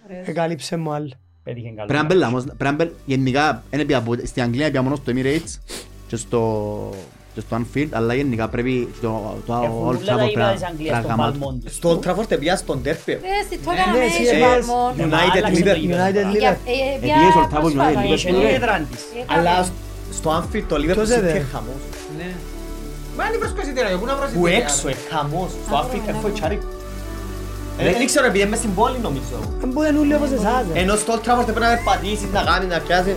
[0.06, 0.28] Ωραίος.
[0.28, 1.12] Εκάλυψε μου άλλο.
[1.44, 2.14] Πέτυχε καλό Πρέπει να μάτς.
[2.14, 2.92] μπέλα όμως, πρέπει να μπέλα.
[3.06, 5.60] Γενικά, είναι πια από- στην Αγγλία πια μόνο στο Emirates
[6.08, 6.90] και στο
[7.36, 10.62] και στο Anfield, αλλά γενικά πρέπει το το Έχουν Old όλα τα Trafford γήπεδα της
[10.62, 11.32] πρέπει Αγγλίας να στον γαμάτο.
[11.32, 11.76] παλμόν τους.
[11.76, 13.08] Στο Old Trafford πήγα στον Derby.
[13.08, 14.82] Ε, στη Tottenham Ναι, έχει εσύ παλμό.
[14.98, 15.80] Ε, μα United, άλλαξε το Liverpool.
[15.80, 16.30] γήπεδο United, τώρα.
[16.32, 16.40] Liverpool.
[16.44, 18.02] Για- ε, πήγες στο πια Old Trafford πρόσφατα.
[18.02, 18.46] United, Είχε Liverpool.
[18.48, 19.02] την έδρα της.
[19.02, 19.64] Ε, Αλλά καλά.
[19.68, 19.72] σ-
[20.20, 21.82] στο Anfield το Liverpool Ποιος City έδε; είναι χαμός.
[22.20, 22.30] Ναι.
[23.18, 24.92] Μα δεν βρίσκω εισιτήρια, πού να βρω Που εισιτήρια, έξω ρε.
[24.94, 25.50] είναι χαμός.
[25.66, 26.66] Στο Α, Anfield βρούμε, είναι να φοητσάρικο.
[26.74, 26.83] Ε,
[27.78, 29.36] Δεν ξέρω επειδή είναι μες στην πόλη νομίζω.
[29.62, 30.62] Δεν μπορεί να είναι όλοι όπως εσάς.
[30.74, 30.80] ρε.
[30.82, 33.16] Ενώ στο Old Trafford πρέπει να περπατήσεις, να κάνεις, να πιάσεις.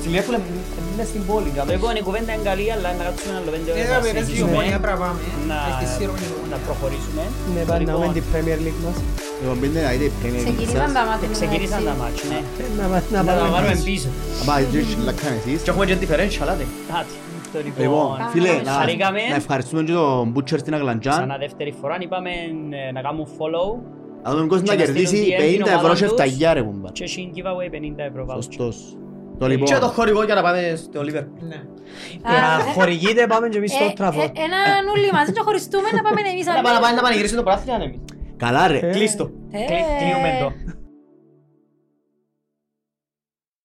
[0.00, 1.48] Στη Liverpool είναι μες στην πόλη.
[1.54, 1.74] για μένα.
[1.76, 4.18] Λοιπόν, η κουβέντα είναι καλή, αλλά να κάτσουμε άλλο πέντε Ε, ώρες θα να παίζει
[4.18, 5.18] η συζητήσουμε, ομόνια, πρέπει να πάμε.
[5.50, 5.72] να- ε.
[5.78, 6.52] Στη Σύρο είναι η ομόνια.
[6.54, 7.22] να προχωρήσουμε.
[7.54, 8.96] Ναι, πάμε να Λοιπόν, δούμε την Premier League μας.
[9.40, 10.96] Λοιπόν, πείτε να δείτε η Premier League Ξεκινήσαν σας.
[10.98, 11.28] τα μάτια.
[11.38, 12.40] Ξεκινήσαν τα μάτς, ναι.
[12.62, 13.86] Ε, Να πα- να Να τα πάμε βάλουμε πίσω.
[13.90, 14.08] πίσω.
[14.42, 15.58] Αμπά, έτσι λακκάνε εσείς.
[15.64, 16.64] Και έχουμε και differential, άντε.
[17.48, 18.28] Άτι, το Λοιπόν, λοιπόν.
[18.30, 19.20] φίλε, Πάμε, να χαρήκαμε.
[19.30, 21.12] να ευχαριστούμε και τον Butcher στην Αγλαντζάν.
[21.12, 22.30] Ξανά δεύτερη φορά είπαμε
[22.88, 23.68] ε, να κάνουμε follow
[24.24, 26.14] Να δούμε κόσμος Και να να στείλουν κερδίσει DM 50 την ευρώ ομάδα και τους.
[26.20, 26.90] 7 χιλιάρες που μπα.
[26.90, 28.42] και έχει giveaway 50 ευρώ voucher.
[28.42, 28.76] Σωστός.
[29.38, 31.42] Το Και το λοιπόν, χορηγό για να πάμε στο Liverpool.
[31.52, 31.60] Ναι.
[32.30, 34.30] Για να χορηγείτε πάμε και εμείς στο Old Trafford.
[34.36, 36.80] Ε, Έναν όλοι μαζί και χωριστούμε να πάμε εμείς Να πάμε να αλλού.
[36.84, 37.98] πάμε να πανηγυρίσουμε το πράθυνα, εμείς.
[38.36, 38.78] καλά ρε.
[38.78, 38.90] Ε.
[38.90, 39.24] Κλείστο.
[39.50, 40.48] Ε, Κλει- Κλείουμε εδώ.